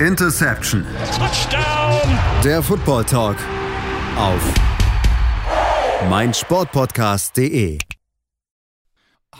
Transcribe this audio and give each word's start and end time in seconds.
Interception. 0.00 0.84
Touchdown. 1.16 2.18
Der 2.44 2.62
Football 2.62 3.04
Talk 3.06 3.38
auf 4.18 4.42
meinsportpodcast.de. 6.10 7.78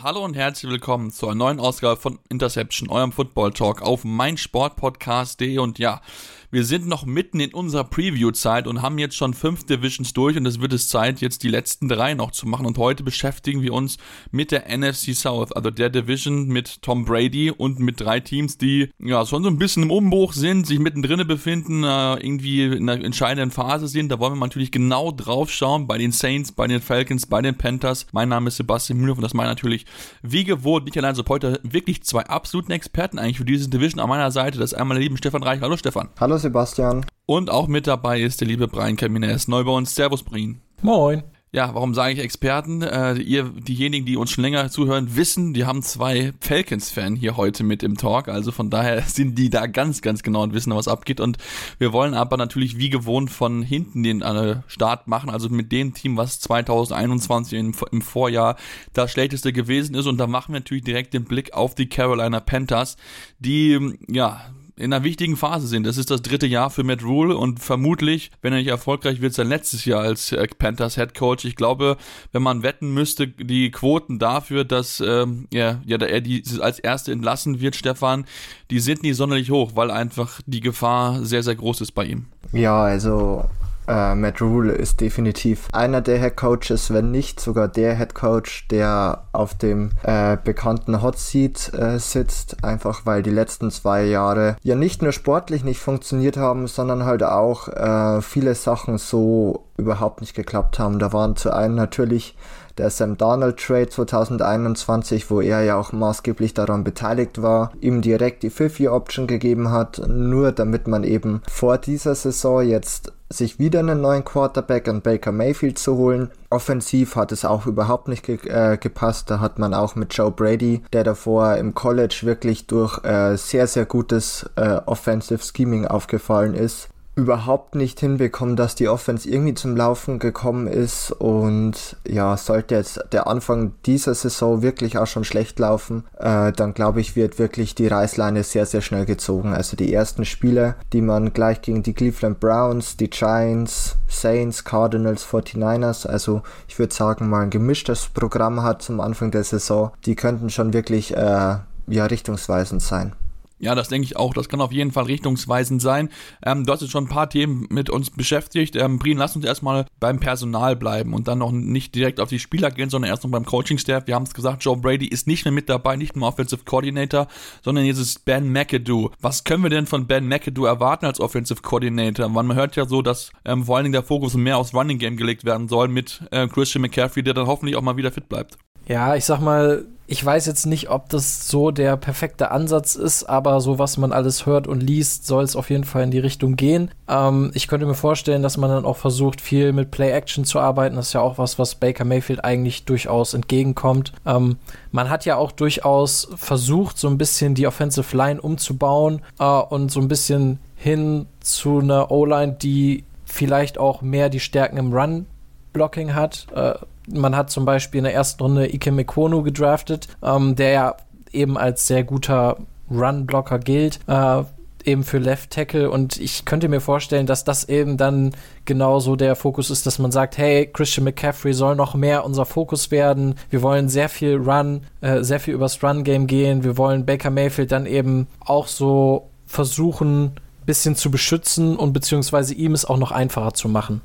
Hallo 0.01 0.25
und 0.25 0.35
herzlich 0.35 0.71
willkommen 0.71 1.11
zur 1.11 1.35
neuen 1.35 1.59
Ausgabe 1.59 2.01
von 2.01 2.17
Interception, 2.29 2.89
eurem 2.89 3.11
Football 3.11 3.53
Talk 3.53 3.83
auf 3.83 4.03
meinsportpodcast.de 4.03 5.59
und 5.59 5.77
ja, 5.77 6.01
wir 6.49 6.63
sind 6.63 6.87
noch 6.87 7.05
mitten 7.05 7.41
in 7.41 7.53
unserer 7.53 7.83
Preview-Zeit 7.83 8.67
und 8.67 8.81
haben 8.81 8.97
jetzt 8.99 9.17
schon 9.17 9.33
fünf 9.33 9.65
Divisions 9.65 10.13
durch 10.13 10.37
und 10.37 10.45
es 10.45 10.61
wird 10.61 10.71
es 10.71 10.87
Zeit, 10.87 11.19
jetzt 11.19 11.43
die 11.43 11.49
letzten 11.49 11.89
drei 11.89 12.13
noch 12.13 12.31
zu 12.31 12.47
machen. 12.47 12.65
Und 12.65 12.77
heute 12.77 13.03
beschäftigen 13.03 13.61
wir 13.61 13.73
uns 13.73 13.97
mit 14.31 14.51
der 14.51 14.65
NFC 14.69 15.13
South, 15.13 15.51
also 15.51 15.71
der 15.71 15.89
Division 15.89 16.47
mit 16.47 16.81
Tom 16.81 17.03
Brady 17.03 17.51
und 17.51 17.79
mit 17.79 17.99
drei 17.99 18.21
Teams, 18.21 18.57
die 18.57 18.89
ja 18.97 19.25
schon 19.25 19.43
so 19.43 19.49
ein 19.49 19.57
bisschen 19.57 19.83
im 19.83 19.91
Umbruch 19.91 20.31
sind, 20.31 20.65
sich 20.65 20.79
mittendrin 20.79 21.27
befinden, 21.27 21.83
äh, 21.83 22.13
irgendwie 22.15 22.63
in 22.63 22.89
einer 22.89 23.03
entscheidenden 23.03 23.51
Phase 23.51 23.87
sind. 23.87 24.09
Da 24.09 24.19
wollen 24.19 24.33
wir 24.33 24.39
natürlich 24.39 24.71
genau 24.71 25.11
drauf 25.11 25.51
schauen 25.51 25.85
bei 25.85 25.97
den 25.97 26.13
Saints, 26.13 26.53
bei 26.53 26.67
den 26.67 26.79
Falcons, 26.79 27.25
bei 27.25 27.41
den 27.41 27.57
Panthers. 27.57 28.07
Mein 28.13 28.29
Name 28.29 28.47
ist 28.47 28.57
Sebastian 28.57 28.99
Müller 28.99 29.15
und 29.15 29.21
das 29.21 29.33
meine 29.33 29.49
natürlich 29.49 29.85
wie 30.21 30.43
gewohnt 30.45 30.85
nicht 30.85 30.97
allein 30.97 31.15
so 31.15 31.23
heute 31.27 31.59
wirklich 31.63 32.03
zwei 32.03 32.25
absoluten 32.25 32.71
Experten 32.71 33.19
eigentlich 33.19 33.37
für 33.37 33.45
diese 33.45 33.69
Division 33.69 33.99
an 33.99 34.07
meiner 34.07 34.31
Seite. 34.31 34.59
Das 34.59 34.71
ist 34.71 34.77
einmal 34.77 34.95
der 34.95 35.03
liebe 35.03 35.17
Stefan 35.17 35.43
Reich. 35.43 35.59
Hallo 35.61 35.75
Stefan. 35.75 36.09
Hallo 36.19 36.36
Sebastian. 36.39 37.05
Und 37.25 37.49
auch 37.49 37.67
mit 37.67 37.87
dabei 37.87 38.21
ist 38.21 38.41
der 38.41 38.47
liebe 38.47 38.67
Brian 38.67 38.95
Kamines, 38.95 39.47
neu 39.47 39.63
bei 39.63 39.71
uns. 39.71 39.95
Servus, 39.95 40.23
Brian. 40.23 40.61
Moin. 40.81 41.23
Ja, 41.53 41.73
warum 41.73 41.93
sage 41.93 42.13
ich 42.13 42.19
Experten? 42.19 42.81
Äh, 42.81 43.15
ihr, 43.15 43.45
diejenigen, 43.45 44.05
die 44.05 44.17
uns 44.17 44.31
schon 44.31 44.43
länger 44.43 44.69
zuhören, 44.69 45.15
wissen, 45.15 45.53
die 45.53 45.65
haben 45.65 45.81
zwei 45.81 46.33
Falcons-Fan 46.41 47.15
hier 47.15 47.37
heute 47.37 47.63
mit 47.63 47.83
im 47.83 47.95
Talk. 47.95 48.27
Also 48.27 48.51
von 48.51 48.69
daher 48.69 49.01
sind 49.07 49.39
die 49.39 49.49
da 49.49 49.65
ganz, 49.65 50.01
ganz 50.01 50.23
genau 50.23 50.43
und 50.43 50.53
wissen, 50.53 50.75
was 50.75 50.89
abgeht. 50.89 51.21
Und 51.21 51.37
wir 51.79 51.93
wollen 51.93 52.13
aber 52.13 52.35
natürlich 52.35 52.77
wie 52.77 52.89
gewohnt 52.89 53.31
von 53.31 53.63
hinten 53.63 54.03
den 54.03 54.21
äh, 54.21 54.57
Start 54.67 55.07
machen. 55.07 55.29
Also 55.29 55.47
mit 55.47 55.71
dem 55.71 55.93
Team, 55.93 56.17
was 56.17 56.41
2021 56.41 57.57
im, 57.57 57.73
im 57.91 58.01
Vorjahr 58.01 58.57
das 58.91 59.11
schlechteste 59.11 59.53
gewesen 59.53 59.95
ist. 59.95 60.05
Und 60.05 60.17
da 60.17 60.27
machen 60.27 60.53
wir 60.53 60.59
natürlich 60.59 60.83
direkt 60.83 61.13
den 61.13 61.23
Blick 61.23 61.53
auf 61.53 61.75
die 61.75 61.87
Carolina 61.87 62.41
Panthers, 62.41 62.97
die, 63.39 63.97
ja, 64.09 64.41
in 64.77 64.93
einer 64.93 65.03
wichtigen 65.03 65.35
Phase 65.35 65.67
sind. 65.67 65.85
Das 65.85 65.97
ist 65.97 66.11
das 66.11 66.21
dritte 66.21 66.45
Jahr 66.47 66.69
für 66.69 66.83
Matt 66.83 67.03
Rule 67.03 67.35
und 67.35 67.59
vermutlich, 67.59 68.31
wenn 68.41 68.53
er 68.53 68.59
nicht 68.59 68.67
erfolgreich 68.67 69.21
wird, 69.21 69.33
sein 69.33 69.47
letztes 69.47 69.85
Jahr 69.85 70.01
als 70.01 70.31
äh, 70.31 70.47
Panthers 70.47 70.95
Head 70.95 71.15
Coach. 71.15 71.45
Ich 71.45 71.55
glaube, 71.55 71.97
wenn 72.31 72.43
man 72.43 72.63
wetten 72.63 72.93
müsste, 72.93 73.27
die 73.27 73.71
Quoten 73.71 74.19
dafür, 74.19 74.63
dass 74.63 74.99
ähm, 74.99 75.47
ja, 75.51 75.81
ja, 75.85 75.97
er 75.97 76.21
die 76.21 76.43
als 76.59 76.79
Erste 76.79 77.11
entlassen 77.11 77.59
wird, 77.59 77.75
Stefan, 77.75 78.25
die 78.69 78.79
sind 78.79 79.03
nie 79.03 79.13
sonderlich 79.13 79.49
hoch, 79.49 79.71
weil 79.75 79.89
einfach 79.89 80.41
die 80.45 80.61
Gefahr 80.61 81.25
sehr, 81.25 81.43
sehr 81.43 81.55
groß 81.55 81.81
ist 81.81 81.93
bei 81.93 82.05
ihm. 82.05 82.27
Ja, 82.53 82.83
also 82.83 83.49
äh, 83.87 84.15
Matt 84.15 84.41
Rule 84.41 84.73
ist 84.73 85.01
definitiv 85.01 85.67
einer 85.71 86.01
der 86.01 86.19
Head 86.19 86.37
Coaches, 86.37 86.93
wenn 86.93 87.11
nicht 87.11 87.39
sogar 87.39 87.67
der 87.67 87.95
Head 87.95 88.13
Coach, 88.13 88.67
der 88.69 89.23
auf 89.31 89.55
dem 89.55 89.91
äh, 90.03 90.37
bekannten 90.43 91.01
Hot 91.01 91.17
Seat 91.17 91.73
äh, 91.73 91.99
sitzt, 91.99 92.63
einfach 92.63 93.05
weil 93.05 93.23
die 93.23 93.31
letzten 93.31 93.71
zwei 93.71 94.03
Jahre 94.03 94.55
ja 94.63 94.75
nicht 94.75 95.01
nur 95.01 95.11
sportlich 95.11 95.63
nicht 95.63 95.79
funktioniert 95.79 96.37
haben, 96.37 96.67
sondern 96.67 97.05
halt 97.05 97.23
auch 97.23 97.67
äh, 97.69 98.21
viele 98.21 98.55
Sachen 98.55 98.97
so 98.97 99.65
überhaupt 99.77 100.21
nicht 100.21 100.35
geklappt 100.35 100.79
haben. 100.79 100.99
Da 100.99 101.13
waren 101.13 101.35
zu 101.35 101.53
einem 101.53 101.75
natürlich 101.75 102.35
der 102.77 102.89
Sam 102.89 103.17
Darnold 103.17 103.57
Trade 103.57 103.89
2021, 103.89 105.29
wo 105.31 105.41
er 105.41 105.63
ja 105.63 105.77
auch 105.77 105.91
maßgeblich 105.91 106.53
daran 106.53 106.83
beteiligt 106.83 107.41
war, 107.41 107.71
ihm 107.81 108.01
direkt 108.01 108.43
die 108.43 108.49
Fifth 108.49 108.79
Year 108.79 108.93
Option 108.93 109.27
gegeben 109.27 109.71
hat, 109.71 110.01
nur 110.07 110.51
damit 110.51 110.87
man 110.87 111.03
eben 111.03 111.41
vor 111.49 111.77
dieser 111.77 112.15
Saison 112.15 112.61
jetzt 112.61 113.13
sich 113.29 113.59
wieder 113.59 113.79
einen 113.79 114.01
neuen 114.01 114.23
Quarterback 114.23 114.87
an 114.87 115.01
Baker 115.01 115.31
Mayfield 115.31 115.77
zu 115.77 115.97
holen. 115.97 116.31
Offensiv 116.49 117.15
hat 117.15 117.31
es 117.31 117.45
auch 117.45 117.65
überhaupt 117.65 118.07
nicht 118.07 118.23
ge 118.25 118.37
äh, 118.47 118.77
gepasst. 118.77 119.29
Da 119.29 119.39
hat 119.39 119.59
man 119.59 119.73
auch 119.73 119.95
mit 119.95 120.13
Joe 120.13 120.31
Brady, 120.31 120.81
der 120.93 121.03
davor 121.03 121.55
im 121.57 121.73
College 121.73 122.21
wirklich 122.23 122.67
durch 122.67 123.03
äh, 123.03 123.35
sehr, 123.35 123.67
sehr 123.67 123.85
gutes 123.85 124.49
äh, 124.55 124.79
Offensive 124.85 125.43
Scheming 125.43 125.85
aufgefallen 125.85 126.53
ist, 126.53 126.89
überhaupt 127.17 127.73
nicht 127.73 127.99
hinbekommen, 127.99 128.55
dass 128.55 128.75
die 128.75 128.87
Offense 128.87 129.27
irgendwie 129.27 129.55
zum 129.55 129.75
Laufen 129.75 130.19
gekommen 130.19 130.67
ist 130.67 131.11
und 131.11 131.97
ja, 132.07 132.37
sollte 132.37 132.75
jetzt 132.75 133.03
der 133.11 133.25
Anfang 133.25 133.73
dieser 133.87 134.13
Saison 134.13 134.61
wirklich 134.61 134.99
auch 134.99 135.07
schon 135.07 135.23
schlecht 135.23 135.57
laufen, 135.57 136.03
äh, 136.19 136.51
dann 136.51 136.75
glaube 136.75 137.01
ich, 137.01 137.15
wird 137.15 137.39
wirklich 137.39 137.73
die 137.73 137.87
Reißleine 137.87 138.43
sehr, 138.43 138.67
sehr 138.67 138.81
schnell 138.81 139.05
gezogen. 139.05 139.53
Also 139.55 139.75
die 139.75 139.91
ersten 139.91 140.25
Spiele, 140.25 140.75
die 140.93 141.01
man 141.01 141.33
gleich 141.33 141.63
gegen 141.63 141.81
die 141.81 141.93
Cleveland 141.93 142.39
Browns, 142.39 142.97
die 142.97 143.09
Giants, 143.09 143.95
Saints, 144.07 144.63
Cardinals, 144.63 145.25
49ers, 145.25 146.05
also 146.05 146.43
ich 146.67 146.77
würde 146.77 146.93
sagen 146.93 147.29
mal 147.29 147.41
ein 147.41 147.49
gemischtes 147.49 148.09
Programm 148.13 148.61
hat 148.61 148.83
zum 148.83 149.01
Anfang 149.01 149.31
der 149.31 149.43
Saison, 149.43 149.91
die 150.05 150.15
könnten 150.15 150.51
schon 150.51 150.71
wirklich 150.71 151.17
äh, 151.17 151.55
ja 151.87 152.05
richtungsweisend 152.05 152.83
sein. 152.83 153.13
Ja, 153.59 153.73
das 153.73 153.89
denke 153.89 154.05
ich 154.05 154.15
auch. 154.17 154.33
Das 154.33 154.49
kann 154.49 154.61
auf 154.61 154.71
jeden 154.71 154.91
Fall 154.91 155.05
richtungsweisend 155.05 155.81
sein. 155.81 156.09
Ähm, 156.45 156.65
du 156.65 156.71
hast 156.71 156.81
jetzt 156.81 156.91
schon 156.91 157.05
ein 157.05 157.09
paar 157.09 157.29
Themen 157.29 157.65
mit 157.69 157.89
uns 157.89 158.11
beschäftigt. 158.11 158.75
Ähm, 158.75 158.99
Brien, 158.99 159.17
lass 159.17 159.35
uns 159.35 159.45
erstmal 159.45 159.85
beim 159.99 160.19
Personal 160.19 160.75
bleiben 160.75 161.13
und 161.13 161.27
dann 161.27 161.39
noch 161.39 161.51
nicht 161.51 161.95
direkt 161.95 162.19
auf 162.19 162.29
die 162.29 162.39
Spieler 162.39 162.69
gehen, 162.69 162.89
sondern 162.89 163.09
erst 163.09 163.23
noch 163.23 163.31
beim 163.31 163.45
Coaching-Staff. 163.45 164.05
Wir 164.05 164.15
haben 164.15 164.23
es 164.23 164.33
gesagt, 164.33 164.63
Joe 164.63 164.77
Brady 164.77 165.07
ist 165.07 165.25
nicht 165.25 165.43
mehr 165.45 165.51
mit 165.51 165.69
dabei, 165.69 165.95
nicht 165.95 166.15
nur 166.15 166.27
Offensive 166.27 166.65
Coordinator, 166.65 167.27
sondern 167.63 167.85
jetzt 167.85 167.99
ist 167.99 168.25
Ben 168.25 168.51
McAdoo. 168.51 169.09
Was 169.21 169.43
können 169.43 169.63
wir 169.63 169.71
denn 169.71 169.87
von 169.87 170.05
Ben 170.05 170.27
McAdoo 170.27 170.65
erwarten 170.65 171.05
als 171.05 171.19
Offensive 171.19 171.61
Coordinator? 171.61 172.29
Man 172.29 172.53
hört 172.53 172.75
ja 172.75 172.85
so, 172.85 173.01
dass 173.01 173.31
ähm, 173.43 173.63
vor 173.65 173.77
allen 173.77 173.85
Dingen 173.85 173.93
der 173.93 174.03
Fokus 174.03 174.35
mehr 174.35 174.57
aufs 174.57 174.73
Running 174.73 174.99
Game 174.99 175.17
gelegt 175.17 175.45
werden 175.45 175.67
soll 175.67 175.87
mit 175.87 176.21
äh, 176.31 176.47
Christian 176.47 176.83
McCaffrey, 176.83 177.23
der 177.23 177.33
dann 177.33 177.47
hoffentlich 177.47 177.75
auch 177.75 177.81
mal 177.81 177.97
wieder 177.97 178.11
fit 178.11 178.29
bleibt. 178.29 178.57
Ja, 178.87 179.15
ich 179.15 179.25
sag 179.25 179.41
mal, 179.41 179.85
ich 180.09 180.25
weiß 180.25 180.45
jetzt 180.45 180.65
nicht, 180.65 180.89
ob 180.89 181.09
das 181.09 181.49
so 181.49 181.69
der 181.69 181.97
perfekte 181.97 182.49
Ansatz 182.51 182.95
ist, 182.95 183.25
aber 183.25 183.59
so 183.59 183.77
was 183.77 183.97
man 183.97 184.13
alles 184.13 184.45
hört 184.45 184.65
und 184.65 184.81
liest, 184.81 185.27
soll 185.27 185.43
es 185.43 185.57
auf 185.57 185.69
jeden 185.69 185.83
Fall 185.83 186.03
in 186.03 186.11
die 186.11 186.19
Richtung 186.19 186.55
gehen. 186.55 186.91
Ähm, 187.09 187.51
ich 187.53 187.67
könnte 187.67 187.85
mir 187.85 187.93
vorstellen, 187.93 188.41
dass 188.41 188.55
man 188.55 188.69
dann 188.69 188.85
auch 188.85 188.95
versucht, 188.95 189.41
viel 189.41 189.73
mit 189.73 189.91
Play-Action 189.91 190.45
zu 190.45 190.59
arbeiten. 190.59 190.95
Das 190.95 191.07
ist 191.07 191.13
ja 191.13 191.19
auch 191.19 191.37
was, 191.37 191.59
was 191.59 191.75
Baker 191.75 192.05
Mayfield 192.05 192.45
eigentlich 192.45 192.85
durchaus 192.85 193.33
entgegenkommt. 193.33 194.13
Ähm, 194.25 194.55
man 194.93 195.09
hat 195.09 195.25
ja 195.25 195.35
auch 195.35 195.51
durchaus 195.51 196.29
versucht, 196.35 196.97
so 196.97 197.09
ein 197.09 197.17
bisschen 197.17 197.53
die 197.53 197.67
Offensive 197.67 198.15
Line 198.15 198.39
umzubauen 198.39 199.21
äh, 199.39 199.43
und 199.43 199.91
so 199.91 199.99
ein 199.99 200.07
bisschen 200.07 200.59
hin 200.77 201.25
zu 201.41 201.79
einer 201.79 202.11
O-Line, 202.11 202.53
die 202.53 203.03
vielleicht 203.25 203.77
auch 203.77 204.01
mehr 204.01 204.29
die 204.29 204.39
Stärken 204.39 204.77
im 204.77 204.93
Run-Blocking 204.93 206.15
hat. 206.15 206.47
Äh, 206.55 206.75
man 207.07 207.35
hat 207.35 207.49
zum 207.49 207.65
Beispiel 207.65 207.99
in 207.99 208.03
der 208.03 208.13
ersten 208.13 208.43
Runde 208.43 208.73
Ike 208.73 208.91
Mekono 208.91 209.41
gedraftet, 209.43 210.07
ähm, 210.21 210.55
der 210.55 210.71
ja 210.71 210.95
eben 211.31 211.57
als 211.57 211.87
sehr 211.87 212.03
guter 212.03 212.57
Run-Blocker 212.89 213.59
gilt. 213.59 213.99
Äh, 214.07 214.43
eben 214.87 215.03
für 215.03 215.17
Left 215.17 215.51
Tackle 215.51 215.91
und 215.91 216.17
ich 216.17 216.45
könnte 216.45 216.69
mir 216.69 216.79
vorstellen, 216.79 217.25
dass 217.25 217.43
das 217.43 217.67
eben 217.67 217.97
dann 217.97 218.31
genauso 218.63 219.17
der 219.17 219.35
Fokus 219.35 219.69
ist, 219.69 219.85
dass 219.85 219.99
man 219.99 220.11
sagt, 220.11 220.37
hey, 220.37 220.65
Christian 220.71 221.03
McCaffrey 221.03 221.53
soll 221.53 221.75
noch 221.75 221.93
mehr 221.93 222.23
unser 222.23 222.45
Fokus 222.45 222.89
werden. 222.89 223.35
Wir 223.49 223.61
wollen 223.61 223.89
sehr 223.89 224.07
viel 224.07 224.37
Run, 224.37 224.81
äh, 225.01 225.23
sehr 225.23 225.41
viel 225.41 225.53
übers 225.53 225.83
Run-Game 225.83 226.25
gehen. 226.25 226.63
Wir 226.63 226.77
wollen 226.77 227.05
Baker 227.05 227.29
Mayfield 227.29 227.71
dann 227.71 227.85
eben 227.85 228.27
auch 228.39 228.67
so 228.67 229.27
versuchen, 229.45 230.31
bisschen 230.65 230.95
zu 230.95 231.11
beschützen 231.11 231.75
und 231.75 231.93
beziehungsweise 231.93 232.53
ihm 232.53 232.73
es 232.73 232.85
auch 232.85 232.97
noch 232.97 233.11
einfacher 233.11 233.53
zu 233.53 233.69
machen. 233.69 234.01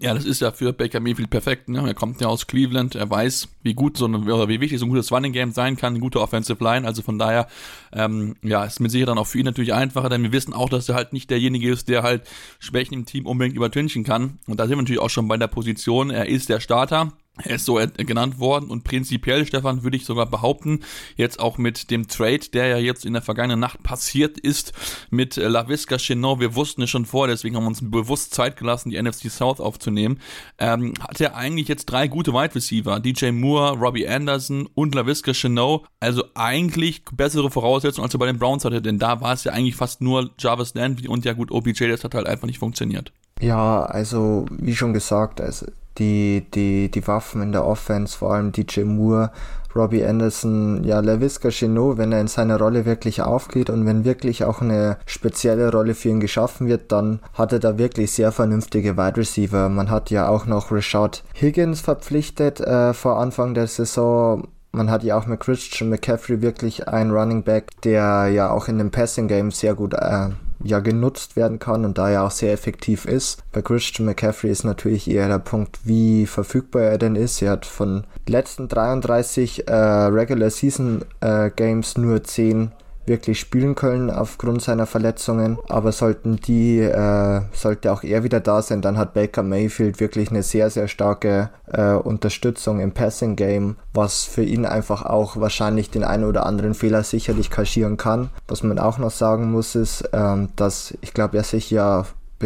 Ja, 0.00 0.14
das 0.14 0.26
ist 0.26 0.40
ja 0.40 0.52
für 0.52 0.72
Baker 0.72 1.00
Mayfield 1.00 1.30
perfekt. 1.30 1.68
Ne? 1.68 1.82
Er 1.84 1.94
kommt 1.94 2.20
ja 2.20 2.28
aus 2.28 2.46
Cleveland, 2.46 2.94
er 2.94 3.08
weiß, 3.08 3.48
wie 3.62 3.74
gut 3.74 3.96
so 3.96 4.04
eine, 4.04 4.18
oder 4.18 4.48
wie 4.48 4.60
wichtig 4.60 4.78
so 4.78 4.86
ein 4.86 4.90
gutes 4.90 5.10
Running 5.10 5.32
Game 5.32 5.50
sein 5.52 5.76
kann, 5.76 5.94
eine 5.94 6.00
gute 6.00 6.20
Offensive 6.20 6.62
Line. 6.62 6.86
Also 6.86 7.02
von 7.02 7.18
daher, 7.18 7.48
ähm, 7.92 8.36
ja, 8.42 8.64
ist 8.64 8.80
mit 8.80 8.90
Sicherheit 8.90 9.08
dann 9.08 9.18
auch 9.18 9.26
für 9.26 9.38
ihn 9.38 9.46
natürlich 9.46 9.72
einfacher, 9.72 10.08
denn 10.08 10.22
wir 10.22 10.32
wissen 10.32 10.52
auch, 10.52 10.68
dass 10.68 10.88
er 10.88 10.94
halt 10.94 11.12
nicht 11.12 11.30
derjenige 11.30 11.70
ist, 11.70 11.88
der 11.88 12.02
halt 12.02 12.22
Schwächen 12.58 12.94
im 12.94 13.06
Team 13.06 13.26
unbedingt 13.26 13.56
übertünchen 13.56 14.04
kann. 14.04 14.38
Und 14.46 14.60
da 14.60 14.64
sind 14.64 14.76
wir 14.76 14.82
natürlich 14.82 15.00
auch 15.00 15.10
schon 15.10 15.26
bei 15.26 15.36
der 15.36 15.48
Position. 15.48 16.10
Er 16.10 16.28
ist 16.28 16.48
der 16.48 16.60
Starter. 16.60 17.12
Er 17.44 17.56
ist 17.56 17.64
so 17.64 17.80
genannt 17.96 18.38
worden 18.38 18.70
und 18.70 18.84
prinzipiell, 18.84 19.46
Stefan, 19.46 19.82
würde 19.82 19.96
ich 19.96 20.04
sogar 20.04 20.26
behaupten, 20.26 20.80
jetzt 21.16 21.38
auch 21.38 21.58
mit 21.58 21.90
dem 21.90 22.08
Trade, 22.08 22.40
der 22.52 22.66
ja 22.66 22.78
jetzt 22.78 23.04
in 23.04 23.12
der 23.12 23.22
vergangenen 23.22 23.60
Nacht 23.60 23.82
passiert 23.82 24.38
ist, 24.38 24.72
mit 25.10 25.36
LaVisca 25.36 25.98
Chenot, 25.98 26.40
wir 26.40 26.54
wussten 26.54 26.82
es 26.82 26.90
schon 26.90 27.06
vor, 27.06 27.28
deswegen 27.28 27.56
haben 27.56 27.64
wir 27.64 27.68
uns 27.68 27.90
bewusst 27.90 28.34
Zeit 28.34 28.56
gelassen, 28.56 28.90
die 28.90 29.00
NFC 29.00 29.30
South 29.30 29.60
aufzunehmen, 29.60 30.20
ähm, 30.58 30.94
hat 31.00 31.20
er 31.20 31.36
eigentlich 31.36 31.68
jetzt 31.68 31.86
drei 31.86 32.08
gute 32.08 32.32
Wide 32.32 32.54
Receiver, 32.54 33.00
DJ 33.00 33.30
Moore, 33.30 33.78
Robbie 33.78 34.08
Anderson 34.08 34.68
und 34.74 34.94
LaVisca 34.94 35.32
Chenot, 35.32 35.86
also 36.00 36.24
eigentlich 36.34 37.04
bessere 37.12 37.50
Voraussetzungen, 37.50 38.04
als 38.04 38.14
er 38.14 38.18
bei 38.18 38.26
den 38.26 38.38
Browns 38.38 38.64
hatte, 38.64 38.82
denn 38.82 38.98
da 38.98 39.20
war 39.20 39.32
es 39.32 39.44
ja 39.44 39.52
eigentlich 39.52 39.76
fast 39.76 40.00
nur 40.00 40.30
Jarvis 40.38 40.74
Landry 40.74 41.08
und 41.08 41.24
ja 41.24 41.32
gut, 41.32 41.50
OBJ, 41.50 41.88
das 41.88 42.04
hat 42.04 42.14
halt 42.14 42.26
einfach 42.26 42.46
nicht 42.46 42.58
funktioniert. 42.58 43.12
Ja, 43.40 43.82
also 43.84 44.46
wie 44.50 44.74
schon 44.74 44.92
gesagt, 44.92 45.40
also 45.40 45.66
die, 45.98 46.46
die, 46.54 46.90
die 46.90 47.06
Waffen 47.06 47.42
in 47.42 47.52
der 47.52 47.66
Offense, 47.66 48.16
vor 48.16 48.34
allem 48.34 48.52
DJ 48.52 48.82
Moore, 48.82 49.30
Robbie 49.74 50.04
Anderson, 50.04 50.82
ja, 50.84 51.00
LaVisca 51.00 51.50
Chenot, 51.50 51.98
wenn 51.98 52.12
er 52.12 52.20
in 52.20 52.26
seiner 52.26 52.58
Rolle 52.58 52.84
wirklich 52.84 53.22
aufgeht 53.22 53.70
und 53.70 53.86
wenn 53.86 54.04
wirklich 54.04 54.44
auch 54.44 54.60
eine 54.60 54.96
spezielle 55.06 55.70
Rolle 55.70 55.94
für 55.94 56.08
ihn 56.08 56.20
geschaffen 56.20 56.68
wird, 56.68 56.90
dann 56.90 57.20
hat 57.34 57.52
er 57.52 57.58
da 57.58 57.78
wirklich 57.78 58.12
sehr 58.12 58.32
vernünftige 58.32 58.96
Wide 58.96 59.18
Receiver. 59.18 59.68
Man 59.68 59.90
hat 59.90 60.10
ja 60.10 60.28
auch 60.28 60.46
noch 60.46 60.72
Rashad 60.72 61.22
Higgins 61.34 61.80
verpflichtet 61.80 62.60
äh, 62.60 62.94
vor 62.94 63.18
Anfang 63.18 63.54
der 63.54 63.66
Saison. 63.66 64.48
Man 64.72 64.90
hat 64.90 65.04
ja 65.04 65.18
auch 65.18 65.26
mit 65.26 65.40
Christian 65.40 65.90
McCaffrey 65.90 66.40
wirklich 66.40 66.88
einen 66.88 67.10
Running 67.10 67.42
Back, 67.42 67.80
der 67.82 68.28
ja 68.28 68.50
auch 68.50 68.68
in 68.68 68.78
dem 68.78 68.90
Passing 68.90 69.28
Game 69.28 69.50
sehr 69.50 69.74
gut 69.74 69.94
äh, 69.94 70.30
ja 70.62 70.80
genutzt 70.80 71.36
werden 71.36 71.58
kann 71.58 71.84
und 71.84 71.98
da 71.98 72.10
er 72.10 72.24
auch 72.24 72.30
sehr 72.30 72.52
effektiv 72.52 73.04
ist. 73.04 73.42
Bei 73.52 73.62
Christian 73.62 74.06
McCaffrey 74.06 74.50
ist 74.50 74.64
natürlich 74.64 75.10
eher 75.10 75.28
der 75.28 75.38
Punkt, 75.38 75.80
wie 75.84 76.26
verfügbar 76.26 76.82
er 76.82 76.98
denn 76.98 77.16
ist. 77.16 77.40
Er 77.42 77.52
hat 77.52 77.66
von 77.66 78.04
letzten 78.26 78.68
33 78.68 79.68
äh, 79.68 79.72
Regular 79.72 80.50
Season 80.50 81.04
äh, 81.20 81.50
Games 81.50 81.96
nur 81.96 82.24
10 82.24 82.72
wirklich 83.08 83.40
spielen 83.40 83.74
können 83.74 84.10
aufgrund 84.10 84.62
seiner 84.62 84.86
Verletzungen. 84.86 85.58
Aber 85.68 85.92
sollten 85.92 86.36
die, 86.36 86.78
äh, 86.80 87.40
sollte 87.52 87.92
auch 87.92 88.02
er 88.02 88.22
wieder 88.22 88.40
da 88.40 88.62
sein, 88.62 88.82
dann 88.82 88.98
hat 88.98 89.14
Baker 89.14 89.42
Mayfield 89.42 90.00
wirklich 90.00 90.30
eine 90.30 90.42
sehr, 90.42 90.70
sehr 90.70 90.88
starke 90.88 91.50
äh, 91.66 91.94
Unterstützung 91.94 92.80
im 92.80 92.92
Passing 92.92 93.36
Game, 93.36 93.76
was 93.92 94.24
für 94.24 94.44
ihn 94.44 94.66
einfach 94.66 95.04
auch 95.04 95.36
wahrscheinlich 95.36 95.90
den 95.90 96.04
einen 96.04 96.24
oder 96.24 96.46
anderen 96.46 96.74
Fehler 96.74 97.02
sicherlich 97.02 97.50
kaschieren 97.50 97.96
kann. 97.96 98.30
Was 98.46 98.62
man 98.62 98.78
auch 98.78 98.98
noch 98.98 99.10
sagen 99.10 99.50
muss, 99.50 99.74
ist, 99.74 100.08
ähm, 100.12 100.50
dass 100.56 100.96
ich 101.00 101.14
glaube, 101.14 101.38
er 101.38 101.44
sich 101.44 101.70
ja 101.70 102.04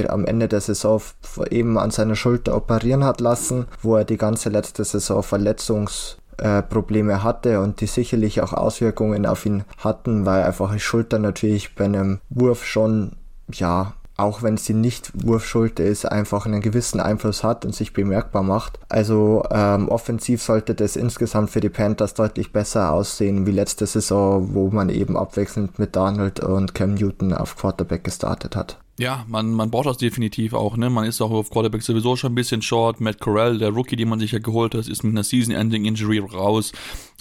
am 0.08 0.24
Ende 0.24 0.48
der 0.48 0.60
Saison 0.60 1.02
eben 1.50 1.78
an 1.78 1.90
seiner 1.90 2.16
Schulter 2.16 2.56
operieren 2.56 3.04
hat 3.04 3.20
lassen, 3.20 3.66
wo 3.82 3.96
er 3.96 4.04
die 4.04 4.16
ganze 4.16 4.48
letzte 4.48 4.84
Saison 4.84 5.22
verletzungs 5.22 6.16
äh, 6.38 6.62
Probleme 6.62 7.22
hatte 7.22 7.60
und 7.60 7.80
die 7.80 7.86
sicherlich 7.86 8.40
auch 8.40 8.52
Auswirkungen 8.52 9.26
auf 9.26 9.46
ihn 9.46 9.64
hatten, 9.78 10.26
weil 10.26 10.44
einfach 10.44 10.72
die 10.72 10.80
Schulter 10.80 11.18
natürlich 11.18 11.74
bei 11.74 11.84
einem 11.84 12.20
Wurf 12.30 12.64
schon, 12.64 13.16
ja, 13.52 13.94
auch 14.16 14.42
wenn 14.42 14.56
sie 14.56 14.74
nicht 14.74 15.10
Wurfschulter 15.14 15.84
ist, 15.84 16.04
einfach 16.04 16.46
einen 16.46 16.60
gewissen 16.60 17.00
Einfluss 17.00 17.42
hat 17.42 17.64
und 17.64 17.74
sich 17.74 17.92
bemerkbar 17.92 18.42
macht. 18.42 18.78
Also 18.88 19.42
ähm, 19.50 19.88
offensiv 19.88 20.42
sollte 20.42 20.74
das 20.74 20.96
insgesamt 20.96 21.50
für 21.50 21.60
die 21.60 21.70
Panthers 21.70 22.14
deutlich 22.14 22.52
besser 22.52 22.92
aussehen 22.92 23.46
wie 23.46 23.52
letzte 23.52 23.86
Saison, 23.86 24.54
wo 24.54 24.70
man 24.70 24.88
eben 24.88 25.16
abwechselnd 25.16 25.78
mit 25.78 25.96
Donald 25.96 26.40
und 26.40 26.74
Cam 26.74 26.94
Newton 26.94 27.32
auf 27.32 27.56
Quarterback 27.56 28.04
gestartet 28.04 28.56
hat. 28.56 28.78
Ja, 28.98 29.24
man, 29.26 29.52
man 29.52 29.70
braucht 29.70 29.86
das 29.86 29.96
definitiv 29.96 30.52
auch, 30.52 30.76
ne? 30.76 30.90
Man 30.90 31.06
ist 31.06 31.22
auch 31.22 31.30
auf 31.30 31.50
Quarterback 31.50 31.82
sowieso 31.82 32.14
schon 32.14 32.32
ein 32.32 32.34
bisschen 32.36 32.60
short. 32.60 33.00
Matt 33.00 33.20
Corral, 33.20 33.56
der 33.56 33.70
Rookie, 33.70 33.96
den 33.96 34.08
man 34.08 34.20
sich 34.20 34.32
ja 34.32 34.38
geholt 34.38 34.74
hat, 34.74 34.86
ist 34.86 35.02
mit 35.02 35.14
einer 35.14 35.24
Season-Ending-Injury 35.24 36.18
raus. 36.18 36.72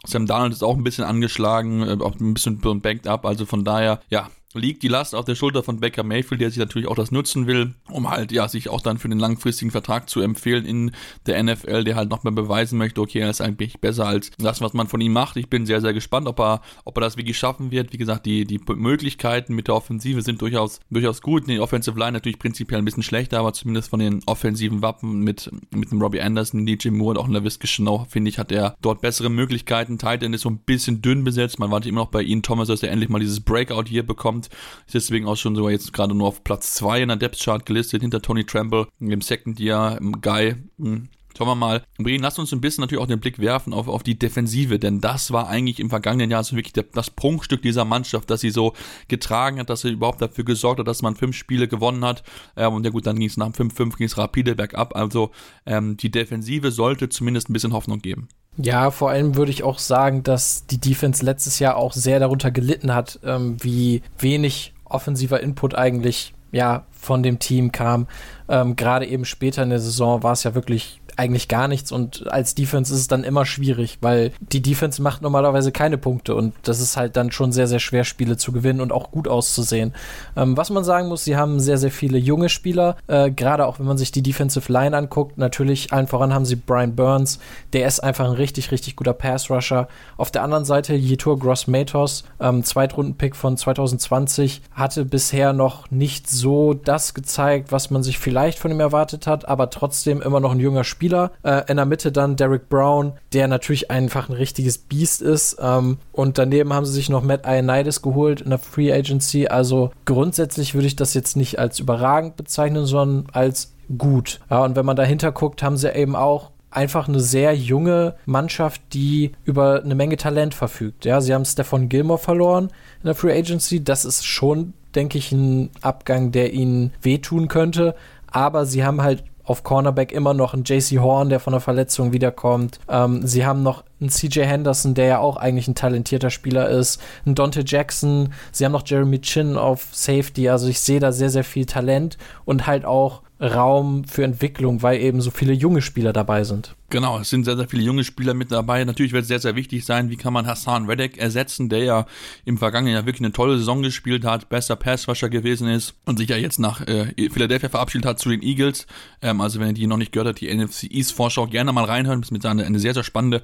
Sam 0.05 0.25
Darnold 0.25 0.51
ist 0.51 0.63
auch 0.63 0.75
ein 0.75 0.83
bisschen 0.83 1.05
angeschlagen, 1.05 1.81
äh, 1.81 1.97
auch 2.01 2.19
ein 2.19 2.33
bisschen 2.33 2.59
banked 2.59 3.07
up, 3.07 3.25
also 3.25 3.45
von 3.45 3.63
daher, 3.63 4.01
ja, 4.09 4.29
liegt 4.53 4.83
die 4.83 4.87
Last 4.87 5.15
auf 5.15 5.25
der 5.25 5.35
Schulter 5.35 5.63
von 5.63 5.79
Baker 5.79 6.03
Mayfield, 6.03 6.41
der 6.41 6.49
sich 6.49 6.59
natürlich 6.59 6.87
auch 6.87 6.95
das 6.95 7.11
nutzen 7.11 7.47
will, 7.47 7.73
um 7.89 8.09
halt 8.09 8.31
ja 8.31 8.47
sich 8.47 8.69
auch 8.69 8.81
dann 8.81 8.97
für 8.97 9.09
den 9.09 9.19
langfristigen 9.19 9.71
Vertrag 9.71 10.09
zu 10.09 10.21
empfehlen 10.21 10.65
in 10.65 10.91
der 11.25 11.41
NFL, 11.41 11.83
der 11.83 11.95
halt 11.95 12.09
nochmal 12.09 12.33
beweisen 12.33 12.77
möchte, 12.77 13.01
okay, 13.01 13.19
er 13.19 13.29
ist 13.29 13.41
eigentlich 13.41 13.79
besser 13.79 14.07
als 14.07 14.31
das, 14.37 14.61
was 14.61 14.73
man 14.73 14.87
von 14.87 15.01
ihm 15.01 15.13
macht. 15.13 15.37
Ich 15.37 15.49
bin 15.49 15.65
sehr, 15.65 15.81
sehr 15.81 15.93
gespannt, 15.93 16.27
ob 16.27 16.39
er, 16.39 16.61
ob 16.85 16.97
er 16.97 17.01
das 17.01 17.17
wirklich 17.17 17.37
schaffen 17.37 17.71
wird. 17.71 17.93
Wie 17.93 17.97
gesagt, 17.97 18.25
die, 18.25 18.45
die 18.45 18.59
Möglichkeiten 18.75 19.55
mit 19.55 19.67
der 19.67 19.75
Offensive 19.75 20.21
sind 20.21 20.41
durchaus, 20.41 20.79
durchaus 20.89 21.21
gut. 21.21 21.47
Die 21.47 21.59
Offensive 21.59 21.97
Line 21.97 22.13
natürlich 22.13 22.39
prinzipiell 22.39 22.79
ein 22.79 22.85
bisschen 22.85 23.03
schlechter, 23.03 23.39
aber 23.39 23.53
zumindest 23.53 23.89
von 23.89 23.99
den 23.99 24.21
offensiven 24.25 24.81
Wappen 24.81 25.21
mit, 25.21 25.49
mit 25.73 25.91
dem 25.91 26.01
Robbie 26.01 26.21
Anderson, 26.21 26.65
DJ 26.65 26.89
Moore 26.89 27.11
und 27.11 27.17
auch 27.17 27.27
LaVisca 27.27 27.67
Chanel, 27.67 28.05
finde 28.09 28.29
ich, 28.29 28.37
hat 28.37 28.51
er 28.51 28.75
dort 28.81 29.01
bessere 29.01 29.29
Möglichkeiten. 29.29 29.97
Titan 29.97 30.33
ist 30.33 30.41
so 30.41 30.49
ein 30.49 30.59
bisschen 30.59 31.01
dünn 31.01 31.23
besetzt. 31.23 31.59
Man 31.59 31.71
wartet 31.71 31.89
immer 31.89 32.01
noch 32.01 32.11
bei 32.11 32.23
Ian 32.23 32.41
Thomas, 32.41 32.67
dass 32.67 32.83
er 32.83 32.91
endlich 32.91 33.09
mal 33.09 33.19
dieses 33.19 33.39
Breakout 33.39 33.85
hier 33.87 34.05
bekommt 34.05 34.40
kommt. 34.41 34.85
Ist 34.85 34.95
deswegen 34.95 35.27
auch 35.27 35.37
schon 35.37 35.55
sogar 35.55 35.71
jetzt 35.71 35.93
gerade 35.93 36.13
nur 36.13 36.27
auf 36.27 36.43
Platz 36.43 36.73
2 36.75 37.03
in 37.03 37.07
der 37.09 37.17
Depth 37.17 37.39
Chart 37.39 37.65
gelistet, 37.65 38.01
hinter 38.01 38.21
Tony 38.21 38.45
Tremble, 38.45 38.87
im 38.99 39.21
Second 39.21 39.59
Year, 39.59 39.97
im 39.99 40.21
Guy. 40.21 40.55
Hm. 40.77 41.09
Schauen 41.37 41.47
wir 41.47 41.55
mal. 41.55 41.81
Brian, 41.97 42.21
lasst 42.21 42.39
uns 42.39 42.51
ein 42.51 42.59
bisschen 42.59 42.81
natürlich 42.81 43.01
auch 43.01 43.07
den 43.07 43.21
Blick 43.21 43.39
werfen 43.39 43.71
auf, 43.71 43.87
auf 43.87 44.03
die 44.03 44.19
Defensive, 44.19 44.79
denn 44.79 44.99
das 44.99 45.31
war 45.31 45.47
eigentlich 45.47 45.79
im 45.79 45.89
vergangenen 45.89 46.29
Jahr 46.29 46.43
so 46.43 46.57
wirklich 46.57 46.73
der, 46.73 46.83
das 46.83 47.09
Prunkstück 47.09 47.61
dieser 47.61 47.85
Mannschaft, 47.85 48.29
dass 48.29 48.41
sie 48.41 48.49
so 48.49 48.73
getragen 49.07 49.57
hat, 49.57 49.69
dass 49.69 49.81
sie 49.81 49.91
überhaupt 49.91 50.21
dafür 50.21 50.43
gesorgt 50.43 50.81
hat, 50.81 50.87
dass 50.87 51.01
man 51.01 51.15
fünf 51.15 51.37
Spiele 51.37 51.69
gewonnen 51.69 52.03
hat. 52.03 52.23
Ähm, 52.57 52.73
und 52.73 52.83
ja 52.83 52.91
gut, 52.91 53.07
dann 53.07 53.17
ging 53.17 53.29
es 53.29 53.37
nach 53.37 53.47
5-5 53.47 53.95
ging 53.95 54.07
es 54.07 54.17
rapide 54.17 54.55
bergab. 54.55 54.93
Also 54.93 55.31
ähm, 55.65 55.95
die 55.95 56.11
Defensive 56.11 56.69
sollte 56.69 57.07
zumindest 57.07 57.49
ein 57.49 57.53
bisschen 57.53 57.71
Hoffnung 57.71 57.99
geben. 57.99 58.27
Ja, 58.57 58.91
vor 58.91 59.09
allem 59.09 59.35
würde 59.35 59.51
ich 59.51 59.63
auch 59.63 59.79
sagen, 59.79 60.23
dass 60.23 60.65
die 60.65 60.77
Defense 60.77 61.23
letztes 61.23 61.59
Jahr 61.59 61.77
auch 61.77 61.93
sehr 61.93 62.19
darunter 62.19 62.51
gelitten 62.51 62.93
hat, 62.93 63.19
ähm, 63.23 63.57
wie 63.61 64.01
wenig 64.19 64.73
offensiver 64.83 65.39
Input 65.39 65.73
eigentlich 65.75 66.33
ja 66.51 66.85
von 66.91 67.23
dem 67.23 67.39
Team 67.39 67.71
kam. 67.71 68.07
Ähm, 68.49 68.75
Gerade 68.75 69.07
eben 69.07 69.25
später 69.25 69.63
in 69.63 69.69
der 69.69 69.79
Saison 69.79 70.21
war 70.21 70.33
es 70.33 70.43
ja 70.43 70.53
wirklich 70.53 71.00
eigentlich 71.17 71.47
gar 71.47 71.67
nichts 71.67 71.91
und 71.91 72.31
als 72.31 72.55
Defense 72.55 72.93
ist 72.93 72.99
es 72.99 73.07
dann 73.07 73.23
immer 73.23 73.45
schwierig, 73.45 73.97
weil 74.01 74.31
die 74.39 74.61
Defense 74.61 75.01
macht 75.01 75.21
normalerweise 75.21 75.71
keine 75.71 75.97
Punkte 75.97 76.35
und 76.35 76.53
das 76.63 76.79
ist 76.79 76.97
halt 76.97 77.15
dann 77.15 77.31
schon 77.31 77.51
sehr, 77.51 77.67
sehr 77.67 77.79
schwer, 77.79 78.03
Spiele 78.03 78.37
zu 78.37 78.51
gewinnen 78.51 78.81
und 78.81 78.91
auch 78.91 79.11
gut 79.11 79.27
auszusehen. 79.27 79.93
Ähm, 80.35 80.57
was 80.57 80.69
man 80.69 80.83
sagen 80.83 81.07
muss, 81.07 81.23
sie 81.23 81.35
haben 81.35 81.59
sehr, 81.59 81.77
sehr 81.77 81.91
viele 81.91 82.17
junge 82.17 82.49
Spieler, 82.49 82.97
äh, 83.07 83.31
gerade 83.31 83.65
auch 83.65 83.79
wenn 83.79 83.85
man 83.85 83.97
sich 83.97 84.11
die 84.11 84.21
Defensive 84.21 84.71
Line 84.71 84.95
anguckt. 84.95 85.37
Natürlich, 85.37 85.93
allen 85.93 86.07
voran 86.07 86.33
haben 86.33 86.45
sie 86.45 86.55
Brian 86.55 86.95
Burns, 86.95 87.39
der 87.73 87.87
ist 87.87 87.99
einfach 88.01 88.25
ein 88.25 88.31
richtig, 88.33 88.71
richtig 88.71 88.95
guter 88.95 89.13
Pass-Rusher. 89.13 89.87
Auf 90.17 90.31
der 90.31 90.43
anderen 90.43 90.65
Seite 90.65 90.93
Yetur 90.93 91.39
Gross-Matos, 91.39 92.23
ähm, 92.39 92.63
Zweitrunden-Pick 92.63 93.35
von 93.35 93.57
2020, 93.57 94.61
hatte 94.73 95.05
bisher 95.05 95.53
noch 95.53 95.89
nicht 95.91 96.29
so 96.29 96.73
das 96.73 97.13
gezeigt, 97.13 97.71
was 97.71 97.89
man 97.89 98.03
sich 98.03 98.19
vielleicht 98.19 98.59
von 98.59 98.71
ihm 98.71 98.79
erwartet 98.79 99.27
hat, 99.27 99.47
aber 99.47 99.69
trotzdem 99.69 100.21
immer 100.21 100.39
noch 100.39 100.51
ein 100.51 100.59
junger 100.59 100.83
Spieler 100.83 101.10
Spieler. 101.11 101.31
Äh, 101.43 101.69
in 101.69 101.77
der 101.77 101.85
Mitte 101.85 102.11
dann 102.11 102.35
Derek 102.35 102.69
Brown, 102.69 103.13
der 103.33 103.47
natürlich 103.47 103.91
einfach 103.91 104.29
ein 104.29 104.35
richtiges 104.35 104.77
Biest 104.77 105.21
ist. 105.21 105.57
Ähm, 105.61 105.97
und 106.11 106.37
daneben 106.37 106.73
haben 106.73 106.85
sie 106.85 106.93
sich 106.93 107.09
noch 107.09 107.23
Matt 107.23 107.45
Ioannidis 107.45 108.01
geholt 108.01 108.41
in 108.41 108.49
der 108.49 108.59
Free 108.59 108.91
Agency. 108.91 109.47
Also 109.47 109.91
grundsätzlich 110.05 110.73
würde 110.73 110.87
ich 110.87 110.95
das 110.95 111.13
jetzt 111.13 111.35
nicht 111.35 111.59
als 111.59 111.79
überragend 111.79 112.37
bezeichnen, 112.37 112.85
sondern 112.85 113.27
als 113.33 113.73
gut. 113.97 114.39
Ja, 114.49 114.63
und 114.63 114.75
wenn 114.75 114.85
man 114.85 114.95
dahinter 114.95 115.31
guckt, 115.31 115.63
haben 115.63 115.77
sie 115.77 115.93
eben 115.93 116.15
auch 116.15 116.51
einfach 116.69 117.09
eine 117.09 117.19
sehr 117.19 117.53
junge 117.53 118.15
Mannschaft, 118.25 118.81
die 118.93 119.33
über 119.43 119.83
eine 119.83 119.95
Menge 119.95 120.15
Talent 120.15 120.53
verfügt. 120.53 121.03
Ja, 121.03 121.19
sie 121.19 121.33
haben 121.33 121.43
Stefan 121.43 121.89
Gilmore 121.89 122.19
verloren 122.19 122.69
in 123.01 123.07
der 123.07 123.15
Free 123.15 123.37
Agency. 123.37 123.83
Das 123.83 124.05
ist 124.05 124.25
schon, 124.25 124.73
denke 124.95 125.17
ich, 125.17 125.33
ein 125.33 125.69
Abgang, 125.81 126.31
der 126.31 126.53
ihnen 126.53 126.93
wehtun 127.01 127.49
könnte. 127.49 127.95
Aber 128.31 128.65
sie 128.65 128.85
haben 128.85 129.01
halt 129.01 129.25
auf 129.51 129.63
Cornerback 129.63 130.11
immer 130.11 130.33
noch 130.33 130.53
ein 130.53 130.63
JC 130.63 130.99
Horn, 130.99 131.29
der 131.29 131.39
von 131.39 131.51
der 131.51 131.59
Verletzung 131.59 132.13
wiederkommt. 132.13 132.79
Ähm, 132.89 133.25
sie 133.27 133.45
haben 133.45 133.61
noch 133.61 133.83
einen 133.99 134.09
CJ 134.09 134.41
Henderson, 134.41 134.93
der 134.93 135.05
ja 135.05 135.19
auch 135.19 135.37
eigentlich 135.37 135.67
ein 135.67 135.75
talentierter 135.75 136.29
Spieler 136.29 136.69
ist. 136.69 137.01
Ein 137.25 137.35
Dante 137.35 137.63
Jackson. 137.65 138.33
Sie 138.51 138.65
haben 138.65 138.71
noch 138.71 138.85
Jeremy 138.85 139.19
Chin 139.21 139.57
auf 139.57 139.89
Safety. 139.91 140.49
Also 140.49 140.67
ich 140.67 140.79
sehe 140.79 140.99
da 140.99 141.11
sehr, 141.11 141.29
sehr 141.29 141.43
viel 141.43 141.65
Talent 141.65 142.17
und 142.45 142.65
halt 142.65 142.85
auch 142.85 143.21
Raum 143.41 144.05
für 144.05 144.23
Entwicklung, 144.23 144.81
weil 144.81 144.99
eben 145.01 145.21
so 145.21 145.31
viele 145.31 145.53
junge 145.53 145.81
Spieler 145.81 146.13
dabei 146.13 146.43
sind. 146.43 146.75
Genau, 146.91 147.19
es 147.19 147.29
sind 147.29 147.45
sehr, 147.45 147.55
sehr 147.55 147.69
viele 147.69 147.83
junge 147.83 148.03
Spieler 148.03 148.33
mit 148.33 148.51
dabei. 148.51 148.83
Natürlich 148.83 149.13
wird 149.13 149.21
es 149.21 149.29
sehr, 149.29 149.39
sehr 149.39 149.55
wichtig 149.55 149.85
sein, 149.85 150.09
wie 150.09 150.17
kann 150.17 150.33
man 150.33 150.45
Hassan 150.45 150.87
Reddick 150.87 151.17
ersetzen, 151.17 151.69
der 151.69 151.83
ja 151.85 152.05
im 152.43 152.57
vergangenen 152.57 152.93
Jahr 152.93 153.05
wirklich 153.05 153.21
eine 153.21 153.31
tolle 153.31 153.57
Saison 153.57 153.81
gespielt 153.81 154.25
hat, 154.25 154.49
bester 154.49 154.75
Passwasher 154.75 155.29
gewesen 155.29 155.69
ist 155.69 155.93
und 156.05 156.17
sich 156.17 156.27
ja 156.27 156.35
jetzt 156.35 156.59
nach 156.59 156.85
äh, 156.85 157.13
Philadelphia 157.29 157.69
verabschiedet 157.69 158.05
hat 158.05 158.19
zu 158.19 158.27
den 158.27 158.43
Eagles. 158.43 158.87
Ähm, 159.21 159.39
also 159.39 159.61
wenn 159.61 159.69
ihr 159.69 159.73
die 159.73 159.87
noch 159.87 159.95
nicht 159.95 160.11
gehört 160.11 160.27
habt, 160.27 160.41
die 160.41 160.53
NFC 160.53 160.83
East 160.91 161.13
Vorschau 161.13 161.47
gerne 161.47 161.71
mal 161.71 161.85
reinhören. 161.85 162.19
Das 162.19 162.27
ist 162.27 162.31
mit 162.31 162.41
seiner 162.41 162.65
eine 162.65 162.79
sehr, 162.79 162.93
sehr 162.93 163.05
spannende 163.05 163.41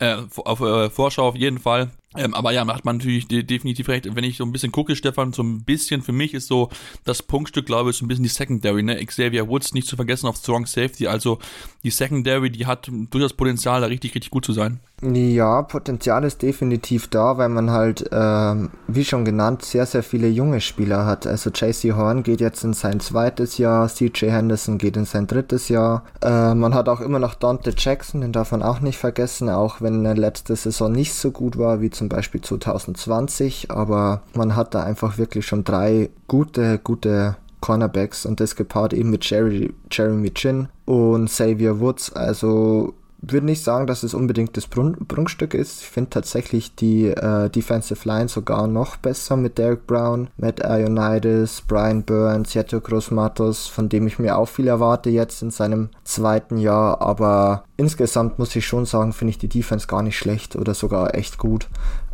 äh, 0.00 0.16
auf, 0.36 0.60
äh, 0.60 0.90
Vorschau 0.90 1.28
auf 1.28 1.36
jeden 1.36 1.60
Fall. 1.60 1.92
Ähm, 2.16 2.34
aber 2.34 2.52
ja, 2.52 2.64
macht 2.64 2.86
man 2.86 2.96
natürlich 2.96 3.28
de 3.28 3.42
definitiv 3.42 3.88
recht. 3.88 4.14
Wenn 4.14 4.24
ich 4.24 4.38
so 4.38 4.44
ein 4.44 4.52
bisschen 4.52 4.72
gucke, 4.72 4.96
Stefan, 4.96 5.32
so 5.34 5.42
ein 5.42 5.62
bisschen 5.64 6.02
für 6.02 6.12
mich 6.12 6.32
ist 6.32 6.48
so 6.48 6.70
das 7.04 7.22
Punktstück, 7.22 7.66
glaube 7.66 7.90
ich, 7.90 7.96
so 7.96 8.04
ein 8.04 8.08
bisschen 8.08 8.22
die 8.22 8.30
Secondary. 8.30 8.82
Ne? 8.82 9.04
Xavier 9.04 9.48
Woods 9.48 9.74
nicht 9.74 9.86
zu 9.86 9.96
vergessen 9.96 10.26
auf 10.26 10.36
Strong 10.36 10.66
Safety. 10.66 11.06
Also 11.06 11.38
die 11.82 11.90
Secondary, 11.90 12.50
die 12.50 12.64
hat 12.64 12.87
durchaus 13.10 13.32
Potenzial, 13.32 13.80
da 13.80 13.86
richtig, 13.86 14.14
richtig 14.14 14.30
gut 14.30 14.44
zu 14.44 14.52
sein. 14.52 14.80
Ja, 15.00 15.62
Potenzial 15.62 16.24
ist 16.24 16.42
definitiv 16.42 17.06
da, 17.06 17.38
weil 17.38 17.48
man 17.48 17.70
halt, 17.70 18.08
ähm, 18.10 18.70
wie 18.88 19.04
schon 19.04 19.24
genannt, 19.24 19.64
sehr, 19.64 19.86
sehr 19.86 20.02
viele 20.02 20.28
junge 20.28 20.60
Spieler 20.60 21.06
hat. 21.06 21.24
Also 21.26 21.50
JC 21.50 21.94
Horn 21.94 22.24
geht 22.24 22.40
jetzt 22.40 22.64
in 22.64 22.72
sein 22.72 22.98
zweites 22.98 23.58
Jahr, 23.58 23.88
CJ 23.88 24.30
Henderson 24.30 24.76
geht 24.76 24.96
in 24.96 25.04
sein 25.04 25.28
drittes 25.28 25.68
Jahr. 25.68 26.04
Äh, 26.20 26.54
man 26.54 26.74
hat 26.74 26.88
auch 26.88 27.00
immer 27.00 27.20
noch 27.20 27.34
Dante 27.34 27.72
Jackson, 27.76 28.22
den 28.22 28.32
darf 28.32 28.50
man 28.50 28.62
auch 28.62 28.80
nicht 28.80 28.98
vergessen, 28.98 29.48
auch 29.50 29.80
wenn 29.80 30.04
er 30.04 30.16
letzte 30.16 30.56
Saison 30.56 30.90
nicht 30.90 31.14
so 31.14 31.30
gut 31.30 31.58
war 31.58 31.80
wie 31.80 31.90
zum 31.90 32.08
Beispiel 32.08 32.40
2020. 32.40 33.70
Aber 33.70 34.22
man 34.34 34.56
hat 34.56 34.74
da 34.74 34.82
einfach 34.82 35.16
wirklich 35.16 35.46
schon 35.46 35.62
drei 35.62 36.10
gute, 36.26 36.78
gute 36.78 37.36
Cornerbacks 37.68 38.24
und 38.24 38.40
das 38.40 38.56
gepaart 38.56 38.94
eben 38.94 39.10
mit 39.10 39.28
Jerry, 39.28 39.74
Jeremy 39.92 40.30
Chin 40.30 40.68
und 40.86 41.26
Xavier 41.26 41.80
Woods. 41.80 42.10
Also 42.14 42.94
würde 43.20 43.44
nicht 43.44 43.62
sagen, 43.62 43.86
dass 43.86 44.04
es 44.04 44.14
unbedingt 44.14 44.56
das 44.56 44.68
Prunkstück 44.68 45.52
ist. 45.52 45.82
Ich 45.82 45.88
finde 45.88 46.08
tatsächlich 46.08 46.74
die 46.76 47.08
äh, 47.08 47.50
Defensive 47.50 48.08
Line 48.08 48.28
sogar 48.28 48.66
noch 48.68 48.96
besser 48.96 49.36
mit 49.36 49.58
Derek 49.58 49.86
Brown, 49.86 50.28
Matt 50.38 50.60
Ionides, 50.64 51.62
Brian 51.66 52.04
Burns, 52.04 52.52
Sergio 52.52 52.80
Grossmatos, 52.80 53.66
von 53.66 53.90
dem 53.90 54.06
ich 54.06 54.18
mir 54.18 54.38
auch 54.38 54.48
viel 54.48 54.68
erwarte 54.68 55.10
jetzt 55.10 55.42
in 55.42 55.50
seinem 55.50 55.90
zweiten 56.04 56.56
Jahr. 56.56 57.02
Aber 57.02 57.64
insgesamt 57.76 58.38
muss 58.38 58.56
ich 58.56 58.66
schon 58.66 58.86
sagen, 58.86 59.12
finde 59.12 59.30
ich 59.30 59.38
die 59.38 59.48
Defense 59.48 59.88
gar 59.88 60.02
nicht 60.02 60.16
schlecht 60.16 60.56
oder 60.56 60.72
sogar 60.72 61.14
echt 61.14 61.36
gut, 61.36 61.68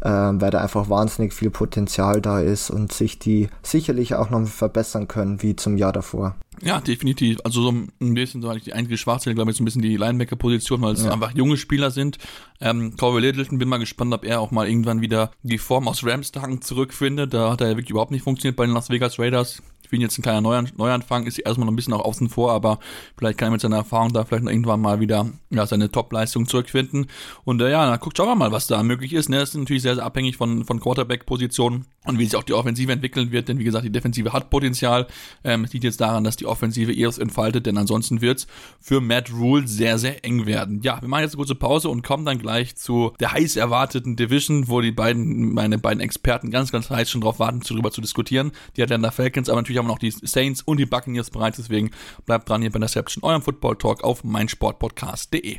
weil 0.09 0.51
da 0.51 0.61
einfach 0.61 0.91
wahnsinnig 0.91 1.33
viel 1.33 1.51
Potenzial 1.51 2.21
da 2.21 2.41
ist 2.41 2.71
und 2.71 2.93
sich 2.93 3.19
die 3.19 3.49
sicherlich 3.63 4.15
auch 4.15 4.31
noch 4.31 4.47
verbessern 4.47 5.09
können 5.09 5.43
wie 5.43 5.57
zum 5.57 5.77
Jahr 5.77 5.93
davor. 5.93 6.37
Ja, 6.63 6.81
definitiv. 6.81 7.39
Also 7.45 7.63
so 7.63 7.71
ein 7.71 8.15
bisschen 8.15 8.41
so 8.41 8.49
eigentlich 8.49 8.65
die 8.65 8.73
einzige 8.75 8.97
Schwachstelle, 8.97 9.35
glaube 9.35 9.51
ich, 9.51 9.57
so 9.57 9.63
ein 9.63 9.65
bisschen 9.65 9.83
die 9.83 9.97
Linebacker-Position, 9.97 10.83
weil 10.83 10.95
es 10.95 11.05
ja. 11.05 11.13
einfach 11.13 11.35
junge 11.35 11.57
Spieler 11.57 11.91
sind. 11.91 12.19
Ähm, 12.61 12.97
Corey 12.97 13.21
Littleton, 13.21 13.59
bin 13.59 13.69
mal 13.69 13.79
gespannt, 13.79 14.15
ob 14.15 14.25
er 14.25 14.41
auch 14.41 14.51
mal 14.51 14.69
irgendwann 14.69 15.01
wieder 15.01 15.33
die 15.43 15.59
Form 15.59 15.89
aus 15.89 16.05
Rams-Tagen 16.05 16.63
zurückfindet. 16.63 17.35
Da 17.35 17.51
hat 17.51 17.61
er 17.61 17.71
ja 17.71 17.77
wirklich 17.77 17.91
überhaupt 17.91 18.13
nicht 18.13 18.23
funktioniert 18.23 18.57
bei 18.57 18.67
den 18.67 18.75
Las 18.75 18.91
Vegas 18.91 19.19
Raiders 19.19 19.63
für 19.95 19.97
ihn 19.97 20.03
jetzt 20.03 20.19
ein 20.19 20.23
kleiner 20.23 20.41
Neuan 20.41 20.69
Neuanfang, 20.77 21.27
ist 21.27 21.39
erstmal 21.39 21.67
noch 21.67 21.73
ein 21.73 21.77
bisschen 21.77 21.93
auch 21.93 22.05
außen 22.05 22.29
vor, 22.29 22.53
aber 22.53 22.79
vielleicht 23.17 23.39
kann 23.39 23.49
er 23.49 23.53
mit 23.53 23.61
seiner 23.61 23.77
Erfahrung 23.77 24.13
da 24.13 24.25
vielleicht 24.25 24.45
noch 24.45 24.51
irgendwann 24.51 24.81
mal 24.81 24.99
wieder 24.99 25.31
ja, 25.51 25.67
seine 25.67 25.91
Top-Leistung 25.91 26.47
zurückfinden. 26.47 27.07
Und 27.45 27.63
äh, 27.63 27.71
ja, 27.71 27.89
dann 27.89 28.01
guckt, 28.01 28.17
schauen 28.17 28.29
wir 28.29 28.35
mal, 28.35 28.53
was 28.53 28.67
da 28.67 28.83
möglich 28.83 29.13
ist. 29.13 29.29
Ne? 29.29 29.39
Das 29.39 29.51
ist 29.51 29.57
natürlich 29.57 29.83
sehr, 29.83 29.94
sehr 29.95 30.05
abhängig 30.05 30.37
von, 30.37 30.65
von 30.65 30.81
Quarterback-Positionen 30.81 31.87
und 32.05 32.19
wie 32.19 32.25
sich 32.25 32.37
auch 32.37 32.43
die 32.43 32.53
Offensive 32.53 32.93
entwickeln 32.93 33.33
wird, 33.33 33.49
denn 33.49 33.59
wie 33.59 33.65
gesagt, 33.65 33.85
die 33.85 33.91
Defensive 33.91 34.33
hat 34.33 34.51
Potenzial. 34.51 35.07
Ähm, 35.43 35.65
es 35.65 35.73
liegt 35.73 35.85
jetzt 35.85 36.01
daran, 36.01 36.25
dass 36.25 36.37
die 36.37 36.47
Offensive 36.47 36.93
erst 36.93 37.19
entfaltet, 37.19 37.67
denn 37.67 37.79
ansonsten 37.79 38.21
wird 38.21 38.39
es 38.39 38.47
für 38.81 39.01
Matt 39.01 39.33
Rule 39.33 39.67
sehr, 39.67 39.99
sehr 39.99 40.25
eng 40.25 40.47
werden. 40.47 40.81
Ja, 40.83 41.01
wir 41.01 41.09
machen 41.09 41.23
jetzt 41.23 41.33
eine 41.33 41.39
kurze 41.39 41.55
Pause 41.55 41.89
und 41.89 42.03
kommen 42.03 42.25
dann 42.25 42.39
gleich 42.39 42.77
zu 42.77 43.13
der 43.21 43.33
heiß 43.33 43.57
erwarteten 43.57 44.17
Division, 44.17 44.69
wo 44.69 44.81
die 44.81 44.93
beiden, 44.93 45.55
meine 45.55 45.79
beiden 45.79 46.01
Experten 46.01 46.51
ganz, 46.51 46.73
ganz 46.73 46.91
heiß 46.91 47.11
schon 47.11 47.21
drauf 47.21 47.39
warten, 47.39 47.61
darüber 47.67 47.91
zu 47.91 48.01
diskutieren. 48.01 48.53
Die 48.77 48.85
der 48.85 49.13
Falcons, 49.13 49.49
aber 49.49 49.61
natürlich 49.61 49.79
haben 49.79 49.87
wir 49.87 49.93
noch 49.93 49.99
die 49.99 50.11
Saints 50.11 50.63
und 50.63 50.79
die 50.79 50.87
Buccaneers 50.87 51.31
bereit. 51.31 51.57
Deswegen 51.59 51.91
bleibt 52.27 52.49
dran 52.49 52.61
hier 52.61 52.71
bei 52.71 52.77
Interception, 52.77 53.25
eurem 53.25 53.43
Football 53.43 53.77
Talk 53.77 54.05
auf 54.05 54.25
meinsportpodcast.de. 54.25 55.59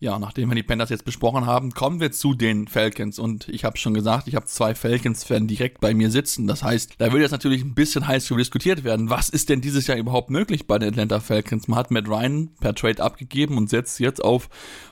Ja, 0.00 0.18
nachdem 0.18 0.48
wir 0.48 0.54
die 0.54 0.62
Panthers 0.62 0.90
jetzt 0.90 1.04
besprochen 1.04 1.46
haben, 1.46 1.72
kommen 1.72 1.98
wir 1.98 2.12
zu 2.12 2.34
den 2.34 2.68
Falcons. 2.68 3.18
Und 3.18 3.48
ich 3.48 3.64
habe 3.64 3.78
schon 3.78 3.94
gesagt, 3.94 4.28
ich 4.28 4.36
habe 4.36 4.46
zwei 4.46 4.74
Falcons-Fans 4.74 5.48
direkt 5.48 5.80
bei 5.80 5.92
mir 5.92 6.10
sitzen. 6.10 6.46
Das 6.46 6.62
heißt, 6.62 6.94
da 6.98 7.12
wird 7.12 7.22
jetzt 7.22 7.32
natürlich 7.32 7.64
ein 7.64 7.74
bisschen 7.74 8.06
heiß 8.06 8.24
darüber 8.26 8.40
diskutiert 8.40 8.84
werden. 8.84 9.10
Was 9.10 9.28
ist 9.28 9.48
denn 9.48 9.60
dieses 9.60 9.88
Jahr 9.88 9.98
überhaupt 9.98 10.30
möglich 10.30 10.66
bei 10.66 10.78
den 10.78 10.90
Atlanta 10.90 11.18
Falcons? 11.18 11.66
Man 11.66 11.78
hat 11.78 11.90
Matt 11.90 12.08
Ryan 12.08 12.50
per 12.60 12.74
Trade 12.74 13.02
abgegeben 13.02 13.56
und 13.56 13.70
setzt 13.70 13.98
jetzt 13.98 14.22
auf 14.22 14.48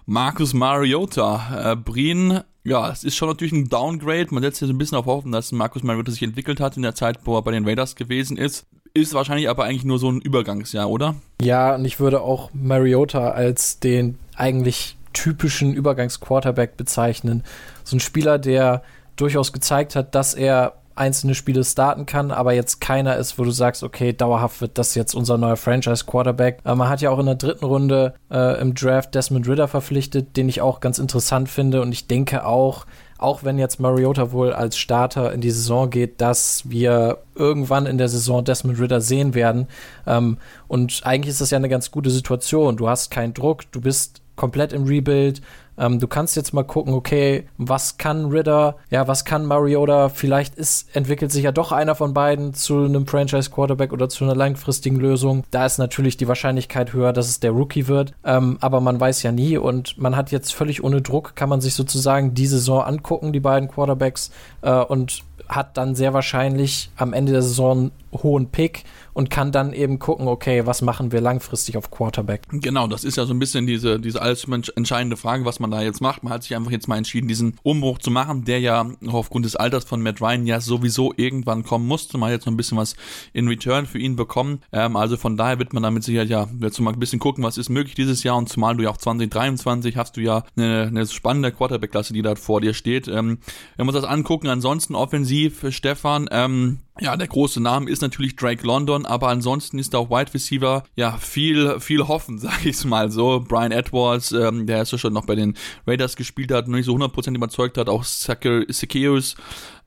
Marcus 0.07 0.55
Mariota. 0.55 1.73
Äh, 1.73 1.77
Breen 1.77 2.41
ja, 2.67 2.91
es 2.91 3.05
ist 3.05 3.15
schon 3.15 3.29
natürlich 3.29 3.53
ein 3.53 3.69
Downgrade. 3.69 4.27
Man 4.31 4.43
setzt 4.43 4.59
hier 4.59 4.67
so 4.67 4.75
ein 4.75 4.79
bisschen 4.79 4.99
auf 4.99 5.07
Hoffen, 5.07 5.31
dass 5.31 5.53
Marcus 5.53 5.85
Mariota 5.85 6.11
sich 6.11 6.23
entwickelt 6.23 6.59
hat 6.59 6.77
in 6.77 6.83
der 6.83 6.97
Zeit, 6.97 7.21
wo 7.25 7.37
er 7.37 7.43
bei 7.43 7.53
den 7.53 7.65
Raiders 7.65 7.95
gewesen 7.95 8.37
ist. 8.37 8.67
Ist 8.93 9.15
wahrscheinlich 9.15 9.49
aber 9.49 9.65
eigentlich 9.65 9.85
nur 9.85 10.01
so 10.01 10.11
ein 10.11 10.21
Übergangsjahr, 10.21 10.91
oder? 10.91 11.15
Ja, 11.41 11.77
und 11.77 11.85
ich 11.85 12.01
würde 12.01 12.23
auch 12.23 12.51
Mariota 12.55 13.31
als 13.31 13.79
den 13.79 14.19
eigentlich 14.35 14.97
typischen 15.13 15.75
Übergangsquarterback 15.75 16.77
bezeichnen. 16.77 17.45
So 17.85 17.97
ein 17.97 18.01
Spieler, 18.01 18.39
der 18.39 18.83
durchaus 19.15 19.53
gezeigt 19.53 19.95
hat, 19.95 20.15
dass 20.15 20.35
er 20.35 20.75
einzelne 20.97 21.35
Spiele 21.35 21.65
starten 21.65 22.07
kann, 22.07 22.31
aber 22.31 22.53
jetzt 22.53 22.81
keiner 22.81 23.17
ist, 23.17 23.39
wo 23.39 23.45
du 23.45 23.51
sagst, 23.51 23.83
okay, 23.83 24.13
dauerhaft 24.13 24.61
wird 24.61 24.79
das 24.79 24.95
jetzt 24.95 25.15
unser 25.15 25.39
neuer 25.39 25.57
Franchise-Quarterback. 25.57 26.61
Äh, 26.65 26.75
man 26.75 26.89
hat 26.89 27.01
ja 27.01 27.11
auch 27.11 27.19
in 27.19 27.27
der 27.27 27.35
dritten 27.37 27.65
Runde 27.65 28.15
äh, 28.31 28.61
im 28.61 28.75
Draft 28.75 29.15
Desmond 29.15 29.47
Ritter 29.49 29.69
verpflichtet, 29.69 30.37
den 30.37 30.49
ich 30.49 30.61
auch 30.61 30.81
ganz 30.81 30.99
interessant 30.99 31.49
finde 31.49 31.83
und 31.83 31.93
ich 31.93 32.07
denke 32.07 32.45
auch, 32.45 32.87
auch 33.19 33.45
wenn 33.45 33.59
jetzt 33.59 33.81
Mariota 33.81 34.33
wohl 34.33 34.53
als 34.53 34.77
Starter 34.77 35.33
in 35.33 35.41
die 35.41 35.51
Saison 35.51 35.89
geht, 35.89 36.21
dass 36.21 36.69
wir 36.69 37.19
irgendwann 37.35 37.87
in 37.87 37.99
der 37.99 38.09
Saison 38.09 38.45
Desmond 38.45 38.79
Ritter 38.79 39.01
sehen 39.01 39.35
werden. 39.35 39.69
Ähm, 40.07 40.39
und 40.69 41.01
eigentlich 41.05 41.31
ist 41.31 41.41
das 41.41 41.51
ja 41.51 41.57
eine 41.57 41.69
ganz 41.69 41.91
gute 41.91 42.11
Situation. 42.11 42.77
Du 42.77 42.89
hast 42.89 43.11
keinen 43.11 43.33
Druck, 43.33 43.71
du 43.73 43.81
bist 43.81 44.21
komplett 44.37 44.73
im 44.73 44.85
Rebuild. 44.85 45.41
Ähm, 45.79 45.99
du 45.99 46.09
kannst 46.09 46.37
jetzt 46.37 46.53
mal 46.53 46.65
gucken, 46.65 46.95
okay, 46.95 47.47
was 47.59 47.99
kann 47.99 48.27
Ritter, 48.27 48.77
ja, 48.91 49.09
was 49.09 49.25
kann 49.25 49.45
Mariota? 49.45 50.09
Vielleicht 50.09 50.55
ist, 50.57 50.95
entwickelt 50.95 51.33
sich 51.33 51.45
ja 51.45 51.53
doch 51.53 51.73
einer 51.73 51.95
von 51.95 52.15
beiden 52.15 52.55
zu 52.55 52.85
einem 52.85 53.07
Franchise-Quarterback 53.07 53.93
oder 53.93 54.09
zu 54.09 54.25
einer 54.25 54.35
langfristigen 54.35 54.97
Lösung. 54.97 55.45
Da 55.51 55.67
ist 55.67 55.79
natürlich 55.79 56.17
die 56.17 56.29
Wahrscheinlichkeit 56.29 56.93
höher, 56.93 57.13
dass 57.13 57.29
es 57.29 57.41
der 57.41 57.51
Rookie 57.51 57.89
wird. 57.89 58.13
Ähm, 58.25 58.59
aber 58.61 58.81
man 58.81 58.99
weiß 58.99 59.23
ja 59.23 59.33
nie 59.33 59.59
und 59.59 59.99
man 59.99 60.17
hat 60.17 60.31
jetzt 60.31 60.55
völlig 60.55 60.83
ohne 60.83 61.03
Druck, 61.03 61.37
kann 61.37 61.49
man 61.49 61.61
sich 61.61 61.75
sozusagen 61.75 62.35
die 62.35 62.47
Saison 62.47 62.83
angucken, 62.83 63.33
die 63.33 63.41
beiden 63.41 63.69
Quarterbacks, 63.69 64.31
äh, 64.63 64.71
und 64.71 65.23
hat 65.49 65.77
dann 65.77 65.95
sehr 65.95 66.13
wahrscheinlich 66.13 66.91
am 66.97 67.13
Ende 67.13 67.33
der 67.33 67.43
Saison 67.43 67.91
hohen 68.13 68.49
Pick 68.49 68.85
und 69.17 69.31
kann 69.31 69.51
dann 69.51 69.73
eben 69.73 69.99
gucken, 69.99 70.29
okay, 70.29 70.67
was 70.67 70.83
machen 70.83 71.11
wir 71.11 71.23
langfristig 71.23 71.79
auf 71.79 71.91
Quarterback. 71.91 72.43
Genau, 72.51 72.87
das 72.87 73.03
ist 73.03 73.17
ja 73.17 73.25
so 73.25 73.33
ein 73.33 73.39
bisschen 73.39 73.67
diese, 73.67 73.99
diese 73.99 74.21
alles 74.21 74.47
entscheidende 74.77 75.17
Frage, 75.17 75.47
was 75.47 75.59
man 75.59 75.71
da 75.71 75.81
jetzt 75.81 76.03
macht. 76.03 76.23
Man 76.23 76.35
hat 76.35 76.43
sich 76.43 76.55
einfach 76.55 76.71
jetzt 76.71 76.87
mal 76.87 76.99
entschieden, 76.99 77.27
diesen 77.27 77.55
Umbruch 77.63 77.97
zu 77.97 78.11
machen, 78.11 78.45
der 78.45 78.61
ja 78.61 78.87
aufgrund 79.07 79.47
des 79.47 79.57
Alters 79.57 79.87
von 79.87 80.03
Matt 80.03 80.21
Ryan 80.21 80.47
ja 80.47 80.61
sowieso 80.61 81.15
irgendwann 81.17 81.65
kommen 81.65 81.87
musste. 81.87 82.19
Man 82.19 82.29
hat 82.29 82.35
jetzt 82.35 82.45
noch 82.45 82.53
ein 82.53 82.59
bisschen 82.59 82.77
was 82.77 82.95
in 83.33 83.49
Return 83.49 83.87
für 83.87 83.99
ihn 83.99 84.17
bekommen. 84.17 84.61
Ähm, 84.71 84.97
also 84.97 85.17
von 85.17 85.39
daher 85.39 85.59
wird 85.59 85.73
man 85.73 85.83
damit 85.83 86.05
sicher 86.05 86.25
ja 86.25 86.47
jetzt 86.61 86.79
mal 86.79 86.93
ein 86.93 87.01
bisschen 87.01 87.19
gucken, 87.19 87.43
was 87.43 87.57
ist 87.57 87.71
möglich 87.71 87.95
dieses 87.95 88.23
Jahr 88.23 88.37
und 88.37 88.51
zumal 88.51 88.77
du 88.77 88.83
ja 88.83 88.91
auch 88.91 88.99
2023 88.99 89.97
hast 89.97 90.19
du 90.19 90.21
ja 90.21 90.45
eine, 90.59 90.89
eine 90.89 91.07
spannende 91.07 91.53
Quarterback-Klasse, 91.53 92.13
die 92.13 92.21
da 92.21 92.35
vor 92.35 92.61
dir 92.61 92.75
steht. 92.75 93.09
Ähm, 93.09 93.39
wenn 93.79 93.87
wir 93.87 93.95
uns 93.95 94.03
das 94.03 94.11
angucken, 94.11 94.49
ansonsten 94.49 94.95
offensiv, 94.95 95.65
Stefan, 95.71 96.29
ähm, 96.31 96.81
ja, 96.99 97.17
der 97.17 97.29
große 97.29 97.61
Name 97.61 97.91
ist 97.91 98.03
natürlich 98.03 98.37
Drake 98.37 98.67
London, 98.67 99.05
aber 99.07 99.29
ansonsten 99.29 99.79
ist 99.79 99.95
auch 99.95 100.11
Wide 100.11 100.33
Receiver 100.33 100.85
ja 100.95 101.17
viel, 101.19 101.79
viel 101.81 102.09
hoffen, 102.09 102.39
sag 102.39 102.65
ich's 102.65 102.85
mal 102.85 103.11
so. 103.11 103.45
Brian 103.47 103.73
Edwards, 103.73 104.33
ähm, 104.33 104.67
der 104.67 104.83
ist 104.83 104.93
ja 104.93 104.99
schon 104.99 105.13
noch 105.13 105.27
bei 105.27 105.35
den 105.35 105.57
Raiders 105.87 106.17
gespielt 106.17 106.53
hat, 106.53 106.69
noch 106.69 106.77
nicht 106.77 106.87
so 106.87 106.95
100% 106.95 107.35
überzeugt 107.35 107.79
hat, 107.79 107.89
auch 107.89 108.05
Zacchaeus. 108.05 109.37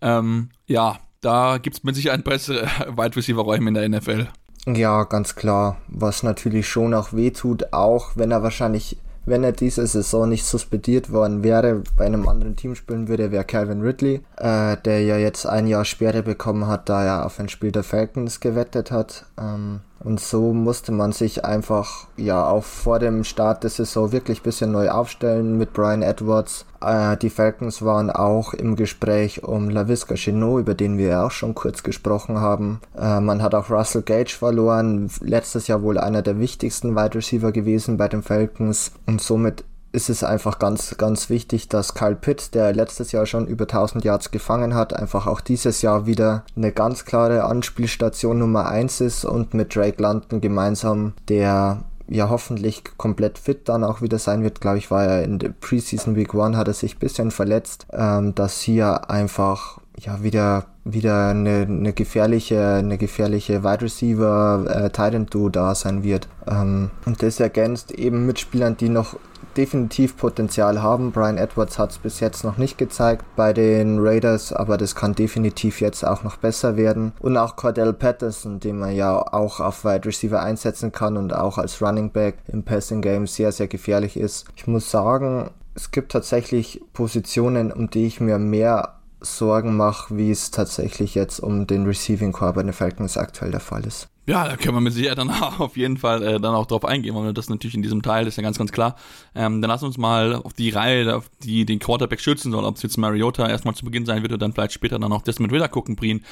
Ähm, 0.02 0.50
ja, 0.68 1.00
da 1.22 1.58
gibt's 1.58 1.84
mit 1.84 1.96
Sicherheit 1.96 2.24
bessere 2.24 2.64
Wide 2.96 3.16
Receiver 3.16 3.42
Räume 3.42 3.70
in 3.70 3.74
der 3.74 3.90
NFL. 3.90 4.28
Ja, 4.68 5.04
ganz 5.04 5.36
klar. 5.36 5.78
Was 5.88 6.22
natürlich 6.24 6.68
schon 6.68 6.94
auch 6.94 7.14
wehtut, 7.14 7.74
auch 7.74 8.12
wenn 8.16 8.32
er 8.32 8.44
wahrscheinlich 8.44 8.98
wenn 9.30 9.44
er 9.44 9.52
diese 9.52 9.86
Saison 9.86 10.28
nicht 10.28 10.46
suspendiert 10.46 11.12
worden 11.12 11.44
wäre, 11.44 11.84
bei 11.96 12.06
einem 12.06 12.28
anderen 12.28 12.56
Team 12.56 12.76
spielen 12.76 13.08
würde, 13.08 13.32
wäre 13.32 13.46
Calvin 13.46 13.82
Ridley, 13.82 14.22
äh, 14.38 14.78
der 14.78 15.04
ja 15.04 15.18
jetzt 15.18 15.46
ein 15.46 15.68
Jahr 15.68 15.86
Sperre 15.86 16.24
bekommen 16.24 16.68
hat, 16.68 16.90
da 16.90 17.04
er 17.04 17.26
auf 17.26 17.40
ein 17.40 17.50
Spiel 17.50 17.72
der 17.72 17.84
Falcons 17.84 18.40
gewettet 18.40 18.92
hat. 18.92 19.26
Ähm, 19.40 19.82
und 20.02 20.20
so 20.20 20.54
musste 20.54 20.92
man 20.92 21.12
sich 21.12 21.44
einfach 21.44 22.08
ja 22.16 22.48
auch 22.48 22.64
vor 22.64 23.00
dem 23.00 23.24
Start 23.24 23.64
der 23.64 23.70
Saison 23.70 24.12
wirklich 24.12 24.40
ein 24.40 24.44
bisschen 24.44 24.72
neu 24.72 24.90
aufstellen 24.90 25.58
mit 25.58 25.74
Brian 25.74 26.02
Edwards. 26.02 26.66
Äh, 26.82 27.18
die 27.18 27.30
Falcons 27.30 27.82
waren 27.82 28.10
auch 28.10 28.54
im 28.54 28.76
Gespräch 28.78 29.44
um 29.44 29.70
LaVisca 29.70 30.16
Chenot, 30.16 30.62
über 30.62 30.74
den 30.74 30.98
wir 30.98 31.08
ja 31.08 31.26
auch 31.26 31.32
schon 31.32 31.54
kurz 31.54 31.84
gesprochen 31.84 32.40
haben. 32.40 32.80
Äh, 32.98 33.20
man 33.20 33.44
hat 33.44 33.54
auch 33.54 33.70
Russell 33.70 34.04
Gage 34.04 34.36
verloren, 34.38 35.10
letztes 35.22 35.68
Jahr 35.68 35.82
wohl 35.82 35.98
einer 35.98 36.22
der 36.22 36.40
wichtigsten 36.40 36.96
Wide 36.96 37.16
Receiver 37.16 37.52
gewesen 37.52 37.98
bei 37.98 38.08
den 38.08 38.24
Falcons 38.24 38.94
und 39.06 39.22
somit 39.22 39.66
ist 39.92 40.10
es 40.10 40.24
einfach 40.24 40.60
ganz, 40.60 40.96
ganz 40.98 41.30
wichtig, 41.30 41.68
dass 41.68 41.94
Kyle 41.94 42.16
Pitt, 42.16 42.54
der 42.54 42.74
letztes 42.74 43.12
Jahr 43.12 43.26
schon 43.26 43.48
über 43.48 43.64
1000 43.64 44.04
Yards 44.04 44.32
gefangen 44.32 44.76
hat, 44.76 44.94
einfach 44.94 45.28
auch 45.28 45.42
dieses 45.42 45.82
Jahr 45.82 46.06
wieder 46.06 46.44
eine 46.56 46.72
ganz 46.72 47.06
klare 47.06 47.44
Anspielstation 47.46 48.40
Nummer 48.40 48.68
1 48.68 49.02
ist 49.02 49.26
und 49.26 49.54
mit 49.54 49.76
Drake 49.76 50.02
London 50.02 50.42
gemeinsam, 50.42 51.14
der 51.28 51.84
ja 52.08 52.30
hoffentlich 52.30 52.84
komplett 52.98 53.38
fit 53.38 53.70
dann 53.70 53.84
auch 53.84 54.02
wieder 54.02 54.20
sein 54.20 54.44
wird. 54.44 54.62
Glaube 54.62 54.80
ich, 54.80 54.92
war 54.92 55.06
er 55.06 55.24
in 55.24 55.40
der 55.40 55.50
Preseason 55.50 56.16
Week 56.16 56.34
1, 56.34 56.56
hat 56.56 56.68
er 56.68 56.74
sich 56.74 56.96
ein 56.96 57.00
bisschen 57.00 57.32
verletzt, 57.32 57.86
ähm, 57.94 58.36
dass 58.36 58.62
hier 58.62 59.10
einfach 59.10 59.80
ja 59.98 60.24
wieder 60.24 60.66
wieder 60.86 61.28
eine, 61.28 61.68
eine 61.70 61.94
gefährliche 61.94 62.76
eine 62.76 62.98
gefährliche 62.98 63.64
Wide 63.64 63.82
Receiver 63.82 64.66
äh, 64.68 64.90
Titan 64.90 65.26
Duo 65.26 65.50
da 65.50 65.76
sein 65.76 66.04
wird 66.04 66.28
ähm, 66.50 66.90
und 67.06 67.22
das 67.22 67.40
ergänzt 67.40 67.92
eben 67.92 68.26
mit 68.26 68.40
Spielern 68.40 68.78
die 68.78 68.90
noch 68.90 69.18
definitiv 69.60 70.16
Potenzial 70.16 70.82
haben. 70.82 71.12
Brian 71.12 71.38
Edwards 71.38 71.78
hat 71.78 71.92
es 71.92 71.98
bis 71.98 72.22
jetzt 72.22 72.46
noch 72.46 72.58
nicht 72.58 72.78
gezeigt 72.78 73.26
bei 73.36 73.52
den 73.52 74.00
Raiders, 74.00 74.54
aber 74.54 74.78
das 74.78 74.96
kann 74.96 75.16
definitiv 75.16 75.82
jetzt 75.82 76.06
auch 76.06 76.24
noch 76.24 76.38
besser 76.38 76.78
werden. 76.78 77.12
Und 77.20 77.36
auch 77.36 77.58
Cordell 77.58 77.92
Patterson, 77.92 78.62
den 78.62 78.80
man 78.80 78.96
ja 78.96 79.20
auch 79.20 79.60
auf 79.60 79.84
Wide 79.84 80.06
Receiver 80.06 80.42
einsetzen 80.42 80.94
kann 80.94 81.18
und 81.18 81.34
auch 81.34 81.58
als 81.58 81.82
Running 81.82 82.10
Back 82.10 82.38
im 82.48 82.64
Passing 82.64 83.02
Game 83.02 83.28
sehr, 83.28 83.52
sehr 83.52 83.68
gefährlich 83.68 84.16
ist. 84.16 84.46
Ich 84.56 84.66
muss 84.66 84.90
sagen, 84.90 85.50
es 85.76 85.92
gibt 85.92 86.14
tatsächlich 86.14 86.82
Positionen, 86.94 87.74
um 87.74 87.90
die 87.90 88.08
ich 88.08 88.22
mir 88.22 88.40
mehr 88.40 88.99
Sorgen 89.22 89.76
mache, 89.78 90.16
wie 90.18 90.32
es 90.32 90.52
tatsächlich 90.52 91.16
jetzt 91.16 91.40
um 91.40 91.68
den 91.68 91.86
Receiving 91.86 92.32
Core 92.32 92.54
bei 92.54 92.64
den 92.64 92.74
Falcons 92.74 93.18
aktuell 93.18 93.52
der 93.52 93.60
Fall 93.60 93.86
ist. 93.86 94.10
Ja, 94.30 94.48
da 94.48 94.58
können 94.58 94.76
wir 94.76 94.82
mit 94.82 94.94
Sicherheit 94.94 95.18
dann 95.18 95.30
auf 95.58 95.76
jeden 95.76 95.98
Fall 95.98 96.22
äh, 96.22 96.40
dann 96.40 96.54
auch 96.54 96.68
drauf 96.68 96.86
eingehen, 96.86 97.16
weil 97.16 97.34
das 97.34 97.50
natürlich 97.50 97.74
in 97.74 97.82
diesem 97.82 98.04
Teil 98.04 98.28
ist 98.28 98.38
ja 98.38 98.44
ganz, 98.44 98.60
ganz 98.60 98.72
klar. 98.72 98.96
Ähm, 99.34 99.60
dann 99.60 99.70
lass 99.70 99.82
uns 99.82 99.98
mal 99.98 100.36
auf 100.36 100.54
die 100.54 100.70
Reihe, 100.70 101.16
auf 101.16 101.32
die 101.42 101.66
den 101.66 101.80
Quarterback 101.80 102.22
schützen 102.22 102.52
soll, 102.52 102.64
ob 102.64 102.76
es 102.76 102.84
jetzt 102.84 102.98
Mariota 102.98 103.50
erstmal 103.50 103.74
zu 103.74 103.86
Beginn 103.86 104.06
sein 104.06 104.22
wird 104.22 104.32
oder 104.32 104.38
dann 104.38 104.54
vielleicht 104.54 104.74
später 104.74 105.00
dann 105.00 105.12
auch 105.12 105.24
Desmond 105.24 105.52
Ritter 105.52 105.68
gucken, 105.68 105.96
Brien. 105.96 106.24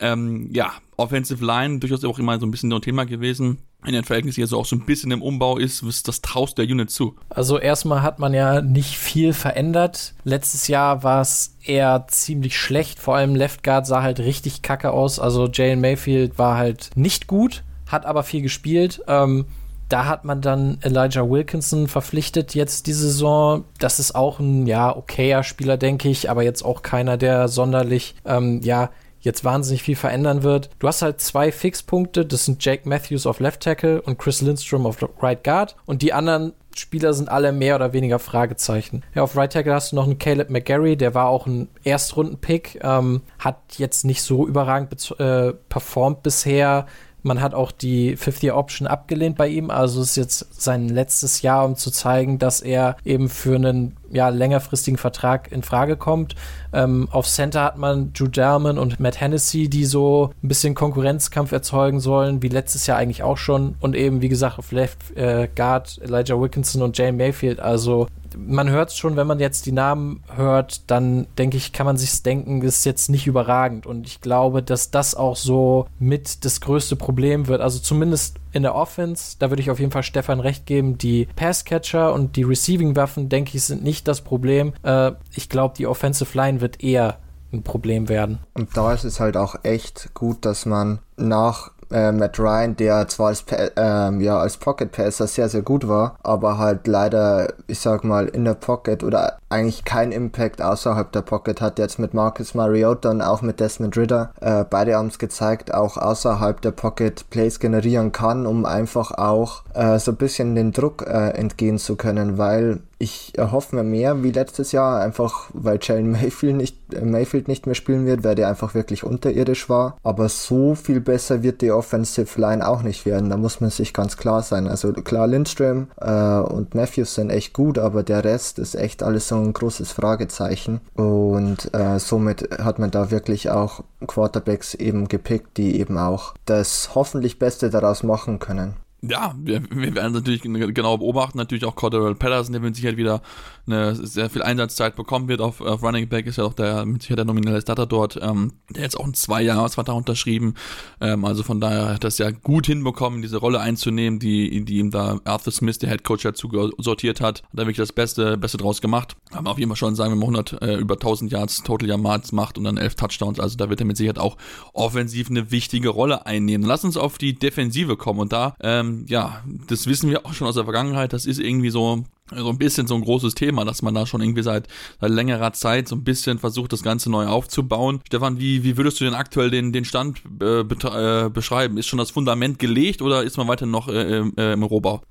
Ähm, 0.00 0.50
ja, 0.52 0.72
Offensive 0.96 1.44
Line 1.44 1.78
durchaus 1.78 2.04
auch 2.04 2.18
immer 2.18 2.40
so 2.40 2.46
ein 2.46 2.50
bisschen 2.50 2.70
so 2.70 2.76
ein 2.76 2.82
Thema 2.82 3.06
gewesen. 3.06 3.58
In 3.86 3.92
den 3.92 4.04
Verhältnissen 4.04 4.40
jetzt 4.40 4.50
so 4.50 4.58
auch 4.58 4.64
so 4.64 4.76
ein 4.76 4.86
bisschen 4.86 5.10
im 5.10 5.22
Umbau 5.22 5.58
ist, 5.58 5.84
das 6.08 6.22
traust 6.22 6.56
der 6.56 6.64
Unit 6.64 6.90
zu? 6.90 7.16
Also 7.28 7.58
erstmal 7.58 8.02
hat 8.02 8.18
man 8.18 8.32
ja 8.32 8.62
nicht 8.62 8.96
viel 8.96 9.32
verändert. 9.34 10.14
Letztes 10.24 10.68
Jahr 10.68 11.02
war 11.02 11.20
es 11.20 11.56
eher 11.62 12.06
ziemlich 12.08 12.58
schlecht. 12.58 12.98
Vor 12.98 13.16
allem 13.16 13.34
Left 13.34 13.62
Guard 13.62 13.86
sah 13.86 14.02
halt 14.02 14.20
richtig 14.20 14.62
kacke 14.62 14.90
aus. 14.90 15.18
Also 15.18 15.48
Jalen 15.52 15.80
Mayfield 15.80 16.38
war 16.38 16.56
halt 16.56 16.90
nicht 16.94 17.26
gut, 17.26 17.62
hat 17.86 18.06
aber 18.06 18.22
viel 18.22 18.40
gespielt. 18.40 19.02
Ähm, 19.06 19.44
da 19.88 20.06
hat 20.06 20.24
man 20.24 20.40
dann 20.40 20.78
Elijah 20.80 21.28
Wilkinson 21.28 21.88
verpflichtet 21.88 22.54
jetzt 22.54 22.86
diese 22.86 23.08
Saison. 23.08 23.64
Das 23.78 24.00
ist 24.00 24.14
auch 24.14 24.40
ein, 24.40 24.66
ja, 24.66 24.96
okayer 24.96 25.42
Spieler, 25.42 25.76
denke 25.76 26.08
ich, 26.08 26.30
aber 26.30 26.42
jetzt 26.42 26.64
auch 26.64 26.82
keiner, 26.82 27.16
der 27.16 27.48
sonderlich, 27.48 28.14
ähm, 28.24 28.60
ja, 28.62 28.90
jetzt 29.24 29.44
wahnsinnig 29.44 29.82
viel 29.82 29.96
verändern 29.96 30.42
wird. 30.42 30.70
Du 30.78 30.86
hast 30.86 31.02
halt 31.02 31.20
zwei 31.20 31.50
Fixpunkte, 31.50 32.24
das 32.24 32.44
sind 32.44 32.64
Jake 32.64 32.88
Matthews 32.88 33.26
auf 33.26 33.40
Left 33.40 33.60
Tackle 33.60 34.00
und 34.02 34.18
Chris 34.18 34.40
Lindstrom 34.40 34.86
auf 34.86 34.98
Right 35.20 35.42
Guard 35.42 35.76
und 35.86 36.02
die 36.02 36.12
anderen 36.12 36.52
Spieler 36.76 37.14
sind 37.14 37.28
alle 37.28 37.52
mehr 37.52 37.76
oder 37.76 37.92
weniger 37.92 38.18
Fragezeichen. 38.18 39.02
Ja, 39.14 39.22
auf 39.22 39.36
Right 39.36 39.52
Tackle 39.52 39.72
hast 39.74 39.92
du 39.92 39.96
noch 39.96 40.04
einen 40.04 40.18
Caleb 40.18 40.50
McGarry, 40.50 40.96
der 40.96 41.14
war 41.14 41.28
auch 41.28 41.46
ein 41.46 41.68
Erstrunden-Pick, 41.84 42.80
ähm, 42.82 43.22
hat 43.38 43.58
jetzt 43.76 44.04
nicht 44.04 44.22
so 44.22 44.46
überragend 44.46 45.14
äh, 45.18 45.52
performt 45.68 46.22
bisher, 46.22 46.86
man 47.24 47.40
hat 47.40 47.54
auch 47.54 47.72
die 47.72 48.16
Fifth-Year-Option 48.16 48.86
abgelehnt 48.86 49.36
bei 49.36 49.48
ihm. 49.48 49.70
Also 49.70 50.02
es 50.02 50.10
ist 50.10 50.16
jetzt 50.16 50.62
sein 50.62 50.88
letztes 50.88 51.42
Jahr, 51.42 51.64
um 51.64 51.74
zu 51.74 51.90
zeigen, 51.90 52.38
dass 52.38 52.60
er 52.60 52.96
eben 53.04 53.28
für 53.28 53.56
einen 53.56 53.96
ja, 54.10 54.28
längerfristigen 54.28 54.98
Vertrag 54.98 55.50
in 55.50 55.62
Frage 55.62 55.96
kommt. 55.96 56.34
Ähm, 56.72 57.08
auf 57.10 57.26
Center 57.26 57.64
hat 57.64 57.78
man 57.78 58.12
Drew 58.12 58.28
Derman 58.28 58.78
und 58.78 59.00
Matt 59.00 59.20
Hennessy, 59.20 59.68
die 59.68 59.86
so 59.86 60.30
ein 60.42 60.48
bisschen 60.48 60.74
Konkurrenzkampf 60.74 61.50
erzeugen 61.50 61.98
sollen, 61.98 62.42
wie 62.42 62.48
letztes 62.48 62.86
Jahr 62.86 62.98
eigentlich 62.98 63.22
auch 63.22 63.38
schon. 63.38 63.74
Und 63.80 63.96
eben, 63.96 64.20
wie 64.20 64.28
gesagt, 64.28 64.58
auf 64.58 64.70
Left 64.70 65.16
äh, 65.16 65.48
Guard 65.54 65.98
Elijah 66.02 66.38
Wilkinson 66.38 66.82
und 66.82 66.96
Jane 66.96 67.16
Mayfield. 67.16 67.58
Also 67.58 68.06
man 68.36 68.70
hört 68.70 68.90
es 68.90 68.96
schon, 68.96 69.16
wenn 69.16 69.26
man 69.26 69.40
jetzt 69.40 69.66
die 69.66 69.72
Namen 69.72 70.22
hört, 70.34 70.82
dann 70.90 71.26
denke 71.38 71.56
ich, 71.56 71.72
kann 71.72 71.86
man 71.86 71.96
sich 71.96 72.22
denken, 72.22 72.62
ist 72.62 72.84
jetzt 72.84 73.10
nicht 73.10 73.26
überragend. 73.26 73.86
Und 73.86 74.06
ich 74.06 74.20
glaube, 74.20 74.62
dass 74.62 74.90
das 74.90 75.14
auch 75.14 75.36
so 75.36 75.86
mit 75.98 76.44
das 76.44 76.60
größte 76.60 76.96
Problem 76.96 77.46
wird. 77.46 77.60
Also 77.60 77.78
zumindest 77.78 78.36
in 78.52 78.62
der 78.62 78.74
Offense, 78.74 79.36
da 79.38 79.50
würde 79.50 79.62
ich 79.62 79.70
auf 79.70 79.80
jeden 79.80 79.92
Fall 79.92 80.02
Stefan 80.02 80.40
recht 80.40 80.66
geben. 80.66 80.98
Die 80.98 81.26
Passcatcher 81.36 82.12
und 82.12 82.36
die 82.36 82.44
Receiving-Waffen, 82.44 83.28
denke 83.28 83.56
ich, 83.56 83.64
sind 83.64 83.82
nicht 83.82 84.06
das 84.08 84.20
Problem. 84.20 84.72
Äh, 84.82 85.12
ich 85.34 85.48
glaube, 85.48 85.74
die 85.76 85.86
Offensive 85.86 86.36
Line 86.36 86.60
wird 86.60 86.82
eher 86.82 87.18
ein 87.52 87.62
Problem 87.62 88.08
werden. 88.08 88.40
Und 88.54 88.76
da 88.76 88.92
ist 88.92 89.04
es 89.04 89.20
halt 89.20 89.36
auch 89.36 89.56
echt 89.62 90.12
gut, 90.14 90.44
dass 90.44 90.66
man 90.66 90.98
nach 91.16 91.70
äh, 91.90 92.12
Matt 92.12 92.38
Ryan, 92.38 92.76
der 92.76 93.08
zwar 93.08 93.28
als, 93.28 93.44
ähm, 93.76 94.20
ja, 94.20 94.38
als 94.38 94.56
Pocket 94.56 94.90
Passer 94.90 95.26
sehr, 95.26 95.48
sehr 95.48 95.62
gut 95.62 95.88
war, 95.88 96.16
aber 96.22 96.58
halt 96.58 96.86
leider, 96.86 97.52
ich 97.66 97.80
sag 97.80 98.04
mal, 98.04 98.26
in 98.26 98.44
der 98.44 98.54
Pocket 98.54 99.02
oder 99.02 99.38
eigentlich 99.48 99.84
kein 99.84 100.12
Impact 100.12 100.60
außerhalb 100.60 101.12
der 101.12 101.22
Pocket 101.22 101.60
hat. 101.60 101.78
Jetzt 101.78 101.98
mit 101.98 102.12
Marcus 102.12 102.54
Mariota 102.54 103.10
und 103.10 103.22
auch 103.22 103.42
mit 103.42 103.60
Desmond 103.60 103.96
Ritter. 103.96 104.30
Äh, 104.40 104.64
beide 104.68 104.96
haben 104.96 105.08
es 105.08 105.18
gezeigt, 105.18 105.72
auch 105.72 105.96
außerhalb 105.96 106.60
der 106.60 106.72
Pocket 106.72 107.28
Plays 107.30 107.60
generieren 107.60 108.12
kann, 108.12 108.46
um 108.46 108.66
einfach 108.66 109.12
auch 109.12 109.62
äh, 109.74 109.98
so 109.98 110.12
ein 110.12 110.16
bisschen 110.16 110.54
den 110.54 110.72
Druck 110.72 111.06
äh, 111.06 111.30
entgehen 111.30 111.78
zu 111.78 111.96
können, 111.96 112.36
weil 112.38 112.80
ich 113.04 113.36
erhoffe 113.36 113.76
mir 113.76 113.84
mehr 113.84 114.22
wie 114.22 114.30
letztes 114.30 114.72
Jahr, 114.72 115.00
einfach 115.00 115.50
weil 115.52 115.78
Jalen 115.80 116.10
Mayfield 116.10 116.56
nicht, 116.56 116.76
äh, 116.94 117.04
Mayfield 117.04 117.48
nicht 117.48 117.66
mehr 117.66 117.74
spielen 117.74 118.06
wird, 118.06 118.24
weil 118.24 118.34
der 118.34 118.48
einfach 118.48 118.74
wirklich 118.74 119.04
unterirdisch 119.04 119.68
war. 119.68 119.98
Aber 120.02 120.28
so 120.28 120.74
viel 120.74 121.00
besser 121.00 121.42
wird 121.42 121.60
die 121.60 121.70
Offensive 121.70 122.40
Line 122.40 122.66
auch 122.66 122.82
nicht 122.82 123.04
werden. 123.06 123.30
Da 123.30 123.36
muss 123.36 123.60
man 123.60 123.70
sich 123.70 123.92
ganz 123.92 124.16
klar 124.16 124.42
sein. 124.42 124.66
Also 124.66 124.92
klar, 124.92 125.26
Lindström 125.26 125.88
äh, 126.00 126.38
und 126.38 126.74
Matthews 126.74 127.14
sind 127.14 127.30
echt 127.30 127.52
gut, 127.52 127.78
aber 127.78 128.02
der 128.02 128.24
Rest 128.24 128.58
ist 128.58 128.74
echt 128.74 129.02
alles 129.02 129.28
so 129.28 129.36
ein 129.36 129.52
großes 129.52 129.92
Fragezeichen. 129.92 130.80
Und 130.94 131.72
äh, 131.74 131.98
somit 131.98 132.48
hat 132.58 132.78
man 132.78 132.90
da 132.90 133.10
wirklich 133.10 133.50
auch 133.50 133.84
Quarterbacks 134.06 134.74
eben 134.74 135.08
gepickt, 135.08 135.58
die 135.58 135.78
eben 135.78 135.98
auch 135.98 136.34
das 136.46 136.90
hoffentlich 136.94 137.38
Beste 137.38 137.70
daraus 137.70 138.02
machen 138.02 138.38
können 138.38 138.76
ja, 139.08 139.34
wir, 139.38 139.62
wir 139.70 139.94
werden 139.94 140.12
natürlich 140.12 140.42
genau 140.42 140.98
beobachten. 140.98 141.38
Natürlich 141.38 141.64
auch 141.64 141.74
Cordell 141.74 142.14
Patterson, 142.14 142.52
der 142.52 142.60
mit 142.60 142.76
Sicherheit 142.76 142.96
wieder 142.96 143.22
eine 143.66 143.94
sehr 143.94 144.28
viel 144.30 144.42
Einsatzzeit 144.42 144.96
bekommen 144.96 145.28
wird 145.28 145.40
auf, 145.40 145.60
auf 145.60 145.82
Running 145.82 146.08
Back, 146.08 146.26
ist 146.26 146.36
ja 146.36 146.44
auch 146.44 146.52
der 146.52 146.84
mit 146.84 147.02
Sicherheit 147.02 147.18
der 147.18 147.24
nominelle 147.24 147.60
Starter 147.60 147.86
dort. 147.86 148.18
Ähm, 148.20 148.52
der 148.70 148.82
jetzt 148.82 148.98
auch 148.98 149.06
ein 149.06 149.14
Zwei-Jahres-Vertrag 149.14 149.96
unterschrieben. 149.96 150.54
Ähm, 151.00 151.24
also 151.24 151.42
von 151.42 151.60
daher 151.60 151.94
hat 151.94 152.04
das 152.04 152.18
ja 152.18 152.30
gut 152.30 152.66
hinbekommen, 152.66 153.22
diese 153.22 153.38
Rolle 153.38 153.60
einzunehmen, 153.60 154.18
die, 154.18 154.64
die 154.64 154.78
ihm 154.78 154.90
da 154.90 155.20
Arthur 155.24 155.52
Smith, 155.52 155.78
der 155.78 155.90
Head 155.90 156.04
Coach, 156.04 156.22
dazu 156.22 156.50
sortiert 156.78 157.20
hat. 157.20 157.42
Hat 157.42 157.50
er 157.52 157.58
wirklich 157.58 157.76
das 157.76 157.92
Beste, 157.92 158.36
Beste 158.36 158.58
draus 158.58 158.80
gemacht. 158.80 159.16
Haben 159.32 159.46
auf 159.46 159.58
jeden 159.58 159.70
Fall 159.70 159.76
schon 159.76 159.94
sagen, 159.94 160.12
wenn 160.12 160.18
man 160.18 160.28
100 160.36 160.62
äh, 160.62 160.76
über 160.76 160.94
1000 160.94 161.32
Yards 161.32 161.62
Total 161.62 161.88
Yards 161.88 162.32
macht 162.32 162.58
und 162.58 162.64
dann 162.64 162.76
11 162.76 162.94
Touchdowns, 162.96 163.40
also 163.40 163.56
da 163.56 163.70
wird 163.70 163.80
er 163.80 163.86
mit 163.86 163.96
Sicherheit 163.96 164.18
auch 164.18 164.36
offensiv 164.72 165.30
eine 165.30 165.50
wichtige 165.50 165.88
Rolle 165.88 166.26
einnehmen. 166.26 166.66
Lass 166.66 166.84
uns 166.84 166.96
auf 166.96 167.18
die 167.18 167.34
Defensive 167.34 167.96
kommen 167.96 168.20
und 168.20 168.32
da 168.32 168.54
ähm, 168.60 168.93
ja, 169.08 169.42
das 169.68 169.86
wissen 169.86 170.10
wir 170.10 170.24
auch 170.26 170.34
schon 170.34 170.46
aus 170.46 170.54
der 170.54 170.64
Vergangenheit, 170.64 171.12
das 171.12 171.26
ist 171.26 171.38
irgendwie 171.38 171.70
so, 171.70 172.04
so 172.34 172.48
ein 172.48 172.58
bisschen 172.58 172.86
so 172.86 172.94
ein 172.94 173.02
großes 173.02 173.34
Thema, 173.34 173.64
dass 173.64 173.82
man 173.82 173.94
da 173.94 174.06
schon 174.06 174.20
irgendwie 174.20 174.42
seit, 174.42 174.68
seit 175.00 175.10
längerer 175.10 175.52
Zeit 175.52 175.88
so 175.88 175.96
ein 175.96 176.04
bisschen 176.04 176.38
versucht, 176.38 176.72
das 176.72 176.82
Ganze 176.82 177.10
neu 177.10 177.26
aufzubauen. 177.26 178.00
Stefan, 178.06 178.38
wie, 178.38 178.64
wie 178.64 178.76
würdest 178.76 179.00
du 179.00 179.04
denn 179.04 179.14
aktuell 179.14 179.50
den, 179.50 179.72
den 179.72 179.84
Stand 179.84 180.22
äh, 180.40 180.60
äh, 180.60 181.28
beschreiben? 181.30 181.78
Ist 181.78 181.86
schon 181.86 181.98
das 181.98 182.10
Fundament 182.10 182.58
gelegt 182.58 183.02
oder 183.02 183.22
ist 183.22 183.36
man 183.36 183.48
weiter 183.48 183.66
noch 183.66 183.88
äh, 183.88 184.20
äh 184.20 184.52
im 184.52 184.62
Rohbau? 184.62 185.02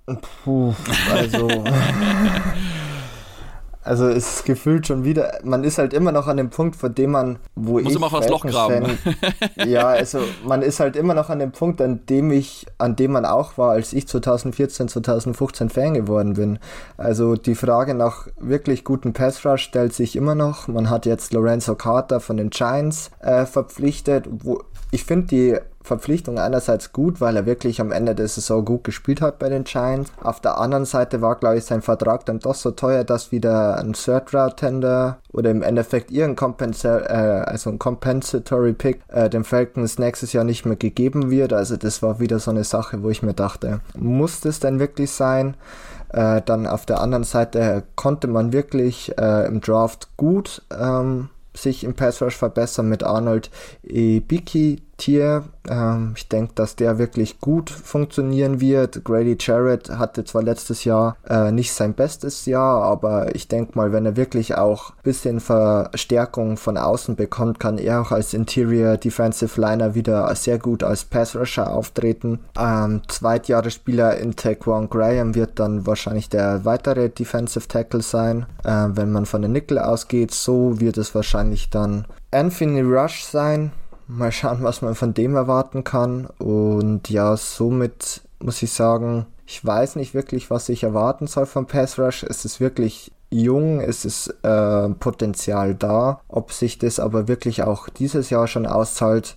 Puh, 0.43 0.73
also 1.11 1.47
Also 3.83 4.07
es 4.07 4.37
ist 4.37 4.45
gefühlt 4.45 4.87
schon 4.87 5.03
wieder, 5.03 5.39
man 5.43 5.63
ist 5.63 5.77
halt 5.77 5.93
immer 5.93 6.11
noch 6.11 6.27
an 6.27 6.37
dem 6.37 6.49
Punkt, 6.49 6.75
vor 6.75 6.89
dem 6.89 7.11
man, 7.11 7.39
wo 7.55 7.73
Muss 7.73 7.91
ich 7.91 7.95
immer 7.95 8.09
das 8.09 8.29
Loch 8.29 8.45
graben. 8.45 8.97
ja, 9.65 9.87
also 9.87 10.19
man 10.45 10.61
ist 10.61 10.79
halt 10.79 10.95
immer 10.95 11.13
noch 11.13 11.29
an 11.29 11.39
dem 11.39 11.51
Punkt, 11.51 11.81
an 11.81 12.05
dem 12.07 12.31
ich, 12.31 12.65
an 12.77 12.95
dem 12.95 13.11
man 13.11 13.25
auch 13.25 13.57
war, 13.57 13.71
als 13.71 13.93
ich 13.93 14.07
2014, 14.07 14.87
2015 14.87 15.69
Fan 15.69 15.93
geworden 15.93 16.33
bin. 16.33 16.59
Also 16.97 17.35
die 17.35 17.55
Frage 17.55 17.93
nach 17.93 18.27
wirklich 18.39 18.83
guten 18.83 19.13
Pass 19.13 19.45
Rush 19.45 19.63
stellt 19.63 19.93
sich 19.93 20.15
immer 20.15 20.35
noch. 20.35 20.67
Man 20.67 20.89
hat 20.89 21.05
jetzt 21.05 21.33
Lorenzo 21.33 21.75
Carter 21.75 22.19
von 22.19 22.37
den 22.37 22.49
Giants 22.49 23.11
äh, 23.19 23.45
verpflichtet, 23.45 24.27
wo 24.29 24.61
ich 24.91 25.05
finde 25.05 25.27
die 25.27 25.57
Verpflichtung 25.83 26.39
einerseits 26.39 26.93
gut, 26.93 27.21
weil 27.21 27.35
er 27.35 27.45
wirklich 27.45 27.81
am 27.81 27.91
Ende 27.91 28.15
der 28.15 28.27
Saison 28.27 28.63
gut 28.63 28.83
gespielt 28.83 29.21
hat 29.21 29.39
bei 29.39 29.49
den 29.49 29.65
Giants. 29.65 30.11
Auf 30.21 30.39
der 30.39 30.57
anderen 30.57 30.85
Seite 30.85 31.21
war, 31.21 31.35
glaube 31.35 31.57
ich, 31.57 31.65
sein 31.65 31.81
Vertrag 31.81 32.25
dann 32.25 32.39
doch 32.39 32.55
so 32.55 32.71
teuer, 32.71 33.03
dass 33.03 33.31
wieder 33.31 33.77
ein 33.77 33.93
Third 33.93 34.33
Round 34.33 34.57
Tender 34.57 35.17
oder 35.31 35.51
im 35.51 35.61
Endeffekt 35.61 36.11
irgendein 36.11 36.35
Compensa 36.35 36.99
äh, 36.99 37.43
also 37.43 37.69
ein 37.69 37.79
Compensatory 37.79 38.73
Pick 38.73 39.01
äh, 39.09 39.29
den 39.29 39.43
Falcons 39.43 39.99
nächstes 39.99 40.33
Jahr 40.33 40.43
nicht 40.43 40.65
mehr 40.65 40.77
gegeben 40.77 41.29
wird. 41.29 41.53
Also 41.53 41.75
das 41.75 42.01
war 42.01 42.19
wieder 42.19 42.39
so 42.39 42.51
eine 42.51 42.63
Sache, 42.63 43.03
wo 43.03 43.09
ich 43.09 43.23
mir 43.23 43.33
dachte, 43.33 43.81
muss 43.95 44.41
das 44.41 44.59
denn 44.59 44.79
wirklich 44.79 45.11
sein? 45.11 45.55
Äh, 46.09 46.41
dann 46.45 46.67
auf 46.67 46.85
der 46.85 47.01
anderen 47.01 47.23
Seite 47.23 47.83
konnte 47.95 48.27
man 48.27 48.53
wirklich 48.53 49.17
äh, 49.17 49.47
im 49.47 49.61
Draft 49.61 50.09
gut 50.15 50.61
ähm, 50.71 51.29
sich 51.55 51.83
im 51.83 51.93
Pass 51.93 52.21
Rush 52.21 52.37
verbessern 52.37 52.87
mit 52.87 53.03
Arnold 53.03 53.49
Ibiki, 53.83 54.81
Tier. 55.03 55.43
Ähm, 55.69 56.13
ich 56.15 56.29
denke, 56.29 56.53
dass 56.55 56.77
der 56.77 56.97
wirklich 56.97 57.41
gut 57.41 57.69
funktionieren 57.69 58.61
wird. 58.61 59.03
Grady 59.03 59.35
Jarrett 59.37 59.89
hatte 59.89 60.23
zwar 60.23 60.43
letztes 60.43 60.85
Jahr 60.85 61.17
äh, 61.27 61.51
nicht 61.51 61.73
sein 61.73 61.93
bestes 61.93 62.45
Jahr, 62.45 62.83
aber 62.83 63.35
ich 63.35 63.49
denke 63.49 63.77
mal, 63.77 63.91
wenn 63.91 64.05
er 64.05 64.15
wirklich 64.15 64.55
auch 64.55 64.91
ein 64.91 65.03
bisschen 65.03 65.41
Verstärkung 65.41 66.55
von 66.55 66.77
außen 66.77 67.17
bekommt, 67.17 67.59
kann 67.59 67.79
er 67.79 67.99
auch 67.99 68.11
als 68.13 68.33
Interior 68.33 68.95
Defensive 68.95 69.59
Liner 69.59 69.93
wieder 69.93 70.33
sehr 70.35 70.57
gut 70.57 70.83
als 70.83 71.03
Pass 71.03 71.35
Rusher 71.35 71.69
auftreten. 71.69 72.39
Ähm, 72.57 73.01
Zweitjahresspieler 73.09 74.17
in 74.19 74.37
Taekwon 74.37 74.89
Graham 74.89 75.35
wird 75.35 75.59
dann 75.59 75.85
wahrscheinlich 75.85 76.29
der 76.29 76.63
weitere 76.63 77.09
Defensive 77.09 77.67
Tackle 77.67 78.01
sein. 78.01 78.45
Äh, 78.63 78.87
wenn 78.93 79.11
man 79.11 79.25
von 79.25 79.41
der 79.41 79.51
Nickel 79.51 79.79
ausgeht, 79.79 80.31
so 80.31 80.79
wird 80.79 80.97
es 80.97 81.13
wahrscheinlich 81.13 81.69
dann 81.69 82.05
Anthony 82.31 82.81
Rush 82.81 83.25
sein. 83.25 83.73
Mal 84.07 84.31
schauen, 84.31 84.63
was 84.63 84.81
man 84.81 84.95
von 84.95 85.13
dem 85.13 85.35
erwarten 85.35 85.83
kann. 85.83 86.27
Und 86.39 87.09
ja, 87.09 87.37
somit 87.37 88.21
muss 88.39 88.61
ich 88.61 88.71
sagen, 88.71 89.25
ich 89.45 89.63
weiß 89.65 89.95
nicht 89.95 90.13
wirklich, 90.13 90.49
was 90.49 90.69
ich 90.69 90.83
erwarten 90.83 91.27
soll 91.27 91.45
vom 91.45 91.65
Pass 91.65 91.99
Rush. 91.99 92.23
Es 92.23 92.45
ist 92.45 92.59
wirklich 92.59 93.11
jung, 93.29 93.79
es 93.79 94.05
ist 94.05 94.27
äh, 94.43 94.89
Potenzial 94.89 95.75
da. 95.75 96.21
Ob 96.27 96.51
sich 96.51 96.77
das 96.77 96.99
aber 96.99 97.27
wirklich 97.27 97.63
auch 97.63 97.89
dieses 97.89 98.29
Jahr 98.29 98.47
schon 98.47 98.65
auszahlt, 98.65 99.35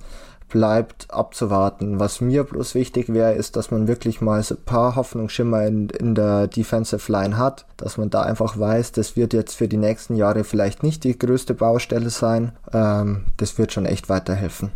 bleibt 0.49 1.11
abzuwarten. 1.11 1.99
Was 1.99 2.21
mir 2.21 2.45
bloß 2.45 2.75
wichtig 2.75 3.13
wäre, 3.13 3.35
ist, 3.35 3.57
dass 3.57 3.71
man 3.71 3.89
wirklich 3.89 4.21
mal 4.21 4.43
so 4.43 4.55
ein 4.55 4.65
paar 4.65 4.97
Hoffnungsschimmer 4.97 5.67
in, 5.67 5.89
in 5.89 6.15
der 6.15 6.47
Defensive 6.47 7.11
Line 7.11 7.37
hat, 7.37 7.67
dass 7.77 7.99
man 7.99 8.11
da 8.11 8.23
einfach 8.23 8.59
weiß, 8.59 8.93
das 8.93 9.17
wird 9.17 9.33
jetzt 9.33 9.55
für 9.55 9.69
die 9.69 9.77
nächsten 9.77 10.17
Jahre 10.17 10.45
vielleicht 10.45 10.83
nicht 10.83 11.05
die 11.05 11.19
größte 11.19 11.55
Baustelle 11.55 12.11
sein. 12.11 12.53
Ähm, 12.73 13.27
das 13.37 13.59
wird 13.59 13.73
schon 13.73 13.87
echt 13.87 14.09
weiterhelfen. 14.09 14.71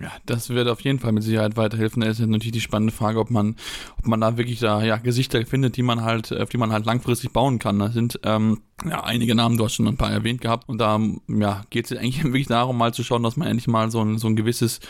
Ja, 0.00 0.10
das 0.26 0.50
wird 0.50 0.66
auf 0.66 0.80
jeden 0.80 0.98
Fall 0.98 1.12
mit 1.12 1.22
Sicherheit 1.22 1.56
weiterhelfen. 1.56 2.02
Da 2.02 2.08
ist 2.08 2.18
natürlich 2.18 2.50
die 2.50 2.60
spannende 2.60 2.92
Frage, 2.92 3.20
ob 3.20 3.30
man, 3.30 3.54
ob 3.96 4.08
man 4.08 4.20
da 4.20 4.36
wirklich 4.36 4.58
da 4.58 4.82
ja 4.82 4.96
Gesichter 4.96 5.46
findet, 5.46 5.76
die 5.76 5.84
man 5.84 6.02
halt, 6.02 6.32
auf 6.32 6.48
die 6.48 6.56
man 6.56 6.72
halt 6.72 6.84
langfristig 6.84 7.32
bauen 7.32 7.60
kann. 7.60 7.78
Da 7.78 7.90
sind 7.90 8.18
ähm, 8.24 8.62
ja 8.84 9.04
einige 9.04 9.36
Namen, 9.36 9.56
du 9.56 9.64
hast 9.64 9.74
schon 9.74 9.86
ein 9.86 9.96
paar 9.96 10.10
erwähnt 10.10 10.40
gehabt. 10.40 10.68
Und 10.68 10.78
da 10.78 11.00
ja, 11.28 11.62
geht 11.70 11.88
es 11.88 11.96
eigentlich 11.96 12.24
wirklich 12.24 12.48
darum, 12.48 12.76
mal 12.76 12.92
zu 12.92 13.04
schauen, 13.04 13.22
dass 13.22 13.36
man 13.36 13.46
endlich 13.46 13.68
mal 13.68 13.88
so 13.92 14.00
ein, 14.00 14.18
so 14.18 14.26
ein 14.26 14.34
gewisses, 14.34 14.80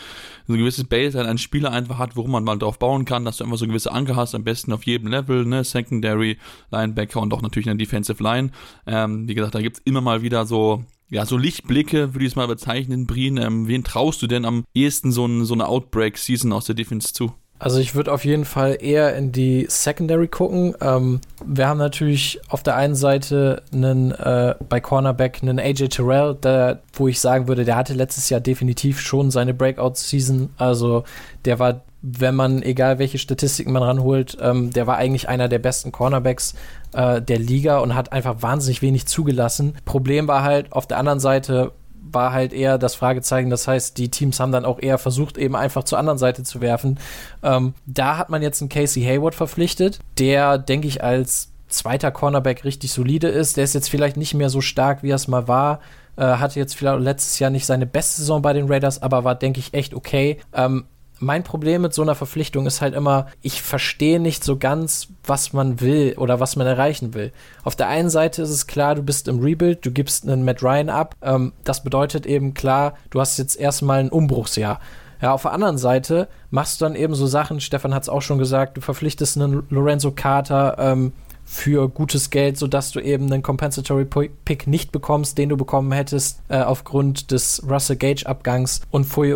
so 0.47 0.53
ein 0.53 0.57
gewisses 0.57 0.85
Baseline 0.85 1.29
an 1.29 1.37
Spieler 1.37 1.71
einfach 1.71 1.99
hat, 1.99 2.15
worum 2.15 2.31
man 2.31 2.43
mal 2.43 2.57
drauf 2.57 2.79
bauen 2.79 3.05
kann, 3.05 3.25
dass 3.25 3.37
du 3.37 3.43
einfach 3.43 3.57
so 3.57 3.67
gewisse 3.67 3.91
Anker 3.91 4.15
hast, 4.15 4.33
am 4.33 4.43
besten 4.43 4.73
auf 4.73 4.87
jedem 4.87 5.07
Level, 5.07 5.45
ne, 5.45 5.63
Secondary, 5.63 6.39
Linebacker 6.71 7.21
und 7.21 7.31
auch 7.31 7.43
natürlich 7.43 7.69
eine 7.69 7.77
Defensive 7.77 8.23
Line. 8.23 8.49
Ähm, 8.87 9.27
wie 9.27 9.35
gesagt, 9.35 9.53
da 9.53 9.61
gibt's 9.61 9.81
immer 9.85 10.01
mal 10.01 10.23
wieder 10.23 10.47
so 10.47 10.83
ja, 11.09 11.25
so 11.25 11.37
Lichtblicke 11.37 12.13
würde 12.13 12.25
ich 12.25 12.31
es 12.31 12.35
mal 12.35 12.47
bezeichnen, 12.47 13.05
Brien. 13.05 13.37
Ähm, 13.37 13.67
wen 13.67 13.83
traust 13.83 14.21
du 14.21 14.27
denn 14.27 14.45
am 14.45 14.65
ehesten 14.73 15.11
so, 15.11 15.25
ein, 15.25 15.45
so 15.45 15.53
eine 15.53 15.67
Outbreak-Season 15.67 16.51
aus 16.51 16.65
der 16.65 16.75
Defense 16.75 17.13
zu? 17.13 17.33
Also 17.57 17.79
ich 17.79 17.95
würde 17.95 18.11
auf 18.11 18.25
jeden 18.25 18.43
Fall 18.43 18.77
eher 18.81 19.15
in 19.15 19.31
die 19.31 19.65
Secondary 19.69 20.27
gucken. 20.27 20.75
Ähm, 20.81 21.21
wir 21.45 21.67
haben 21.69 21.77
natürlich 21.77 22.41
auf 22.49 22.63
der 22.63 22.75
einen 22.75 22.95
Seite 22.95 23.63
einen 23.71 24.11
äh, 24.11 24.55
bei 24.67 24.81
Cornerback 24.81 25.39
einen 25.41 25.59
AJ 25.59 25.87
Terrell, 25.87 26.35
der, 26.35 26.81
wo 26.93 27.07
ich 27.07 27.21
sagen 27.21 27.47
würde, 27.47 27.63
der 27.63 27.77
hatte 27.77 27.93
letztes 27.93 28.29
Jahr 28.29 28.41
definitiv 28.41 28.99
schon 28.99 29.31
seine 29.31 29.53
Breakout-Season. 29.53 30.49
Also 30.57 31.05
der 31.45 31.57
war, 31.57 31.85
wenn 32.07 32.35
man, 32.35 32.61
egal 32.61 32.99
welche 32.99 33.17
Statistiken 33.17 33.71
man 33.71 33.81
ranholt, 33.81 34.37
ähm, 34.39 34.71
der 34.71 34.85
war 34.85 34.97
eigentlich 34.97 35.27
einer 35.27 35.47
der 35.47 35.57
besten 35.57 35.91
Cornerbacks 35.91 36.53
äh, 36.93 37.19
der 37.19 37.39
Liga 37.39 37.79
und 37.79 37.95
hat 37.95 38.13
einfach 38.13 38.41
wahnsinnig 38.41 38.83
wenig 38.83 39.07
zugelassen. 39.07 39.75
Problem 39.85 40.27
war 40.27 40.43
halt 40.43 40.71
auf 40.71 40.85
der 40.85 40.97
anderen 40.99 41.19
Seite 41.19 41.71
war 42.11 42.31
halt 42.31 42.53
eher 42.53 42.77
das 42.77 42.93
Fragezeichen. 42.93 43.49
Das 43.49 43.67
heißt, 43.67 43.97
die 43.97 44.09
Teams 44.09 44.39
haben 44.39 44.51
dann 44.51 44.65
auch 44.65 44.79
eher 44.79 44.99
versucht, 44.99 45.39
eben 45.39 45.55
einfach 45.55 45.83
zur 45.83 45.97
anderen 45.97 46.19
Seite 46.19 46.43
zu 46.43 46.61
werfen. 46.61 46.99
Ähm, 47.41 47.73
da 47.87 48.17
hat 48.17 48.29
man 48.29 48.43
jetzt 48.43 48.61
einen 48.61 48.69
Casey 48.69 49.01
Hayward 49.03 49.33
verpflichtet, 49.33 49.99
der, 50.19 50.59
denke 50.59 50.87
ich, 50.87 51.03
als 51.03 51.49
zweiter 51.67 52.11
Cornerback 52.11 52.63
richtig 52.63 52.91
solide 52.91 53.27
ist. 53.27 53.57
Der 53.57 53.63
ist 53.63 53.73
jetzt 53.73 53.89
vielleicht 53.89 54.17
nicht 54.17 54.35
mehr 54.35 54.51
so 54.51 54.61
stark, 54.61 55.01
wie 55.01 55.09
er 55.09 55.15
es 55.15 55.27
mal 55.27 55.47
war. 55.47 55.79
Äh, 56.15 56.21
hatte 56.23 56.59
jetzt 56.59 56.75
vielleicht 56.75 57.01
letztes 57.01 57.39
Jahr 57.39 57.49
nicht 57.49 57.65
seine 57.65 57.87
beste 57.87 58.21
Saison 58.21 58.43
bei 58.43 58.53
den 58.53 58.71
Raiders, 58.71 59.01
aber 59.01 59.23
war, 59.23 59.33
denke 59.33 59.59
ich, 59.59 59.73
echt 59.73 59.95
okay. 59.95 60.37
Ähm, 60.53 60.85
mein 61.19 61.43
Problem 61.43 61.81
mit 61.81 61.93
so 61.93 62.01
einer 62.01 62.15
Verpflichtung 62.15 62.65
ist 62.65 62.81
halt 62.81 62.93
immer, 62.93 63.27
ich 63.41 63.61
verstehe 63.61 64.19
nicht 64.19 64.43
so 64.43 64.57
ganz, 64.57 65.07
was 65.23 65.53
man 65.53 65.79
will 65.79 66.15
oder 66.17 66.39
was 66.39 66.55
man 66.55 66.67
erreichen 66.67 67.13
will. 67.13 67.31
Auf 67.63 67.75
der 67.75 67.87
einen 67.87 68.09
Seite 68.09 68.41
ist 68.41 68.49
es 68.49 68.67
klar, 68.67 68.95
du 68.95 69.03
bist 69.03 69.27
im 69.27 69.39
Rebuild, 69.39 69.85
du 69.85 69.91
gibst 69.91 70.27
einen 70.27 70.43
Matt 70.43 70.61
Ryan 70.61 70.89
ab. 70.89 71.15
Ähm, 71.21 71.53
das 71.63 71.83
bedeutet 71.83 72.25
eben 72.25 72.53
klar, 72.53 72.95
du 73.09 73.19
hast 73.19 73.37
jetzt 73.37 73.59
erstmal 73.59 73.99
ein 73.99 74.09
Umbruchsjahr. 74.09 74.79
Ja, 75.21 75.31
auf 75.33 75.43
der 75.43 75.53
anderen 75.53 75.77
Seite 75.77 76.27
machst 76.51 76.79
du 76.79 76.85
dann 76.85 76.95
eben 76.95 77.15
so 77.15 77.25
Sachen, 77.25 77.61
Stefan 77.61 77.95
hat 77.95 78.03
es 78.03 78.09
auch 78.09 78.21
schon 78.21 78.37
gesagt, 78.37 78.77
du 78.77 78.81
verpflichtest 78.81 79.37
einen 79.37 79.65
Lorenzo 79.69 80.11
Carter, 80.11 80.75
ähm, 80.77 81.13
für 81.45 81.87
gutes 81.87 82.31
Geld, 82.31 82.57
sodass 82.57 82.91
du 82.91 82.99
eben 82.99 83.31
einen 83.31 83.43
Compensatory 83.43 84.05
Pick 84.05 84.67
nicht 84.67 84.91
bekommst, 84.91 85.37
den 85.37 85.49
du 85.49 85.57
bekommen 85.57 85.91
hättest 85.91 86.41
äh, 86.49 86.57
aufgrund 86.61 87.31
des 87.31 87.63
Russell 87.69 87.95
Gage 87.95 88.25
Abgangs. 88.25 88.81
Und 88.89 89.05
Foye 89.05 89.33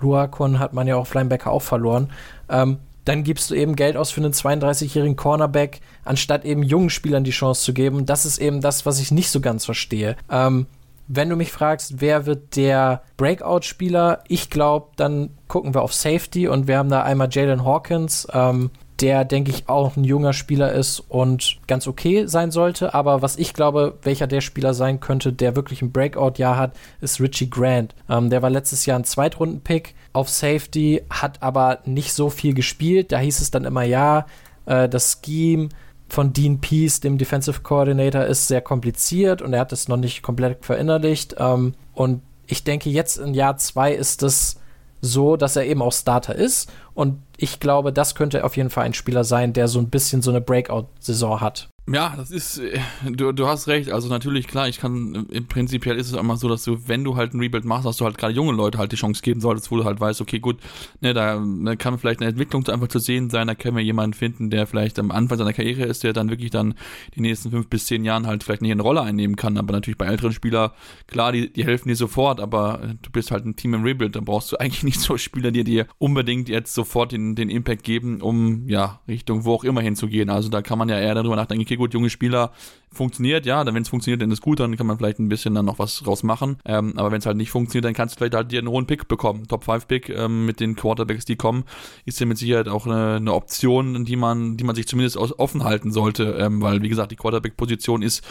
Luakon 0.00 0.58
hat 0.58 0.74
man 0.74 0.86
ja 0.86 0.96
auch 0.96 1.12
Linebacker 1.12 1.50
auch 1.50 1.62
verloren. 1.62 2.10
Ähm, 2.50 2.78
dann 3.06 3.22
gibst 3.22 3.50
du 3.50 3.54
eben 3.54 3.76
Geld 3.76 3.96
aus 3.96 4.10
für 4.10 4.20
einen 4.20 4.32
32-jährigen 4.32 5.16
Cornerback, 5.16 5.80
anstatt 6.04 6.44
eben 6.44 6.62
jungen 6.62 6.90
Spielern 6.90 7.24
die 7.24 7.30
Chance 7.30 7.62
zu 7.62 7.72
geben. 7.72 8.04
Das 8.04 8.26
ist 8.26 8.38
eben 8.38 8.60
das, 8.60 8.84
was 8.84 9.00
ich 9.00 9.10
nicht 9.10 9.30
so 9.30 9.40
ganz 9.40 9.64
verstehe. 9.64 10.16
Ähm, 10.30 10.66
wenn 11.08 11.28
du 11.28 11.36
mich 11.36 11.52
fragst, 11.52 12.00
wer 12.00 12.26
wird 12.26 12.56
der 12.56 13.02
Breakout-Spieler, 13.16 14.24
ich 14.26 14.50
glaube, 14.50 14.88
dann 14.96 15.30
gucken 15.46 15.72
wir 15.72 15.82
auf 15.82 15.94
Safety 15.94 16.48
und 16.48 16.66
wir 16.66 16.78
haben 16.78 16.88
da 16.88 17.02
einmal 17.02 17.28
Jalen 17.30 17.64
Hawkins, 17.64 18.26
ähm, 18.32 18.70
der, 19.00 19.24
denke 19.24 19.50
ich, 19.50 19.68
auch 19.68 19.96
ein 19.96 20.04
junger 20.04 20.32
Spieler 20.32 20.72
ist 20.72 21.00
und 21.00 21.58
ganz 21.66 21.86
okay 21.86 22.26
sein 22.26 22.50
sollte. 22.50 22.94
Aber 22.94 23.22
was 23.22 23.36
ich 23.36 23.54
glaube, 23.54 23.98
welcher 24.02 24.26
der 24.26 24.40
Spieler 24.40 24.74
sein 24.74 25.00
könnte, 25.00 25.32
der 25.32 25.56
wirklich 25.56 25.82
ein 25.82 25.92
Breakout-Jahr 25.92 26.56
hat, 26.56 26.72
ist 27.00 27.20
Richie 27.20 27.50
Grant. 27.50 27.94
Ähm, 28.08 28.30
der 28.30 28.42
war 28.42 28.50
letztes 28.50 28.86
Jahr 28.86 28.98
ein 28.98 29.04
Zweitrunden-Pick 29.04 29.94
auf 30.12 30.30
Safety, 30.30 31.02
hat 31.10 31.42
aber 31.42 31.80
nicht 31.84 32.12
so 32.12 32.30
viel 32.30 32.54
gespielt. 32.54 33.12
Da 33.12 33.18
hieß 33.18 33.40
es 33.40 33.50
dann 33.50 33.64
immer, 33.64 33.82
ja, 33.82 34.26
äh, 34.64 34.88
das 34.88 35.20
Scheme 35.24 35.68
von 36.08 36.32
Dean 36.32 36.60
Peace, 36.60 37.00
dem 37.00 37.18
Defensive 37.18 37.60
Coordinator, 37.60 38.24
ist 38.24 38.48
sehr 38.48 38.60
kompliziert 38.60 39.42
und 39.42 39.52
er 39.52 39.60
hat 39.60 39.72
es 39.72 39.88
noch 39.88 39.96
nicht 39.96 40.22
komplett 40.22 40.64
verinnerlicht. 40.64 41.36
Ähm, 41.38 41.74
und 41.94 42.22
ich 42.46 42.64
denke, 42.64 42.90
jetzt 42.90 43.18
in 43.18 43.34
Jahr 43.34 43.56
zwei 43.58 43.92
ist 43.92 44.22
es 44.22 44.56
so, 45.00 45.36
dass 45.36 45.56
er 45.56 45.66
eben 45.66 45.82
auch 45.82 45.92
Starter 45.92 46.34
ist. 46.34 46.72
Und 46.94 47.22
ich 47.36 47.60
glaube, 47.60 47.92
das 47.92 48.14
könnte 48.14 48.44
auf 48.44 48.56
jeden 48.56 48.70
Fall 48.70 48.84
ein 48.84 48.94
Spieler 48.94 49.24
sein, 49.24 49.52
der 49.52 49.68
so 49.68 49.78
ein 49.78 49.90
bisschen 49.90 50.22
so 50.22 50.30
eine 50.30 50.40
Breakout-Saison 50.40 51.40
hat. 51.40 51.68
Ja, 51.88 52.14
das 52.16 52.32
ist, 52.32 52.58
äh, 52.58 52.80
du, 53.08 53.30
du 53.30 53.46
hast 53.46 53.68
recht. 53.68 53.92
Also 53.92 54.08
natürlich, 54.08 54.48
klar, 54.48 54.66
ich 54.66 54.78
kann, 54.78 55.26
im 55.30 55.46
Prinzipiell 55.46 55.96
ist 55.96 56.08
es 56.08 56.18
immer 56.18 56.36
so, 56.36 56.48
dass 56.48 56.64
du, 56.64 56.88
wenn 56.88 57.04
du 57.04 57.14
halt 57.14 57.32
ein 57.32 57.38
Rebuild 57.38 57.64
machst, 57.64 57.86
dass 57.86 57.98
du 57.98 58.04
halt 58.04 58.18
gerade 58.18 58.34
junge 58.34 58.52
Leute 58.52 58.78
halt 58.78 58.90
die 58.90 58.96
Chance 58.96 59.22
geben 59.22 59.40
solltest, 59.40 59.70
wo 59.70 59.76
du 59.76 59.84
halt 59.84 60.00
weißt, 60.00 60.20
okay, 60.20 60.40
gut, 60.40 60.56
ne, 61.00 61.14
da, 61.14 61.40
kann 61.78 61.96
vielleicht 61.98 62.20
eine 62.20 62.30
Entwicklung 62.30 62.66
einfach 62.66 62.88
zu 62.88 62.98
sehen 62.98 63.30
sein, 63.30 63.46
da 63.46 63.54
können 63.54 63.76
wir 63.76 63.84
jemanden 63.84 64.14
finden, 64.14 64.50
der 64.50 64.66
vielleicht 64.66 64.98
am 64.98 65.12
Anfang 65.12 65.38
seiner 65.38 65.52
Karriere 65.52 65.84
ist, 65.84 66.02
der 66.02 66.12
dann 66.12 66.28
wirklich 66.28 66.50
dann 66.50 66.74
die 67.14 67.20
nächsten 67.20 67.52
fünf 67.52 67.68
bis 67.68 67.86
zehn 67.86 68.04
Jahren 68.04 68.26
halt 68.26 68.42
vielleicht 68.42 68.62
nicht 68.62 68.72
eine 68.72 68.82
Rolle 68.82 69.02
einnehmen 69.02 69.36
kann. 69.36 69.56
Aber 69.56 69.72
natürlich 69.72 69.98
bei 69.98 70.06
älteren 70.06 70.32
Spielern, 70.32 70.72
klar, 71.06 71.30
die, 71.30 71.52
die 71.52 71.64
helfen 71.64 71.88
dir 71.88 71.96
sofort, 71.96 72.40
aber 72.40 72.96
du 73.00 73.10
bist 73.12 73.30
halt 73.30 73.46
ein 73.46 73.54
Team 73.54 73.74
im 73.74 73.84
Rebuild, 73.84 74.16
da 74.16 74.20
brauchst 74.20 74.50
du 74.50 74.56
eigentlich 74.60 74.82
nicht 74.82 74.98
so 74.98 75.16
Spieler, 75.18 75.52
die 75.52 75.62
dir 75.62 75.86
unbedingt 75.98 76.48
jetzt 76.48 76.74
sofort 76.74 77.12
den, 77.12 77.36
den 77.36 77.48
Impact 77.48 77.84
geben, 77.84 78.22
um, 78.22 78.68
ja, 78.68 79.02
Richtung 79.06 79.44
wo 79.44 79.54
auch 79.54 79.62
immer 79.62 79.82
hinzugehen. 79.82 80.30
Also 80.30 80.48
da 80.48 80.62
kann 80.62 80.80
man 80.80 80.88
ja 80.88 80.98
eher 80.98 81.14
darüber 81.14 81.36
nachdenken, 81.36 81.62
okay, 81.62 81.75
gut, 81.76 81.94
junge 81.94 82.10
Spieler, 82.10 82.52
funktioniert, 82.96 83.46
ja, 83.46 83.62
dann 83.62 83.74
wenn 83.74 83.82
es 83.82 83.88
funktioniert, 83.88 84.22
dann 84.22 84.30
ist 84.30 84.42
gut, 84.42 84.60
dann 84.60 84.76
kann 84.76 84.86
man 84.86 84.98
vielleicht 84.98 85.18
ein 85.18 85.28
bisschen 85.28 85.54
dann 85.54 85.66
noch 85.66 85.78
was 85.78 86.00
draus 86.00 86.22
machen. 86.22 86.58
Ähm, 86.64 86.94
aber 86.96 87.12
wenn 87.12 87.18
es 87.18 87.26
halt 87.26 87.36
nicht 87.36 87.50
funktioniert, 87.50 87.84
dann 87.84 87.94
kannst 87.94 88.14
du 88.14 88.18
vielleicht 88.18 88.34
halt 88.34 88.52
dir 88.52 88.58
einen 88.58 88.68
hohen 88.68 88.86
Pick 88.86 89.08
bekommen. 89.08 89.46
Top 89.48 89.64
5 89.64 89.86
Pick 89.86 90.08
ähm, 90.08 90.46
mit 90.46 90.60
den 90.60 90.76
Quarterbacks, 90.76 91.24
die 91.24 91.36
kommen, 91.36 91.64
ist 92.04 92.18
ja 92.20 92.26
mit 92.26 92.38
Sicherheit 92.38 92.68
auch 92.68 92.86
eine, 92.86 93.16
eine 93.16 93.34
Option, 93.34 94.04
die 94.04 94.16
man, 94.16 94.56
die 94.56 94.64
man 94.64 94.74
sich 94.74 94.86
zumindest 94.86 95.16
offen 95.16 95.64
halten 95.64 95.92
sollte, 95.92 96.36
ähm, 96.38 96.60
weil 96.60 96.82
wie 96.82 96.88
gesagt, 96.88 97.12
die 97.12 97.16
Quarterback-Position 97.16 98.02
ist 98.02 98.24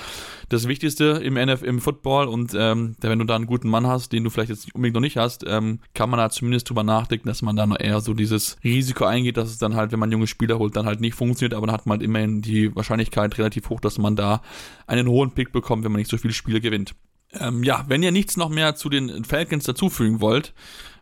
das 0.50 0.68
Wichtigste 0.68 1.06
im 1.24 1.38
NF 1.38 1.64
im 1.64 1.80
Football 1.80 2.28
und 2.28 2.54
ähm, 2.58 2.96
wenn 3.02 3.20
du 3.20 3.26
da 3.26 3.36
einen 3.36 3.48
guten 3.48 3.70
Mann 3.70 3.88
hast, 3.88 4.12
den 4.12 4.24
du 4.24 4.30
vielleicht 4.30 4.50
jetzt 4.50 4.74
unbedingt 4.76 4.96
noch 4.96 5.02
nicht 5.02 5.18
hast, 5.18 5.44
ähm, 5.48 5.80
kann 5.94 6.10
man 6.10 6.20
da 6.20 6.30
zumindest 6.30 6.70
drüber 6.70 6.84
nachdenken, 6.84 7.28
dass 7.28 7.42
man 7.42 7.56
da 7.56 7.66
noch 7.66 7.80
eher 7.80 8.02
so 8.02 8.14
dieses 8.14 8.58
Risiko 8.64 9.06
eingeht, 9.06 9.38
dass 9.38 9.50
es 9.50 9.58
dann 9.58 9.76
halt, 9.76 9.92
wenn 9.92 10.00
man 10.00 10.12
junge 10.12 10.28
Spieler 10.28 10.60
holt, 10.60 10.76
dann 10.76 10.86
halt 10.86 11.02
nicht 11.02 11.16
funktioniert, 11.16 11.54
aber 11.54 11.68
dann 11.68 11.76
hat 11.76 11.86
man 11.86 11.98
halt 11.98 12.04
immerhin 12.04 12.42
die 12.42 12.76
Wahrscheinlichkeit 12.76 13.38
relativ 13.38 13.70
hoch, 13.70 13.80
dass 13.80 13.98
man 13.98 14.16
da 14.16 14.42
einen 14.88 15.08
hohen 15.08 15.32
Pick 15.32 15.52
bekommt, 15.52 15.84
wenn 15.84 15.92
man 15.92 16.00
nicht 16.00 16.12
so 16.12 16.18
viele 16.18 16.34
Spiele 16.34 16.62
gewinnt. 16.62 16.96
Ähm, 17.40 17.64
ja, 17.64 17.86
wenn 17.88 18.04
ihr 18.04 18.12
nichts 18.12 18.38
noch 18.38 18.50
mehr 18.50 18.76
zu 18.76 18.90
den 18.90 19.24
Falcons 19.26 19.66
dazufügen 19.66 20.22
wollt, 20.22 20.54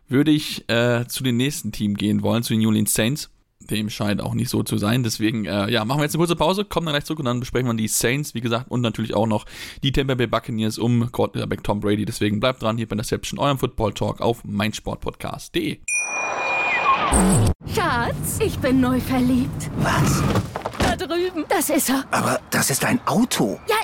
würde 0.08 0.30
ich 0.30 0.68
äh, 0.68 1.06
zu 1.06 1.22
den 1.22 1.36
nächsten 1.36 1.72
Team 1.72 1.96
gehen 1.96 2.22
wollen, 2.22 2.42
zu 2.42 2.52
den 2.52 2.60
New 2.60 2.68
Orleans 2.68 2.94
Saints. 2.94 3.30
Dem 3.60 3.88
scheint 3.88 4.20
auch 4.20 4.34
nicht 4.34 4.50
so 4.50 4.62
zu 4.62 4.76
sein. 4.76 5.02
Deswegen, 5.02 5.46
äh, 5.46 5.70
ja, 5.70 5.84
machen 5.86 6.00
wir 6.00 6.04
jetzt 6.04 6.14
eine 6.14 6.20
kurze 6.20 6.36
Pause, 6.36 6.64
kommen 6.66 6.86
dann 6.86 6.92
gleich 6.92 7.04
zurück 7.04 7.20
und 7.20 7.24
dann 7.24 7.40
besprechen 7.40 7.66
wir 7.66 7.74
die 7.74 7.88
Saints, 7.88 8.34
wie 8.34 8.42
gesagt, 8.42 8.70
und 8.70 8.82
natürlich 8.82 9.14
auch 9.14 9.26
noch 9.26 9.46
die 9.82 9.90
Tampa 9.90 10.14
Bay 10.14 10.26
Buccaneers 10.26 10.76
um 10.78 11.10
Quarterback 11.10 11.64
Tom 11.64 11.80
Brady. 11.80 12.04
Deswegen 12.04 12.40
bleibt 12.40 12.62
dran 12.62 12.76
hier 12.76 12.88
bei 12.88 12.96
Deception, 12.96 13.38
eurem 13.38 13.58
Football 13.58 13.94
Talk 13.94 14.20
auf 14.20 14.44
meinsportpodcast.de. 14.44 15.78
Schatz, 17.74 18.38
ich 18.40 18.58
bin 18.58 18.80
neu 18.80 19.00
verliebt. 19.00 19.70
Was? 19.78 20.22
Da 20.96 21.06
drüben. 21.06 21.44
Das 21.48 21.70
ist 21.70 21.88
er. 21.88 22.04
Aber 22.12 22.40
das 22.50 22.70
ist 22.70 22.84
ein 22.84 23.00
Auto. 23.06 23.58
Ja, 23.68 23.76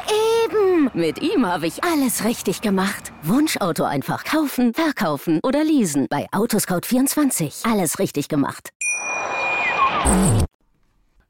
eben. 0.44 0.90
Mit 0.94 1.20
ihm 1.20 1.44
habe 1.44 1.66
ich 1.66 1.82
alles 1.82 2.24
richtig 2.24 2.60
gemacht. 2.60 3.12
Wunschauto 3.24 3.82
einfach 3.82 4.22
kaufen, 4.22 4.74
verkaufen 4.74 5.40
oder 5.42 5.64
leasen. 5.64 6.06
Bei 6.08 6.28
Autoscout24. 6.30 7.68
Alles 7.68 7.98
richtig 7.98 8.28
gemacht. 8.28 8.70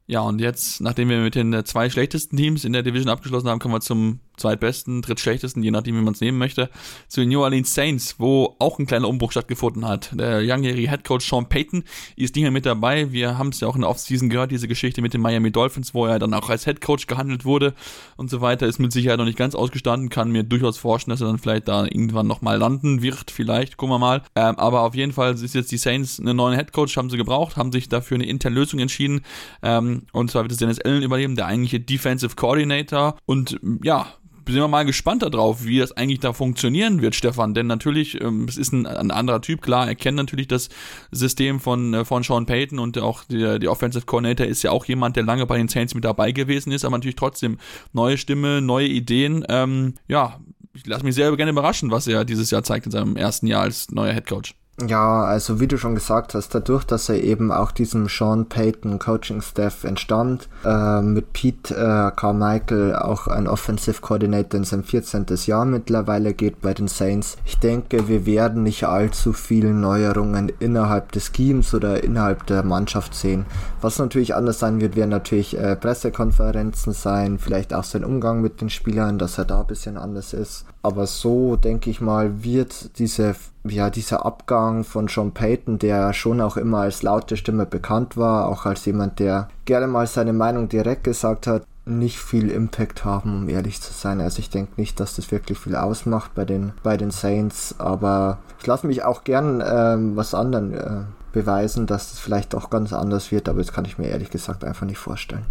Ja, 0.05 0.21
und 0.21 0.39
jetzt, 0.39 0.81
nachdem 0.81 1.09
wir 1.09 1.19
mit 1.19 1.33
den 1.33 1.65
zwei 1.65 1.89
schlechtesten 1.89 2.37
Teams 2.37 2.63
in 2.63 2.73
der 2.73 2.83
Division 2.83 3.09
abgeschlossen 3.09 3.49
haben, 3.49 3.59
kommen 3.59 3.73
wir 3.73 3.81
zum 3.81 4.19
zweitbesten, 4.41 5.01
drittschlechtesten, 5.01 5.63
je 5.63 5.71
nachdem, 5.71 5.95
wie 5.95 6.01
man 6.01 6.13
es 6.13 6.21
nehmen 6.21 6.37
möchte, 6.37 6.69
zu 7.07 7.21
den 7.21 7.29
New 7.29 7.41
Orleans 7.41 7.73
Saints, 7.73 8.15
wo 8.17 8.55
auch 8.59 8.79
ein 8.79 8.85
kleiner 8.85 9.07
Umbruch 9.07 9.31
stattgefunden 9.31 9.87
hat. 9.87 10.11
Der 10.13 10.41
langjährige 10.41 10.89
Headcoach 10.89 11.21
Sean 11.21 11.47
Payton 11.47 11.83
ist 12.15 12.35
nicht 12.35 12.43
mehr 12.43 12.51
mit 12.51 12.65
dabei. 12.65 13.11
Wir 13.11 13.37
haben 13.37 13.49
es 13.49 13.59
ja 13.59 13.67
auch 13.67 13.75
in 13.75 13.81
der 13.81 13.89
Offseason 13.89 14.29
gehört, 14.29 14.51
diese 14.51 14.67
Geschichte 14.67 15.01
mit 15.01 15.13
den 15.13 15.21
Miami 15.21 15.51
Dolphins, 15.51 15.93
wo 15.93 16.05
er 16.05 16.19
dann 16.19 16.33
auch 16.33 16.49
als 16.49 16.65
Headcoach 16.65 17.07
gehandelt 17.07 17.45
wurde 17.45 17.73
und 18.17 18.29
so 18.29 18.41
weiter, 18.41 18.67
ist 18.67 18.79
mit 18.79 18.91
Sicherheit 18.91 19.19
noch 19.19 19.25
nicht 19.25 19.37
ganz 19.37 19.55
ausgestanden, 19.55 20.09
kann 20.09 20.31
mir 20.31 20.43
durchaus 20.43 20.77
vorstellen, 20.77 21.13
dass 21.13 21.21
er 21.21 21.27
dann 21.27 21.37
vielleicht 21.37 21.67
da 21.67 21.85
irgendwann 21.85 22.27
nochmal 22.27 22.57
landen 22.57 23.01
wird, 23.01 23.31
vielleicht, 23.31 23.77
gucken 23.77 23.93
wir 23.93 23.99
mal. 23.99 24.23
Ähm, 24.35 24.57
aber 24.57 24.81
auf 24.81 24.95
jeden 24.95 25.13
Fall 25.13 25.33
ist 25.33 25.55
jetzt 25.55 25.71
die 25.71 25.77
Saints 25.77 26.19
einen 26.19 26.35
neuen 26.35 26.55
Headcoach, 26.55 26.97
haben 26.97 27.09
sie 27.09 27.17
gebraucht, 27.17 27.57
haben 27.57 27.71
sich 27.71 27.89
dafür 27.89 28.15
eine 28.15 28.25
interne 28.25 28.55
Lösung 28.55 28.79
entschieden 28.79 29.21
ähm, 29.63 30.03
und 30.11 30.31
zwar 30.31 30.43
wird 30.43 30.51
es 30.51 30.57
Dennis 30.57 30.79
Allen 30.79 31.03
übernehmen, 31.03 31.35
der 31.35 31.45
eigentliche 31.45 31.79
Defensive 31.79 32.35
Coordinator 32.35 33.17
und 33.25 33.59
ja, 33.83 34.07
sind 34.47 34.55
wir 34.55 34.67
mal 34.67 34.85
gespannt 34.85 35.23
darauf, 35.23 35.65
wie 35.65 35.79
das 35.79 35.91
eigentlich 35.91 36.19
da 36.19 36.33
funktionieren 36.33 37.01
wird, 37.01 37.15
Stefan. 37.15 37.53
Denn 37.53 37.67
natürlich, 37.67 38.19
ähm, 38.21 38.45
es 38.47 38.57
ist 38.57 38.73
ein, 38.73 38.85
ein, 38.85 39.11
anderer 39.11 39.41
Typ, 39.41 39.61
klar, 39.61 39.87
er 39.87 39.95
kennt 39.95 40.17
natürlich 40.17 40.47
das 40.47 40.69
System 41.11 41.59
von, 41.59 41.93
äh, 41.93 42.05
von 42.05 42.23
Sean 42.23 42.45
Payton 42.45 42.79
und 42.79 42.97
auch 42.99 43.23
der, 43.25 43.59
die 43.59 43.67
Offensive 43.67 44.05
Coordinator 44.05 44.45
ist 44.45 44.63
ja 44.63 44.71
auch 44.71 44.85
jemand, 44.85 45.15
der 45.15 45.23
lange 45.23 45.45
bei 45.45 45.57
den 45.57 45.67
Saints 45.67 45.95
mit 45.95 46.05
dabei 46.05 46.31
gewesen 46.31 46.71
ist, 46.71 46.85
aber 46.85 46.97
natürlich 46.97 47.15
trotzdem 47.15 47.57
neue 47.93 48.17
Stimme, 48.17 48.61
neue 48.61 48.87
Ideen. 48.87 49.45
Ähm, 49.49 49.95
ja, 50.07 50.39
ich 50.73 50.85
lasse 50.85 51.03
mich 51.03 51.15
sehr 51.15 51.35
gerne 51.35 51.51
überraschen, 51.51 51.91
was 51.91 52.07
er 52.07 52.25
dieses 52.25 52.51
Jahr 52.51 52.63
zeigt 52.63 52.85
in 52.85 52.91
seinem 52.91 53.15
ersten 53.15 53.47
Jahr 53.47 53.63
als 53.63 53.91
neuer 53.91 54.13
Head 54.13 54.27
Coach. 54.27 54.55
Ja, 54.87 55.23
also 55.23 55.59
wie 55.59 55.67
du 55.67 55.77
schon 55.77 55.95
gesagt 55.95 56.33
hast, 56.33 56.55
dadurch, 56.55 56.83
dass 56.85 57.09
er 57.09 57.21
eben 57.21 57.51
auch 57.51 57.71
diesem 57.71 58.07
Sean 58.07 58.47
Payton 58.47 58.99
Coaching 58.99 59.41
Staff 59.41 59.83
entstammt, 59.83 60.49
äh, 60.65 61.01
mit 61.01 61.33
Pete 61.33 61.75
äh, 61.75 62.11
Carmichael 62.15 62.95
auch 62.95 63.27
ein 63.27 63.47
Offensive 63.47 64.01
Coordinator 64.01 64.57
in 64.57 64.63
sein 64.63 64.83
14. 64.83 65.25
Jahr 65.45 65.65
mittlerweile 65.65 66.33
geht 66.33 66.61
bei 66.61 66.73
den 66.73 66.87
Saints. 66.87 67.37
Ich 67.45 67.59
denke, 67.59 68.07
wir 68.07 68.25
werden 68.25 68.63
nicht 68.63 68.85
allzu 68.85 69.33
viele 69.33 69.73
Neuerungen 69.73 70.51
innerhalb 70.59 71.11
des 71.11 71.31
Schemes 71.35 71.73
oder 71.73 72.03
innerhalb 72.03 72.47
der 72.47 72.63
Mannschaft 72.63 73.13
sehen. 73.13 73.45
Was 73.81 73.99
natürlich 73.99 74.35
anders 74.35 74.59
sein 74.59 74.81
wird, 74.81 74.95
werden 74.95 75.09
natürlich 75.09 75.57
äh, 75.57 75.75
Pressekonferenzen 75.75 76.93
sein, 76.93 77.37
vielleicht 77.37 77.73
auch 77.73 77.83
sein 77.83 78.03
Umgang 78.03 78.41
mit 78.41 78.61
den 78.61 78.69
Spielern, 78.69 79.19
dass 79.19 79.37
er 79.37 79.45
da 79.45 79.61
ein 79.61 79.67
bisschen 79.67 79.97
anders 79.97 80.33
ist. 80.33 80.65
Aber 80.83 81.05
so, 81.05 81.55
denke 81.55 81.89
ich 81.89 82.01
mal, 82.01 82.43
wird 82.43 82.97
diese 82.97 83.35
ja, 83.63 83.89
dieser 83.89 84.25
Abgang 84.25 84.83
von 84.83 85.07
Sean 85.07 85.31
Payton, 85.33 85.77
der 85.77 86.13
schon 86.13 86.41
auch 86.41 86.57
immer 86.57 86.79
als 86.79 87.03
laute 87.03 87.37
Stimme 87.37 87.65
bekannt 87.65 88.17
war, 88.17 88.47
auch 88.47 88.65
als 88.65 88.85
jemand, 88.85 89.19
der 89.19 89.49
gerne 89.65 89.87
mal 89.87 90.07
seine 90.07 90.33
Meinung 90.33 90.67
direkt 90.67 91.03
gesagt 91.03 91.47
hat, 91.47 91.63
nicht 91.85 92.19
viel 92.19 92.49
Impact 92.49 93.05
haben, 93.05 93.43
um 93.43 93.49
ehrlich 93.49 93.81
zu 93.81 93.93
sein. 93.93 94.21
Also 94.21 94.39
ich 94.39 94.49
denke 94.49 94.73
nicht, 94.77 94.99
dass 94.99 95.15
das 95.15 95.31
wirklich 95.31 95.57
viel 95.57 95.75
ausmacht 95.75 96.33
bei 96.35 96.45
den, 96.45 96.73
bei 96.83 96.97
den 96.97 97.11
Saints, 97.11 97.75
aber 97.79 98.39
ich 98.59 98.67
lasse 98.67 98.87
mich 98.87 99.03
auch 99.03 99.23
gern 99.23 99.63
ähm, 99.65 100.15
was 100.15 100.33
anderen 100.33 100.73
äh, 100.73 101.01
beweisen, 101.31 101.87
dass 101.87 102.11
das 102.11 102.19
vielleicht 102.19 102.55
auch 102.55 102.69
ganz 102.69 102.93
anders 102.93 103.31
wird, 103.31 103.49
aber 103.49 103.59
das 103.59 103.73
kann 103.73 103.85
ich 103.85 103.97
mir 103.97 104.09
ehrlich 104.09 104.29
gesagt 104.29 104.63
einfach 104.63 104.85
nicht 104.85 104.99
vorstellen. 104.99 105.45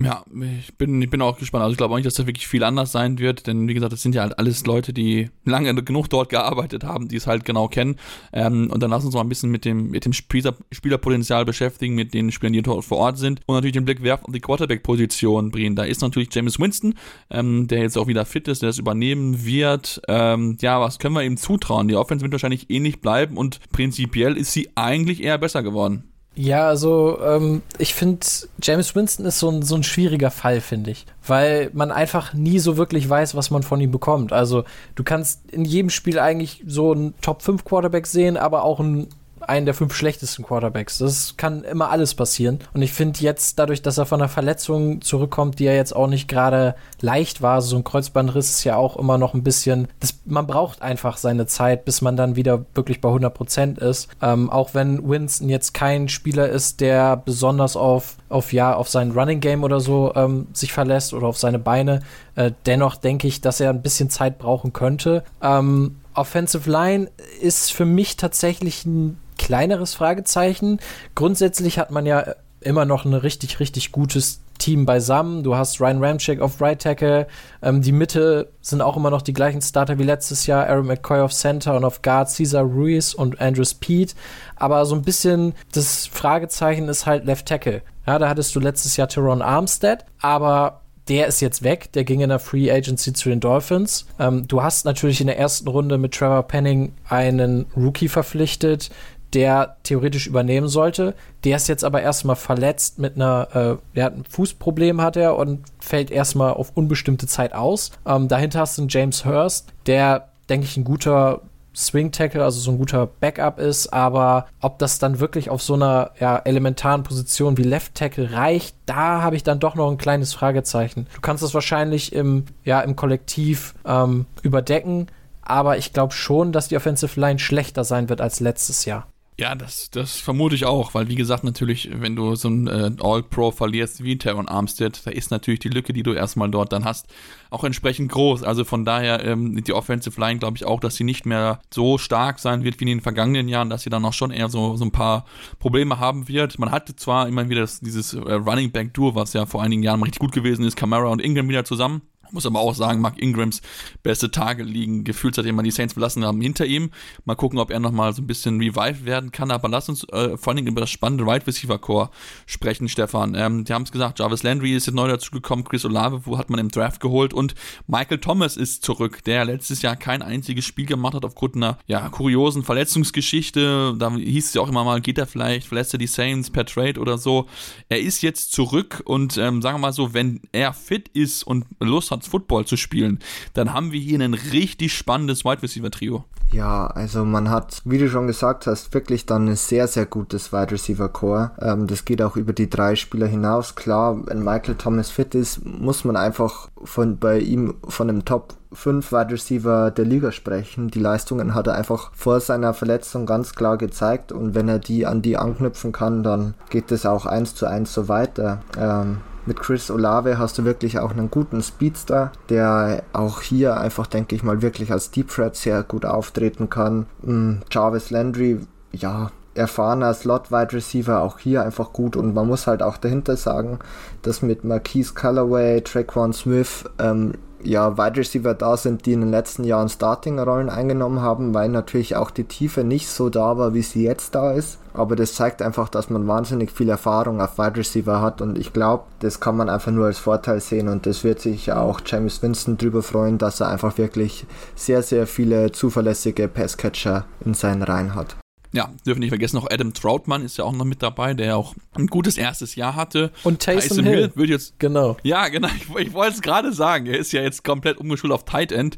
Ja, 0.00 0.24
ich 0.60 0.76
bin, 0.76 1.00
ich 1.00 1.08
bin 1.08 1.22
auch 1.22 1.38
gespannt. 1.38 1.62
Also 1.62 1.72
ich 1.72 1.76
glaube 1.76 1.94
auch 1.94 1.96
nicht, 1.96 2.06
dass 2.06 2.14
da 2.14 2.26
wirklich 2.26 2.48
viel 2.48 2.64
anders 2.64 2.90
sein 2.90 3.20
wird, 3.20 3.46
denn 3.46 3.68
wie 3.68 3.74
gesagt, 3.74 3.92
das 3.92 4.02
sind 4.02 4.14
ja 4.14 4.22
halt 4.22 4.38
alles 4.40 4.66
Leute, 4.66 4.92
die 4.92 5.30
lange 5.44 5.72
genug 5.84 6.10
dort 6.10 6.30
gearbeitet 6.30 6.82
haben, 6.82 7.06
die 7.06 7.16
es 7.16 7.28
halt 7.28 7.44
genau 7.44 7.68
kennen. 7.68 7.96
Ähm, 8.32 8.70
und 8.72 8.82
dann 8.82 8.90
lass 8.90 9.04
uns 9.04 9.14
mal 9.14 9.20
ein 9.20 9.28
bisschen 9.28 9.52
mit 9.52 9.64
dem, 9.64 9.90
mit 9.90 10.04
dem 10.04 10.12
Spieler, 10.12 10.56
Spielerpotenzial 10.72 11.44
beschäftigen, 11.44 11.94
mit 11.94 12.12
den 12.12 12.32
Spielern, 12.32 12.54
die 12.54 12.62
dort 12.62 12.84
vor 12.84 12.98
Ort 12.98 13.18
sind 13.18 13.40
und 13.46 13.54
natürlich 13.54 13.74
den 13.74 13.84
Blick 13.84 14.02
werfen 14.02 14.26
auf 14.26 14.32
die 14.32 14.40
Quarterback-Position 14.40 15.52
bringen. 15.52 15.76
Da 15.76 15.84
ist 15.84 16.02
natürlich 16.02 16.28
James 16.32 16.58
Winston, 16.58 16.94
ähm, 17.30 17.68
der 17.68 17.82
jetzt 17.82 17.96
auch 17.96 18.08
wieder 18.08 18.24
fit 18.24 18.48
ist, 18.48 18.62
der 18.62 18.70
das 18.70 18.78
übernehmen 18.78 19.44
wird. 19.46 20.02
Ähm, 20.08 20.56
ja, 20.60 20.80
was 20.80 20.98
können 20.98 21.14
wir 21.14 21.22
ihm 21.22 21.36
zutrauen? 21.36 21.86
Die 21.86 21.94
Offense 21.94 22.24
wird 22.24 22.32
wahrscheinlich 22.32 22.68
ähnlich 22.68 23.00
bleiben 23.00 23.36
und 23.36 23.60
prinzipiell 23.70 24.36
ist 24.36 24.52
sie 24.52 24.70
eigentlich 24.74 25.22
eher 25.22 25.38
besser 25.38 25.62
geworden. 25.62 26.10
Ja, 26.36 26.66
also 26.66 27.18
ähm, 27.22 27.62
ich 27.78 27.94
finde, 27.94 28.26
James 28.60 28.94
Winston 28.96 29.24
ist 29.24 29.38
so 29.38 29.50
ein, 29.50 29.62
so 29.62 29.76
ein 29.76 29.84
schwieriger 29.84 30.32
Fall, 30.32 30.60
finde 30.60 30.90
ich. 30.90 31.06
Weil 31.24 31.70
man 31.72 31.92
einfach 31.92 32.34
nie 32.34 32.58
so 32.58 32.76
wirklich 32.76 33.08
weiß, 33.08 33.36
was 33.36 33.50
man 33.50 33.62
von 33.62 33.80
ihm 33.80 33.92
bekommt. 33.92 34.32
Also 34.32 34.64
du 34.96 35.04
kannst 35.04 35.48
in 35.52 35.64
jedem 35.64 35.90
Spiel 35.90 36.18
eigentlich 36.18 36.64
so 36.66 36.92
einen 36.92 37.14
Top 37.20 37.42
5 37.42 37.64
Quarterback 37.64 38.06
sehen, 38.08 38.36
aber 38.36 38.64
auch 38.64 38.80
einen 38.80 39.08
einen 39.48 39.66
der 39.66 39.74
fünf 39.74 39.94
schlechtesten 39.94 40.44
Quarterbacks. 40.44 40.98
Das 40.98 41.36
kann 41.36 41.64
immer 41.64 41.90
alles 41.90 42.14
passieren. 42.14 42.58
Und 42.72 42.82
ich 42.82 42.92
finde 42.92 43.20
jetzt, 43.20 43.58
dadurch, 43.58 43.82
dass 43.82 43.98
er 43.98 44.06
von 44.06 44.20
einer 44.20 44.28
Verletzung 44.28 45.00
zurückkommt, 45.00 45.58
die 45.58 45.64
ja 45.64 45.72
jetzt 45.72 45.94
auch 45.94 46.06
nicht 46.06 46.28
gerade 46.28 46.74
leicht 47.00 47.42
war, 47.42 47.62
so 47.62 47.76
ein 47.76 47.84
Kreuzbandriss 47.84 48.50
ist 48.50 48.64
ja 48.64 48.76
auch 48.76 48.96
immer 48.96 49.18
noch 49.18 49.34
ein 49.34 49.42
bisschen, 49.42 49.88
das, 50.00 50.20
man 50.24 50.46
braucht 50.46 50.82
einfach 50.82 51.16
seine 51.16 51.46
Zeit, 51.46 51.84
bis 51.84 52.02
man 52.02 52.16
dann 52.16 52.36
wieder 52.36 52.64
wirklich 52.74 53.00
bei 53.00 53.08
100 53.08 53.32
Prozent 53.32 53.78
ist. 53.78 54.08
Ähm, 54.22 54.50
auch 54.50 54.74
wenn 54.74 55.08
Winston 55.08 55.48
jetzt 55.48 55.74
kein 55.74 56.08
Spieler 56.08 56.48
ist, 56.48 56.80
der 56.80 57.16
besonders 57.16 57.76
auf, 57.76 58.16
auf 58.28 58.52
ja, 58.52 58.74
auf 58.74 58.88
sein 58.88 59.12
Running 59.12 59.40
Game 59.40 59.64
oder 59.64 59.80
so 59.80 60.12
ähm, 60.14 60.48
sich 60.52 60.72
verlässt 60.72 61.14
oder 61.14 61.26
auf 61.26 61.38
seine 61.38 61.58
Beine. 61.58 62.00
Äh, 62.34 62.52
dennoch 62.66 62.96
denke 62.96 63.28
ich, 63.28 63.40
dass 63.40 63.60
er 63.60 63.70
ein 63.70 63.82
bisschen 63.82 64.10
Zeit 64.10 64.38
brauchen 64.38 64.72
könnte. 64.72 65.24
Ähm, 65.42 65.96
Offensive 66.14 66.70
Line 66.70 67.10
ist 67.40 67.72
für 67.72 67.84
mich 67.84 68.16
tatsächlich 68.16 68.84
ein 68.84 69.18
kleineres 69.38 69.94
Fragezeichen. 69.94 70.80
Grundsätzlich 71.14 71.78
hat 71.78 71.90
man 71.90 72.06
ja 72.06 72.34
immer 72.60 72.84
noch 72.84 73.04
ein 73.04 73.14
richtig, 73.14 73.60
richtig 73.60 73.92
gutes 73.92 74.40
Team 74.58 74.86
beisammen. 74.86 75.42
Du 75.42 75.56
hast 75.56 75.80
Ryan 75.80 76.02
Ramchick 76.02 76.40
auf 76.40 76.60
Right 76.60 76.80
Tackle. 76.80 77.26
Ähm, 77.62 77.82
die 77.82 77.92
Mitte 77.92 78.52
sind 78.60 78.80
auch 78.80 78.96
immer 78.96 79.10
noch 79.10 79.22
die 79.22 79.32
gleichen 79.32 79.60
Starter 79.60 79.98
wie 79.98 80.04
letztes 80.04 80.46
Jahr. 80.46 80.66
Aaron 80.66 80.86
McCoy 80.86 81.20
auf 81.20 81.32
Center 81.32 81.76
und 81.76 81.84
auf 81.84 82.02
Guard 82.02 82.30
Cesar 82.30 82.62
Ruiz 82.62 83.14
und 83.14 83.40
Andrew 83.40 83.64
Speed. 83.64 84.14
Aber 84.56 84.86
so 84.86 84.94
ein 84.94 85.02
bisschen 85.02 85.54
das 85.72 86.06
Fragezeichen 86.06 86.88
ist 86.88 87.06
halt 87.06 87.26
Left 87.26 87.46
Tackle. 87.46 87.82
Ja, 88.06 88.18
da 88.18 88.28
hattest 88.28 88.54
du 88.54 88.60
letztes 88.60 88.96
Jahr 88.96 89.08
Teron 89.08 89.42
Armstead, 89.42 90.04
aber 90.20 90.82
der 91.08 91.26
ist 91.26 91.40
jetzt 91.40 91.62
weg, 91.62 91.92
der 91.92 92.04
ging 92.04 92.20
in 92.20 92.30
der 92.30 92.38
Free 92.38 92.70
Agency 92.70 93.12
zu 93.12 93.28
den 93.28 93.40
Dolphins. 93.40 94.06
Ähm, 94.18 94.48
du 94.48 94.62
hast 94.62 94.84
natürlich 94.86 95.20
in 95.20 95.26
der 95.26 95.38
ersten 95.38 95.68
Runde 95.68 95.98
mit 95.98 96.14
Trevor 96.14 96.44
Penning 96.44 96.94
einen 97.08 97.66
Rookie 97.76 98.08
verpflichtet, 98.08 98.90
der 99.34 99.76
theoretisch 99.82 100.26
übernehmen 100.26 100.68
sollte. 100.68 101.14
Der 101.44 101.56
ist 101.56 101.68
jetzt 101.68 101.84
aber 101.84 102.00
erstmal 102.02 102.36
verletzt 102.36 102.98
mit 102.98 103.16
einer, 103.16 103.48
äh, 103.54 103.94
der 103.96 104.04
hat 104.04 104.16
ein 104.16 104.24
Fußproblem 104.28 105.00
hat 105.00 105.16
er 105.16 105.36
und 105.36 105.60
fällt 105.80 106.10
erstmal 106.10 106.54
auf 106.54 106.72
unbestimmte 106.74 107.26
Zeit 107.26 107.52
aus. 107.52 107.90
Ähm, 108.06 108.28
dahinter 108.28 108.60
hast 108.60 108.78
du 108.78 108.82
einen 108.82 108.88
James 108.88 109.24
Hurst, 109.24 109.72
der, 109.86 110.28
denke 110.48 110.66
ich, 110.66 110.76
ein 110.76 110.84
guter 110.84 111.42
Swing 111.76 112.12
Tackle, 112.12 112.44
also 112.44 112.60
so 112.60 112.70
ein 112.70 112.78
guter 112.78 113.06
Backup 113.06 113.58
ist, 113.58 113.92
aber 113.92 114.46
ob 114.60 114.78
das 114.78 114.98
dann 114.98 115.18
wirklich 115.18 115.50
auf 115.50 115.60
so 115.60 115.74
einer 115.74 116.12
ja, 116.20 116.38
elementaren 116.38 117.02
Position 117.02 117.56
wie 117.56 117.64
Left 117.64 117.96
Tackle 117.96 118.32
reicht, 118.32 118.76
da 118.86 119.22
habe 119.22 119.36
ich 119.36 119.42
dann 119.42 119.58
doch 119.58 119.74
noch 119.74 119.90
ein 119.90 119.98
kleines 119.98 120.34
Fragezeichen. 120.34 121.08
Du 121.14 121.20
kannst 121.20 121.42
das 121.42 121.52
wahrscheinlich 121.52 122.12
im, 122.12 122.44
ja, 122.64 122.80
im 122.80 122.94
Kollektiv 122.94 123.74
ähm, 123.84 124.26
überdecken, 124.42 125.08
aber 125.42 125.76
ich 125.76 125.92
glaube 125.92 126.14
schon, 126.14 126.52
dass 126.52 126.68
die 126.68 126.76
Offensive 126.76 127.18
Line 127.20 127.40
schlechter 127.40 127.82
sein 127.82 128.08
wird 128.08 128.20
als 128.20 128.38
letztes 128.40 128.84
Jahr. 128.84 129.06
Ja, 129.36 129.56
das, 129.56 129.90
das 129.90 130.20
vermute 130.20 130.54
ich 130.54 130.64
auch, 130.64 130.94
weil 130.94 131.08
wie 131.08 131.16
gesagt, 131.16 131.42
natürlich, 131.42 131.90
wenn 131.92 132.14
du 132.14 132.36
so 132.36 132.48
ein 132.48 132.68
äh, 132.68 132.92
All-Pro 133.02 133.50
verlierst 133.50 134.04
wie 134.04 134.16
Teron 134.16 134.46
Armstead, 134.46 135.04
da 135.04 135.10
ist 135.10 135.32
natürlich 135.32 135.58
die 135.58 135.70
Lücke, 135.70 135.92
die 135.92 136.04
du 136.04 136.12
erstmal 136.12 136.48
dort 136.48 136.72
dann 136.72 136.84
hast, 136.84 137.08
auch 137.50 137.64
entsprechend 137.64 138.12
groß. 138.12 138.44
Also 138.44 138.64
von 138.64 138.84
daher 138.84 139.24
ähm, 139.24 139.64
die 139.64 139.72
Offensive 139.72 140.20
Line 140.20 140.38
glaube 140.38 140.56
ich 140.56 140.64
auch, 140.64 140.78
dass 140.78 140.94
sie 140.94 141.02
nicht 141.02 141.26
mehr 141.26 141.60
so 141.72 141.98
stark 141.98 142.38
sein 142.38 142.62
wird 142.62 142.78
wie 142.78 142.84
in 142.84 142.88
den 142.88 143.00
vergangenen 143.00 143.48
Jahren, 143.48 143.70
dass 143.70 143.82
sie 143.82 143.90
dann 143.90 144.04
auch 144.04 144.12
schon 144.12 144.30
eher 144.30 144.48
so, 144.48 144.76
so 144.76 144.84
ein 144.84 144.92
paar 144.92 145.24
Probleme 145.58 145.98
haben 145.98 146.28
wird. 146.28 146.60
Man 146.60 146.70
hatte 146.70 146.94
zwar 146.94 147.26
immer 147.26 147.48
wieder 147.48 147.62
das, 147.62 147.80
dieses 147.80 148.14
äh, 148.14 148.18
Running 148.18 148.70
Back 148.70 148.94
Duo, 148.94 149.16
was 149.16 149.32
ja 149.32 149.46
vor 149.46 149.64
einigen 149.64 149.82
Jahren 149.82 150.02
richtig 150.04 150.20
gut 150.20 150.32
gewesen 150.32 150.64
ist, 150.64 150.76
Camara 150.76 151.08
und 151.08 151.20
Ingram 151.20 151.48
wieder 151.48 151.64
zusammen 151.64 152.02
Muss 152.32 152.46
aber 152.46 152.60
auch 152.60 152.74
sagen, 152.74 153.00
Mark 153.00 153.20
Ingrams 153.20 153.60
beste 154.02 154.30
Tage 154.30 154.62
liegen 154.62 155.04
gefühlt, 155.04 155.34
seitdem 155.34 155.56
man 155.56 155.64
die 155.64 155.70
Saints 155.70 155.92
verlassen 155.94 156.24
haben, 156.24 156.40
hinter 156.40 156.66
ihm. 156.66 156.90
Mal 157.24 157.34
gucken, 157.36 157.58
ob 157.58 157.70
er 157.70 157.80
nochmal 157.80 158.12
so 158.14 158.22
ein 158.22 158.26
bisschen 158.26 158.60
revived 158.60 159.04
werden 159.04 159.30
kann. 159.30 159.50
Aber 159.50 159.68
lass 159.68 159.88
uns 159.88 160.04
äh, 160.04 160.36
vor 160.36 160.48
allen 160.48 160.56
Dingen 160.56 160.68
über 160.68 160.80
das 160.80 160.90
spannende 160.90 161.24
Wide 161.24 161.34
right 161.34 161.46
Receiver 161.46 161.78
Core 161.78 162.10
sprechen, 162.46 162.88
Stefan. 162.88 163.34
Ähm, 163.34 163.64
die 163.64 163.72
haben 163.72 163.82
es 163.82 163.92
gesagt, 163.92 164.18
Jarvis 164.18 164.42
Landry 164.42 164.74
ist 164.74 164.86
jetzt 164.86 164.94
neu 164.94 165.08
dazugekommen, 165.08 165.64
Chris 165.64 165.84
Olave, 165.84 166.22
wo 166.24 166.38
hat 166.38 166.50
man 166.50 166.60
im 166.60 166.70
Draft 166.70 167.00
geholt 167.00 167.34
und 167.34 167.54
Michael 167.86 168.18
Thomas 168.18 168.56
ist 168.56 168.84
zurück, 168.84 169.24
der 169.24 169.44
letztes 169.44 169.82
Jahr 169.82 169.96
kein 169.96 170.22
einziges 170.22 170.64
Spiel 170.64 170.86
gemacht 170.86 171.14
hat 171.14 171.24
aufgrund 171.24 171.56
einer 171.56 171.78
ja, 171.86 172.08
kuriosen 172.08 172.62
Verletzungsgeschichte. 172.62 173.94
Da 173.98 174.14
hieß 174.14 174.46
es 174.46 174.54
ja 174.54 174.62
auch 174.62 174.68
immer 174.68 174.84
mal, 174.84 175.00
geht 175.00 175.18
er 175.18 175.26
vielleicht, 175.26 175.66
verlässt 175.66 175.92
er 175.94 175.98
die 175.98 176.06
Saints 176.06 176.50
per 176.50 176.64
Trade 176.64 177.00
oder 177.00 177.18
so. 177.18 177.46
Er 177.88 178.00
ist 178.00 178.22
jetzt 178.22 178.52
zurück 178.52 179.02
und 179.04 179.36
ähm, 179.36 179.62
sagen 179.62 179.76
wir 179.76 179.80
mal 179.80 179.92
so, 179.92 180.14
wenn 180.14 180.40
er 180.52 180.72
fit 180.72 181.08
ist 181.08 181.42
und 181.42 181.66
Lust 181.80 182.10
hat, 182.10 182.13
Football 182.22 182.64
zu 182.64 182.76
spielen, 182.76 183.18
dann 183.54 183.72
haben 183.72 183.92
wir 183.92 184.00
hier 184.00 184.20
ein 184.20 184.34
richtig 184.34 184.94
spannendes 184.94 185.44
Wide 185.44 185.62
Receiver 185.62 185.90
Trio. 185.90 186.24
Ja, 186.52 186.86
also 186.86 187.24
man 187.24 187.50
hat, 187.50 187.82
wie 187.84 187.98
du 187.98 188.08
schon 188.08 188.28
gesagt 188.28 188.68
hast, 188.68 188.94
wirklich 188.94 189.26
dann 189.26 189.48
ein 189.48 189.56
sehr, 189.56 189.88
sehr 189.88 190.06
gutes 190.06 190.52
Wide 190.52 190.70
Receiver 190.70 191.08
Core. 191.08 191.50
Ähm, 191.60 191.88
das 191.88 192.04
geht 192.04 192.22
auch 192.22 192.36
über 192.36 192.52
die 192.52 192.70
drei 192.70 192.94
Spieler 192.94 193.26
hinaus. 193.26 193.74
Klar, 193.74 194.24
wenn 194.26 194.44
Michael 194.44 194.76
Thomas 194.76 195.10
fit 195.10 195.34
ist, 195.34 195.64
muss 195.64 196.04
man 196.04 196.16
einfach 196.16 196.68
von 196.84 197.18
bei 197.18 197.40
ihm 197.40 197.74
von 197.88 198.08
einem 198.08 198.24
Top 198.24 198.54
5 198.72 199.10
Wide 199.10 199.32
Receiver 199.32 199.90
der 199.90 200.04
Liga 200.04 200.30
sprechen. 200.30 200.88
Die 200.88 201.00
Leistungen 201.00 201.54
hat 201.54 201.66
er 201.66 201.74
einfach 201.74 202.12
vor 202.14 202.38
seiner 202.40 202.74
Verletzung 202.74 203.26
ganz 203.26 203.54
klar 203.54 203.76
gezeigt 203.76 204.30
und 204.30 204.54
wenn 204.54 204.68
er 204.68 204.78
die 204.78 205.06
an 205.06 205.22
die 205.22 205.36
anknüpfen 205.36 205.90
kann, 205.90 206.22
dann 206.22 206.54
geht 206.70 206.92
es 206.92 207.06
auch 207.06 207.26
eins 207.26 207.54
zu 207.54 207.66
eins 207.66 207.92
so 207.92 208.08
weiter. 208.08 208.62
Ähm, 208.78 209.18
mit 209.46 209.60
Chris 209.60 209.90
Olave 209.90 210.38
hast 210.38 210.58
du 210.58 210.64
wirklich 210.64 210.98
auch 210.98 211.12
einen 211.12 211.30
guten 211.30 211.62
Speedster, 211.62 212.32
der 212.48 213.02
auch 213.12 213.40
hier 213.40 213.76
einfach, 213.76 214.06
denke 214.06 214.34
ich 214.34 214.42
mal, 214.42 214.62
wirklich 214.62 214.92
als 214.92 215.10
Deep 215.10 215.28
Threat 215.28 215.56
sehr 215.56 215.82
gut 215.82 216.04
auftreten 216.04 216.70
kann. 216.70 217.06
Mm, 217.22 217.56
Jarvis 217.70 218.10
Landry, 218.10 218.60
ja, 218.92 219.30
erfahrener 219.54 220.12
Slot-Wide 220.14 220.72
Receiver, 220.72 221.22
auch 221.22 221.38
hier 221.38 221.62
einfach 221.62 221.92
gut 221.92 222.16
und 222.16 222.34
man 222.34 222.46
muss 222.46 222.66
halt 222.66 222.82
auch 222.82 222.96
dahinter 222.96 223.36
sagen, 223.36 223.78
dass 224.22 224.42
mit 224.42 224.64
Marquise 224.64 225.14
Callaway, 225.14 225.80
Traquan 225.80 226.32
Smith 226.32 226.84
ähm, 226.98 227.34
ja, 227.64 227.96
Wide 227.98 228.16
Receiver 228.16 228.54
da 228.54 228.76
sind, 228.76 229.06
die 229.06 229.12
in 229.12 229.20
den 229.20 229.30
letzten 229.30 229.64
Jahren 229.64 229.88
Starting-Rollen 229.88 230.68
eingenommen 230.68 231.20
haben, 231.20 231.54
weil 231.54 231.68
natürlich 231.68 232.16
auch 232.16 232.30
die 232.30 232.44
Tiefe 232.44 232.84
nicht 232.84 233.08
so 233.08 233.30
da 233.30 233.58
war, 233.58 233.74
wie 233.74 233.82
sie 233.82 234.04
jetzt 234.04 234.34
da 234.34 234.52
ist. 234.52 234.78
Aber 234.92 235.16
das 235.16 235.34
zeigt 235.34 235.60
einfach, 235.60 235.88
dass 235.88 236.10
man 236.10 236.28
wahnsinnig 236.28 236.70
viel 236.70 236.88
Erfahrung 236.88 237.40
auf 237.40 237.58
Wide 237.58 237.76
Receiver 237.76 238.20
hat 238.20 238.40
und 238.40 238.56
ich 238.56 238.72
glaube, 238.72 239.04
das 239.20 239.40
kann 239.40 239.56
man 239.56 239.68
einfach 239.68 239.90
nur 239.90 240.06
als 240.06 240.18
Vorteil 240.18 240.60
sehen 240.60 240.88
und 240.88 241.06
das 241.06 241.24
wird 241.24 241.40
sich 241.40 241.72
auch 241.72 242.00
James 242.06 242.42
Winston 242.42 242.76
drüber 242.76 243.02
freuen, 243.02 243.38
dass 243.38 243.60
er 243.60 243.68
einfach 243.68 243.98
wirklich 243.98 244.46
sehr, 244.76 245.02
sehr 245.02 245.26
viele 245.26 245.72
zuverlässige 245.72 246.46
Passcatcher 246.46 247.24
in 247.44 247.54
seinen 247.54 247.82
Reihen 247.82 248.14
hat. 248.14 248.36
Ja, 248.74 248.92
dürfen 249.06 249.20
nicht 249.20 249.28
vergessen, 249.28 249.56
auch 249.58 249.70
Adam 249.70 249.94
Troutman 249.94 250.44
ist 250.44 250.58
ja 250.58 250.64
auch 250.64 250.72
noch 250.72 250.84
mit 250.84 251.00
dabei, 251.00 251.32
der 251.32 251.56
auch 251.56 251.74
ein 251.94 252.08
gutes 252.08 252.36
erstes 252.36 252.74
Jahr 252.74 252.96
hatte. 252.96 253.30
Und 253.44 253.62
Taysom, 253.62 253.88
Tyson 253.88 254.04
Hill. 254.04 254.16
Hill 254.16 254.32
wird 254.34 254.48
jetzt. 254.50 254.80
Genau. 254.80 255.16
Ja, 255.22 255.46
genau. 255.46 255.68
Ich, 255.76 255.94
ich 255.96 256.12
wollte 256.12 256.34
es 256.34 256.42
gerade 256.42 256.72
sagen. 256.72 257.06
Er 257.06 257.18
ist 257.18 257.32
ja 257.32 257.40
jetzt 257.40 257.62
komplett 257.62 257.98
umgeschult 257.98 258.32
auf 258.32 258.44
Tight 258.44 258.72
End. 258.72 258.96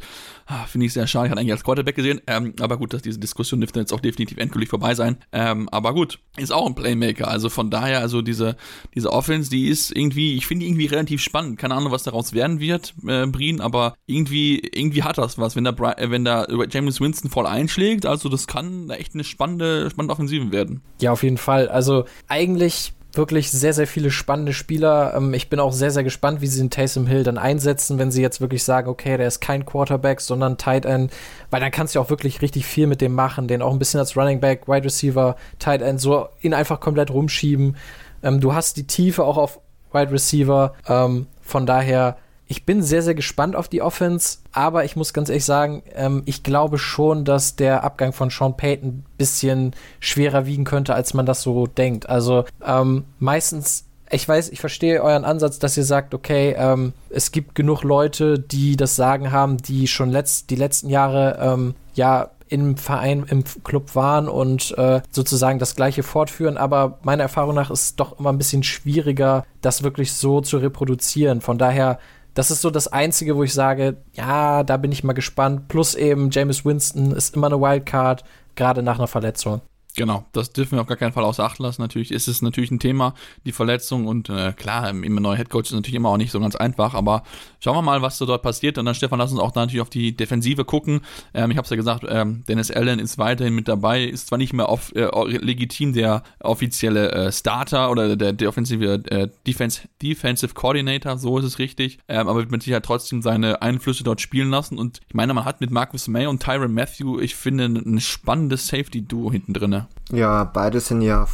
Ah, 0.48 0.64
Finde 0.66 0.86
ich 0.86 0.92
sehr 0.92 1.08
schade. 1.08 1.26
Ich 1.26 1.30
hatte 1.32 1.40
eigentlich 1.40 1.52
als 1.52 1.64
Quarterback 1.64 1.96
gesehen. 1.96 2.20
Ähm, 2.28 2.54
aber 2.60 2.76
gut, 2.76 2.94
dass 2.94 3.02
diese 3.02 3.18
Diskussion 3.18 3.60
dürfte 3.60 3.80
jetzt 3.80 3.92
auch 3.92 4.00
definitiv 4.00 4.38
endgültig 4.38 4.70
vorbei 4.70 4.94
sein. 4.94 5.16
Ähm, 5.32 5.68
aber 5.70 5.92
gut, 5.92 6.20
ist 6.36 6.52
auch 6.52 6.66
ein 6.66 6.76
Playmaker. 6.76 7.28
Also 7.28 7.48
von 7.48 7.68
daher, 7.68 8.00
also 8.00 8.22
diese, 8.22 8.56
diese 8.94 9.12
Offense, 9.12 9.50
die 9.50 9.66
ist 9.66 9.90
irgendwie, 9.90 10.36
ich 10.36 10.46
finde 10.46 10.64
die 10.64 10.70
irgendwie 10.70 10.86
relativ 10.86 11.20
spannend. 11.20 11.58
Keine 11.58 11.74
Ahnung, 11.74 11.90
was 11.90 12.04
daraus 12.04 12.32
werden 12.32 12.60
wird, 12.60 12.94
äh, 13.06 13.26
Brien, 13.26 13.60
aber 13.60 13.94
irgendwie, 14.06 14.60
irgendwie 14.60 15.02
hat 15.02 15.18
das 15.18 15.36
was, 15.36 15.56
wenn 15.56 15.64
da, 15.64 15.72
äh, 15.72 16.10
wenn 16.10 16.24
da 16.24 16.46
James 16.70 17.00
Winston 17.00 17.28
voll 17.28 17.46
einschlägt. 17.46 18.06
Also 18.06 18.28
das 18.28 18.46
kann 18.46 18.88
echt 18.90 19.14
eine 19.14 19.24
spannende, 19.24 19.90
spannende 19.90 20.12
Offensive 20.12 20.52
werden. 20.52 20.80
Ja, 21.00 21.10
auf 21.10 21.24
jeden 21.24 21.38
Fall. 21.38 21.68
Also 21.68 22.04
eigentlich 22.28 22.92
wirklich 23.16 23.50
sehr, 23.50 23.72
sehr 23.72 23.86
viele 23.86 24.10
spannende 24.10 24.52
Spieler. 24.52 25.14
Ähm, 25.16 25.34
ich 25.34 25.48
bin 25.48 25.60
auch 25.60 25.72
sehr, 25.72 25.90
sehr 25.90 26.04
gespannt, 26.04 26.40
wie 26.40 26.46
sie 26.46 26.60
den 26.60 26.70
Taysom 26.70 27.06
Hill 27.06 27.22
dann 27.22 27.38
einsetzen, 27.38 27.98
wenn 27.98 28.10
sie 28.10 28.22
jetzt 28.22 28.40
wirklich 28.40 28.64
sagen, 28.64 28.88
okay, 28.88 29.16
der 29.16 29.26
ist 29.26 29.40
kein 29.40 29.64
Quarterback, 29.64 30.20
sondern 30.20 30.58
Tight 30.58 30.84
End, 30.86 31.12
weil 31.50 31.60
dann 31.60 31.70
kannst 31.70 31.94
du 31.94 32.00
auch 32.00 32.10
wirklich 32.10 32.42
richtig 32.42 32.66
viel 32.66 32.86
mit 32.86 33.00
dem 33.00 33.12
machen, 33.12 33.48
den 33.48 33.62
auch 33.62 33.72
ein 33.72 33.78
bisschen 33.78 34.00
als 34.00 34.16
Running 34.16 34.40
Back, 34.40 34.68
Wide 34.68 34.84
Receiver, 34.84 35.36
Tight 35.58 35.82
End, 35.82 36.00
so 36.00 36.28
ihn 36.40 36.54
einfach 36.54 36.80
komplett 36.80 37.10
rumschieben. 37.10 37.76
Ähm, 38.22 38.40
du 38.40 38.54
hast 38.54 38.76
die 38.76 38.86
Tiefe 38.86 39.24
auch 39.24 39.36
auf 39.36 39.60
Wide 39.92 40.12
Receiver, 40.12 40.74
ähm, 40.88 41.26
von 41.40 41.66
daher 41.66 42.16
ich 42.48 42.64
bin 42.64 42.82
sehr, 42.82 43.02
sehr 43.02 43.14
gespannt 43.14 43.56
auf 43.56 43.68
die 43.68 43.82
Offense, 43.82 44.38
aber 44.52 44.84
ich 44.84 44.96
muss 44.96 45.12
ganz 45.12 45.28
ehrlich 45.28 45.44
sagen, 45.44 45.82
ähm, 45.94 46.22
ich 46.26 46.42
glaube 46.42 46.78
schon, 46.78 47.24
dass 47.24 47.56
der 47.56 47.82
Abgang 47.82 48.12
von 48.12 48.30
Sean 48.30 48.56
Payton 48.56 48.88
ein 48.88 49.06
bisschen 49.18 49.74
schwerer 49.98 50.46
wiegen 50.46 50.64
könnte, 50.64 50.94
als 50.94 51.12
man 51.12 51.26
das 51.26 51.42
so 51.42 51.66
denkt. 51.66 52.08
Also 52.08 52.44
ähm, 52.64 53.04
meistens, 53.18 53.86
ich 54.10 54.28
weiß, 54.28 54.50
ich 54.50 54.60
verstehe 54.60 55.02
euren 55.02 55.24
Ansatz, 55.24 55.58
dass 55.58 55.76
ihr 55.76 55.84
sagt, 55.84 56.14
okay, 56.14 56.54
ähm, 56.56 56.92
es 57.10 57.32
gibt 57.32 57.56
genug 57.56 57.82
Leute, 57.82 58.38
die 58.38 58.76
das 58.76 58.94
Sagen 58.94 59.32
haben, 59.32 59.56
die 59.56 59.88
schon 59.88 60.10
letzt, 60.10 60.50
die 60.50 60.56
letzten 60.56 60.88
Jahre 60.88 61.38
ähm, 61.40 61.74
ja 61.94 62.30
im 62.48 62.76
Verein, 62.76 63.26
im 63.28 63.42
Club 63.64 63.96
waren 63.96 64.28
und 64.28 64.76
äh, 64.78 65.00
sozusagen 65.10 65.58
das 65.58 65.74
gleiche 65.74 66.04
fortführen. 66.04 66.56
Aber 66.56 66.98
meiner 67.02 67.24
Erfahrung 67.24 67.56
nach 67.56 67.70
ist 67.70 67.82
es 67.82 67.96
doch 67.96 68.20
immer 68.20 68.32
ein 68.32 68.38
bisschen 68.38 68.62
schwieriger, 68.62 69.44
das 69.62 69.82
wirklich 69.82 70.12
so 70.12 70.40
zu 70.40 70.58
reproduzieren. 70.58 71.40
Von 71.40 71.58
daher 71.58 71.98
das 72.36 72.50
ist 72.50 72.60
so 72.60 72.70
das 72.70 72.86
Einzige, 72.86 73.34
wo 73.34 73.42
ich 73.44 73.54
sage, 73.54 73.96
ja, 74.12 74.62
da 74.62 74.76
bin 74.76 74.92
ich 74.92 75.02
mal 75.02 75.14
gespannt. 75.14 75.68
Plus 75.68 75.94
eben 75.94 76.28
James 76.30 76.66
Winston 76.66 77.12
ist 77.12 77.34
immer 77.34 77.46
eine 77.46 77.58
Wildcard, 77.58 78.24
gerade 78.54 78.82
nach 78.82 78.98
einer 78.98 79.08
Verletzung. 79.08 79.62
Genau, 79.96 80.26
das 80.32 80.52
dürfen 80.52 80.76
wir 80.76 80.82
auf 80.82 80.86
gar 80.86 80.98
keinen 80.98 81.12
Fall 81.12 81.24
außer 81.24 81.42
Acht 81.42 81.58
lassen. 81.58 81.80
Natürlich 81.80 82.10
ist 82.10 82.28
es 82.28 82.42
natürlich 82.42 82.70
ein 82.70 82.78
Thema, 82.78 83.14
die 83.46 83.52
Verletzung 83.52 84.06
und 84.06 84.28
äh, 84.28 84.52
klar, 84.52 84.90
immer 84.90 85.20
neuer 85.22 85.36
Headcoach 85.36 85.64
ist 85.64 85.72
natürlich 85.72 85.94
immer 85.94 86.10
auch 86.10 86.18
nicht 86.18 86.30
so 86.30 86.38
ganz 86.38 86.54
einfach, 86.54 86.92
aber 86.92 87.22
schauen 87.60 87.76
wir 87.76 87.82
mal, 87.82 88.02
was 88.02 88.18
so 88.18 88.26
dort 88.26 88.42
passiert 88.42 88.76
und 88.76 88.84
dann 88.84 88.94
Stefan, 88.94 89.18
lass 89.18 89.32
uns 89.32 89.40
auch 89.40 89.52
da 89.52 89.60
natürlich 89.60 89.80
auf 89.80 89.88
die 89.88 90.14
Defensive 90.14 90.66
gucken. 90.66 91.00
Ähm, 91.32 91.50
ich 91.50 91.56
habe 91.56 91.64
es 91.64 91.70
ja 91.70 91.76
gesagt, 91.76 92.04
ähm, 92.06 92.44
Dennis 92.46 92.70
Allen 92.70 92.98
ist 92.98 93.16
weiterhin 93.16 93.54
mit 93.54 93.68
dabei, 93.68 94.04
ist 94.04 94.28
zwar 94.28 94.36
nicht 94.36 94.52
mehr 94.52 94.68
auf, 94.68 94.94
äh, 94.94 95.08
legitim 95.24 95.94
der 95.94 96.22
offizielle 96.40 97.12
äh, 97.12 97.32
Starter 97.32 97.90
oder 97.90 98.16
der, 98.16 98.34
der 98.34 98.50
offensive 98.50 99.02
äh, 99.10 99.28
Defense, 99.46 99.88
Defensive 100.02 100.52
Coordinator, 100.52 101.16
so 101.16 101.38
ist 101.38 101.46
es 101.46 101.58
richtig, 101.58 102.00
ähm, 102.06 102.28
aber 102.28 102.40
wird 102.40 102.50
mit 102.50 102.62
Sicherheit 102.62 102.84
trotzdem 102.84 103.22
seine 103.22 103.62
Einflüsse 103.62 104.04
dort 104.04 104.20
spielen 104.20 104.50
lassen 104.50 104.78
und 104.78 105.00
ich 105.08 105.14
meine, 105.14 105.32
man 105.32 105.46
hat 105.46 105.62
mit 105.62 105.70
Marcus 105.70 106.06
May 106.06 106.26
und 106.26 106.42
Tyron 106.42 106.74
Matthew, 106.74 107.18
ich 107.18 107.34
finde, 107.34 107.64
ein 107.64 107.98
spannendes 108.00 108.66
Safety-Duo 108.66 109.32
hinten 109.32 109.54
drin. 109.54 109.85
Ja, 110.10 110.44
beide 110.44 110.80
sind 110.80 111.02
ja 111.02 111.26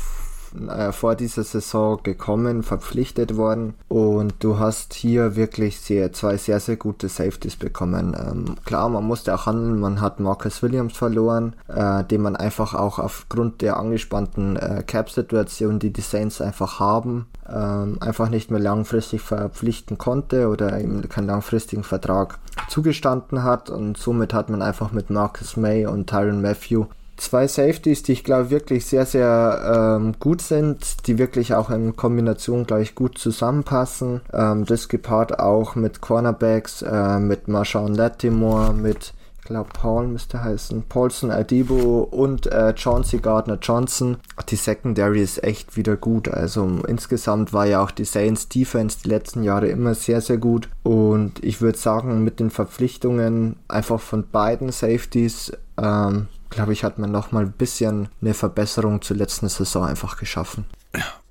äh, 0.69 0.93
vor 0.93 1.15
dieser 1.15 1.45
Saison 1.45 2.03
gekommen, 2.03 2.63
verpflichtet 2.63 3.37
worden. 3.37 3.75
Und 3.89 4.35
du 4.41 4.59
hast 4.59 4.93
hier 4.93 5.35
wirklich 5.35 5.81
sehr, 5.81 6.13
zwei 6.13 6.37
sehr, 6.37 6.61
sehr 6.61 6.77
gute 6.77 7.09
Safeties 7.09 7.57
bekommen. 7.57 8.15
Ähm, 8.19 8.57
klar, 8.65 8.89
man 8.89 9.05
musste 9.05 9.35
auch 9.35 9.47
handeln, 9.47 9.81
man 9.81 10.01
hat 10.01 10.21
Marcus 10.21 10.63
Williams 10.63 10.97
verloren, 10.97 11.55
äh, 11.69 12.05
den 12.05 12.23
man 12.23 12.37
einfach 12.37 12.75
auch 12.75 12.99
aufgrund 12.99 13.63
der 13.63 13.79
angespannten 13.79 14.57
äh, 14.57 14.83
Cap-Situation, 14.87 15.79
die 15.79 15.93
die 15.93 16.03
Saints 16.03 16.41
einfach 16.41 16.81
haben, 16.81 17.27
ähm, 17.49 17.97
einfach 18.01 18.29
nicht 18.29 18.51
mehr 18.51 18.61
langfristig 18.61 19.23
verpflichten 19.23 19.97
konnte 19.97 20.49
oder 20.49 20.79
ihm 20.81 21.09
keinen 21.09 21.29
langfristigen 21.29 21.85
Vertrag 21.85 22.39
zugestanden 22.69 23.43
hat. 23.43 23.71
Und 23.71 23.97
somit 23.97 24.35
hat 24.35 24.51
man 24.51 24.61
einfach 24.61 24.93
mit 24.93 25.09
Marcus 25.09 25.57
May 25.57 25.87
und 25.87 26.09
Tyron 26.09 26.43
Matthew 26.43 26.87
zwei 27.23 27.47
Safeties, 27.47 28.03
die 28.03 28.13
ich 28.13 28.25
glaube 28.25 28.51
wirklich 28.51 28.87
sehr, 28.87 29.07
sehr 29.07 29.97
ähm, 29.99 30.15
gut 30.19 30.43
sind, 30.43 31.07
die 31.07 31.19
wirklich 31.19 31.55
auch 31.55 31.71
in 31.71 31.97
Kombination 31.97 32.67
gleich 32.67 32.95
gut 32.95 33.17
zusammenpassen. 33.19 34.21
Ähm, 34.33 34.67
das 34.67 34.89
gepaart 34.89 35.39
auch 35.39 35.75
mit 35.75 36.01
Cornerbacks, 36.01 36.83
äh, 36.83 37.19
mit 37.19 37.49
Marshawn 37.49 37.95
Latimore, 37.95 38.75
mit 38.75 39.15
ich 39.43 39.49
glaube 39.49 39.71
Paul 39.73 40.07
müsste 40.07 40.45
heißen, 40.45 40.85
Paulson 40.89 41.33
Adibo 41.33 42.07
und 42.09 42.47
äh, 42.47 42.75
Chauncey 42.77 43.19
Gardner 43.19 43.59
Johnson. 43.61 44.19
Die 44.49 44.57
Secondary 44.57 45.21
ist 45.21 45.43
echt 45.43 45.77
wieder 45.77 45.97
gut. 45.97 46.29
Also 46.29 46.65
insgesamt 46.87 47.53
war 47.53 47.67
ja 47.67 47.83
auch 47.83 47.91
die 47.91 48.05
Saints 48.05 48.49
Defense 48.49 48.99
die 49.05 49.09
letzten 49.09 49.43
Jahre 49.43 49.67
immer 49.67 49.97
sehr, 49.97 50.21
sehr 50.21 50.39
gut. 50.39 50.69
Und 50.85 51.43
ich 51.43 51.61
würde 51.61 51.77
sagen, 51.77 52.23
mit 52.23 52.39
den 52.39 52.51
Verpflichtungen 52.51 53.57
einfach 53.67 53.99
von 53.99 54.29
beiden 54.31 54.71
Safeties 54.71 55.53
ähm, 55.77 56.29
glaube 56.53 56.73
ich, 56.73 56.85
hat 56.85 56.99
man 56.99 57.11
noch 57.11 57.33
mal 57.33 57.45
ein 57.45 57.53
bisschen 57.53 58.09
eine 58.21 58.35
Verbesserung 58.35 59.03
zur 59.03 59.17
letzten 59.17 59.49
Saison 59.49 59.85
einfach 59.85 60.17
geschaffen. 60.17 60.65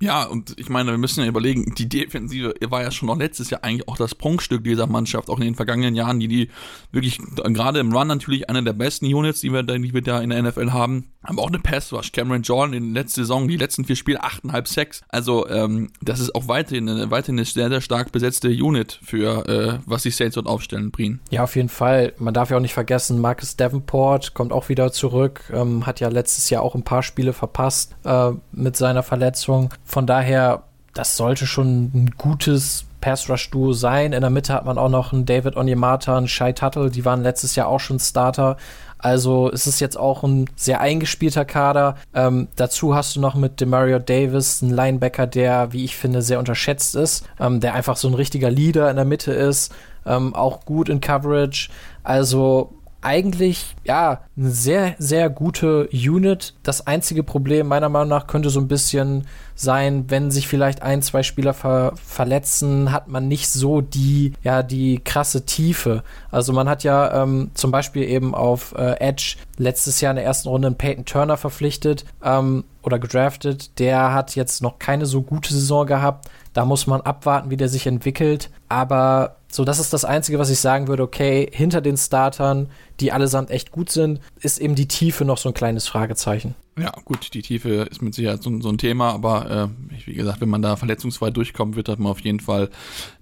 Ja, 0.00 0.24
und 0.24 0.58
ich 0.58 0.68
meine, 0.68 0.90
wir 0.90 0.98
müssen 0.98 1.20
ja 1.20 1.28
überlegen, 1.28 1.74
die 1.76 1.88
Defensive 1.88 2.54
war 2.68 2.82
ja 2.82 2.90
schon 2.90 3.06
noch 3.06 3.16
letztes 3.16 3.50
Jahr 3.50 3.62
eigentlich 3.62 3.86
auch 3.86 3.96
das 3.96 4.16
Prunkstück 4.16 4.64
dieser 4.64 4.88
Mannschaft, 4.88 5.30
auch 5.30 5.38
in 5.38 5.44
den 5.44 5.54
vergangenen 5.54 5.94
Jahren, 5.94 6.18
die 6.18 6.26
die 6.26 6.48
wirklich, 6.90 7.18
gerade 7.36 7.78
im 7.78 7.92
Run 7.92 8.08
natürlich 8.08 8.50
eine 8.50 8.64
der 8.64 8.72
besten 8.72 9.06
Units, 9.06 9.40
die 9.40 9.52
wir, 9.52 9.62
die 9.62 9.94
wir 9.94 10.02
da 10.02 10.20
in 10.20 10.30
der 10.30 10.42
NFL 10.42 10.72
haben, 10.72 11.12
aber 11.22 11.42
auch 11.42 11.48
eine 11.48 11.60
Pass 11.60 11.92
Rush. 11.92 12.10
Cameron 12.10 12.42
Jordan 12.42 12.74
in 12.74 12.94
der 12.94 13.04
letzten 13.04 13.20
Saison, 13.20 13.46
die 13.46 13.56
letzten 13.56 13.84
vier 13.84 13.94
Spiele, 13.94 14.24
8,5 14.24 14.66
Sex. 14.66 15.02
Also, 15.08 15.48
ähm, 15.48 15.90
das 16.00 16.18
ist 16.18 16.34
auch 16.34 16.48
weiterhin 16.48 16.88
eine, 16.88 17.12
weiterhin 17.12 17.36
eine 17.36 17.44
sehr, 17.44 17.68
sehr 17.68 17.80
stark 17.80 18.10
besetzte 18.10 18.48
Unit 18.48 18.98
für, 19.04 19.48
äh, 19.48 19.78
was 19.86 20.02
die 20.02 20.10
Saints 20.10 20.34
dort 20.34 20.48
aufstellen, 20.48 20.90
Brien. 20.90 21.20
Ja, 21.30 21.44
auf 21.44 21.54
jeden 21.54 21.68
Fall. 21.68 22.12
Man 22.18 22.34
darf 22.34 22.50
ja 22.50 22.56
auch 22.56 22.60
nicht 22.60 22.74
vergessen, 22.74 23.20
Marcus 23.20 23.56
Davenport 23.56 24.34
kommt 24.34 24.52
auch 24.52 24.68
wieder 24.68 24.90
zurück, 24.90 25.44
ähm, 25.54 25.86
hat 25.86 26.00
ja 26.00 26.08
letztes 26.08 26.50
Jahr 26.50 26.62
auch 26.62 26.74
ein 26.74 26.82
paar 26.82 27.04
Spiele 27.04 27.32
verpasst 27.32 27.94
äh, 28.04 28.32
mit 28.50 28.76
seiner 28.76 29.04
Verletzung. 29.04 29.51
Von 29.84 30.06
daher, 30.06 30.62
das 30.94 31.16
sollte 31.16 31.46
schon 31.46 31.90
ein 31.94 32.14
gutes 32.16 32.84
Pass-Rush-Duo 33.00 33.72
sein. 33.72 34.12
In 34.12 34.20
der 34.22 34.30
Mitte 34.30 34.54
hat 34.54 34.64
man 34.64 34.78
auch 34.78 34.88
noch 34.88 35.12
einen 35.12 35.26
David 35.26 35.56
Onyemata, 35.56 36.16
einen 36.16 36.28
Shai 36.28 36.52
Tuttle, 36.52 36.90
die 36.90 37.04
waren 37.04 37.22
letztes 37.22 37.54
Jahr 37.56 37.68
auch 37.68 37.80
schon 37.80 37.98
Starter. 37.98 38.56
Also 39.02 39.48
ist 39.48 39.66
es 39.66 39.80
jetzt 39.80 39.98
auch 39.98 40.22
ein 40.22 40.48
sehr 40.54 40.80
eingespielter 40.80 41.44
Kader. 41.44 41.96
Ähm, 42.14 42.46
dazu 42.54 42.94
hast 42.94 43.16
du 43.16 43.20
noch 43.20 43.34
mit 43.34 43.60
Demario 43.60 43.98
Davis 43.98 44.62
einen 44.62 44.72
Linebacker, 44.72 45.26
der, 45.26 45.72
wie 45.72 45.84
ich 45.84 45.96
finde, 45.96 46.22
sehr 46.22 46.38
unterschätzt 46.38 46.94
ist, 46.94 47.26
ähm, 47.40 47.58
der 47.58 47.74
einfach 47.74 47.96
so 47.96 48.06
ein 48.06 48.14
richtiger 48.14 48.50
Leader 48.50 48.88
in 48.88 48.96
der 48.96 49.04
Mitte 49.04 49.32
ist, 49.32 49.74
ähm, 50.06 50.34
auch 50.36 50.64
gut 50.64 50.88
in 50.88 51.00
Coverage. 51.00 51.68
Also 52.04 52.72
eigentlich, 53.02 53.74
ja, 53.84 54.20
eine 54.36 54.50
sehr, 54.50 54.94
sehr 54.98 55.28
gute 55.28 55.88
Unit. 55.92 56.54
Das 56.62 56.86
einzige 56.86 57.22
Problem 57.22 57.66
meiner 57.66 57.88
Meinung 57.88 58.08
nach 58.08 58.26
könnte 58.28 58.48
so 58.48 58.60
ein 58.60 58.68
bisschen 58.68 59.26
sein, 59.54 60.04
wenn 60.08 60.30
sich 60.30 60.48
vielleicht 60.48 60.82
ein, 60.82 61.02
zwei 61.02 61.22
Spieler 61.22 61.52
ver 61.52 61.92
verletzen, 61.96 62.92
hat 62.92 63.08
man 63.08 63.28
nicht 63.28 63.48
so 63.48 63.80
die, 63.80 64.32
ja, 64.42 64.62
die 64.62 65.00
krasse 65.04 65.44
Tiefe. 65.44 66.02
Also 66.30 66.52
man 66.52 66.68
hat 66.68 66.84
ja 66.84 67.22
ähm, 67.22 67.50
zum 67.54 67.70
Beispiel 67.72 68.04
eben 68.04 68.34
auf 68.34 68.74
äh, 68.76 69.00
Edge 69.00 69.36
letztes 69.58 70.00
Jahr 70.00 70.12
in 70.12 70.16
der 70.16 70.24
ersten 70.24 70.48
Runde 70.48 70.68
einen 70.68 70.76
Peyton 70.76 71.04
Turner 71.04 71.36
verpflichtet 71.36 72.04
ähm, 72.24 72.64
oder 72.82 72.98
gedraftet. 72.98 73.78
Der 73.78 74.12
hat 74.12 74.36
jetzt 74.36 74.62
noch 74.62 74.78
keine 74.78 75.06
so 75.06 75.22
gute 75.22 75.52
Saison 75.52 75.86
gehabt. 75.86 76.30
Da 76.52 76.64
muss 76.64 76.86
man 76.86 77.00
abwarten, 77.00 77.50
wie 77.50 77.56
der 77.56 77.68
sich 77.68 77.86
entwickelt. 77.86 78.50
Aber 78.68 79.36
so, 79.54 79.66
das 79.66 79.78
ist 79.78 79.92
das 79.92 80.06
Einzige, 80.06 80.38
was 80.38 80.48
ich 80.48 80.58
sagen 80.58 80.88
würde. 80.88 81.02
Okay, 81.02 81.46
hinter 81.52 81.82
den 81.82 81.98
Startern, 81.98 82.70
die 83.00 83.12
allesamt 83.12 83.50
echt 83.50 83.70
gut 83.70 83.90
sind, 83.90 84.20
ist 84.40 84.58
eben 84.58 84.74
die 84.74 84.88
Tiefe 84.88 85.26
noch 85.26 85.36
so 85.36 85.50
ein 85.50 85.54
kleines 85.54 85.86
Fragezeichen. 85.86 86.54
Ja, 86.78 86.90
gut, 87.04 87.34
die 87.34 87.42
Tiefe 87.42 87.86
ist 87.90 88.00
mit 88.00 88.14
Sicherheit 88.14 88.42
so, 88.42 88.60
so 88.62 88.70
ein 88.70 88.78
Thema, 88.78 89.12
aber 89.12 89.50
äh, 89.90 89.96
wie 90.06 90.14
gesagt, 90.14 90.40
wenn 90.40 90.48
man 90.48 90.62
da 90.62 90.76
verletzungsfrei 90.76 91.30
durchkommt, 91.30 91.76
wird 91.76 91.90
hat 91.90 91.98
man 91.98 92.12
auf 92.12 92.20
jeden 92.20 92.40
Fall 92.40 92.70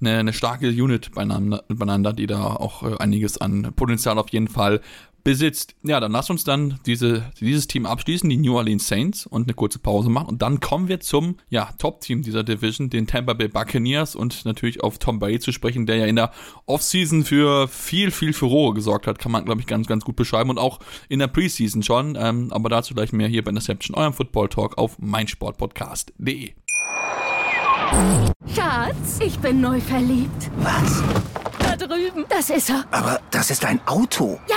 eine, 0.00 0.18
eine 0.18 0.32
starke 0.32 0.68
Unit 0.68 1.12
beieinander, 1.12 1.64
beieinander, 1.66 2.12
die 2.12 2.28
da 2.28 2.44
auch 2.44 2.84
äh, 2.84 2.96
einiges 2.98 3.38
an 3.38 3.72
Potenzial 3.74 4.18
auf 4.18 4.28
jeden 4.28 4.46
Fall 4.46 4.80
besitzt. 5.24 5.74
Ja, 5.82 6.00
dann 6.00 6.12
lass 6.12 6.30
uns 6.30 6.44
dann 6.44 6.80
diese, 6.86 7.30
dieses 7.40 7.66
Team 7.66 7.86
abschließen, 7.86 8.28
die 8.28 8.36
New 8.36 8.56
Orleans 8.56 8.86
Saints, 8.86 9.26
und 9.26 9.44
eine 9.44 9.54
kurze 9.54 9.78
Pause 9.78 10.10
machen. 10.10 10.28
Und 10.28 10.42
dann 10.42 10.60
kommen 10.60 10.88
wir 10.88 11.00
zum 11.00 11.36
ja, 11.48 11.70
Top-Team 11.78 12.22
dieser 12.22 12.44
Division, 12.44 12.90
den 12.90 13.06
Tampa 13.06 13.34
Bay 13.34 13.48
Buccaneers, 13.48 14.16
und 14.16 14.44
natürlich 14.44 14.82
auf 14.82 14.98
Tom 14.98 15.18
Brady 15.18 15.40
zu 15.40 15.52
sprechen, 15.52 15.86
der 15.86 15.96
ja 15.96 16.06
in 16.06 16.16
der 16.16 16.32
Offseason 16.66 17.24
für 17.24 17.68
viel, 17.68 18.10
viel 18.10 18.32
Furore 18.32 18.74
gesorgt 18.74 19.06
hat, 19.06 19.18
kann 19.18 19.32
man, 19.32 19.44
glaube 19.44 19.60
ich, 19.60 19.66
ganz, 19.66 19.86
ganz 19.86 20.04
gut 20.04 20.16
beschreiben. 20.16 20.50
Und 20.50 20.58
auch 20.58 20.80
in 21.08 21.18
der 21.18 21.28
Preseason 21.28 21.82
schon. 21.82 22.16
Ähm, 22.20 22.52
aber 22.52 22.68
dazu 22.68 22.94
gleich 22.94 23.12
mehr 23.12 23.28
hier 23.28 23.44
bei 23.44 23.50
Interception, 23.50 23.96
eurem 23.96 24.12
Football 24.12 24.48
Talk 24.48 24.78
auf 24.78 24.98
meinsportpodcast.de. 24.98 26.52
Schatz, 28.54 29.18
ich 29.20 29.38
bin 29.40 29.60
neu 29.60 29.80
verliebt. 29.80 30.50
Was? 30.58 31.02
Da 31.58 31.76
drüben. 31.76 32.24
Das 32.28 32.50
ist 32.50 32.70
er. 32.70 32.84
Aber 32.90 33.20
das 33.30 33.50
ist 33.50 33.64
ein 33.64 33.80
Auto. 33.86 34.38
Ja, 34.48 34.56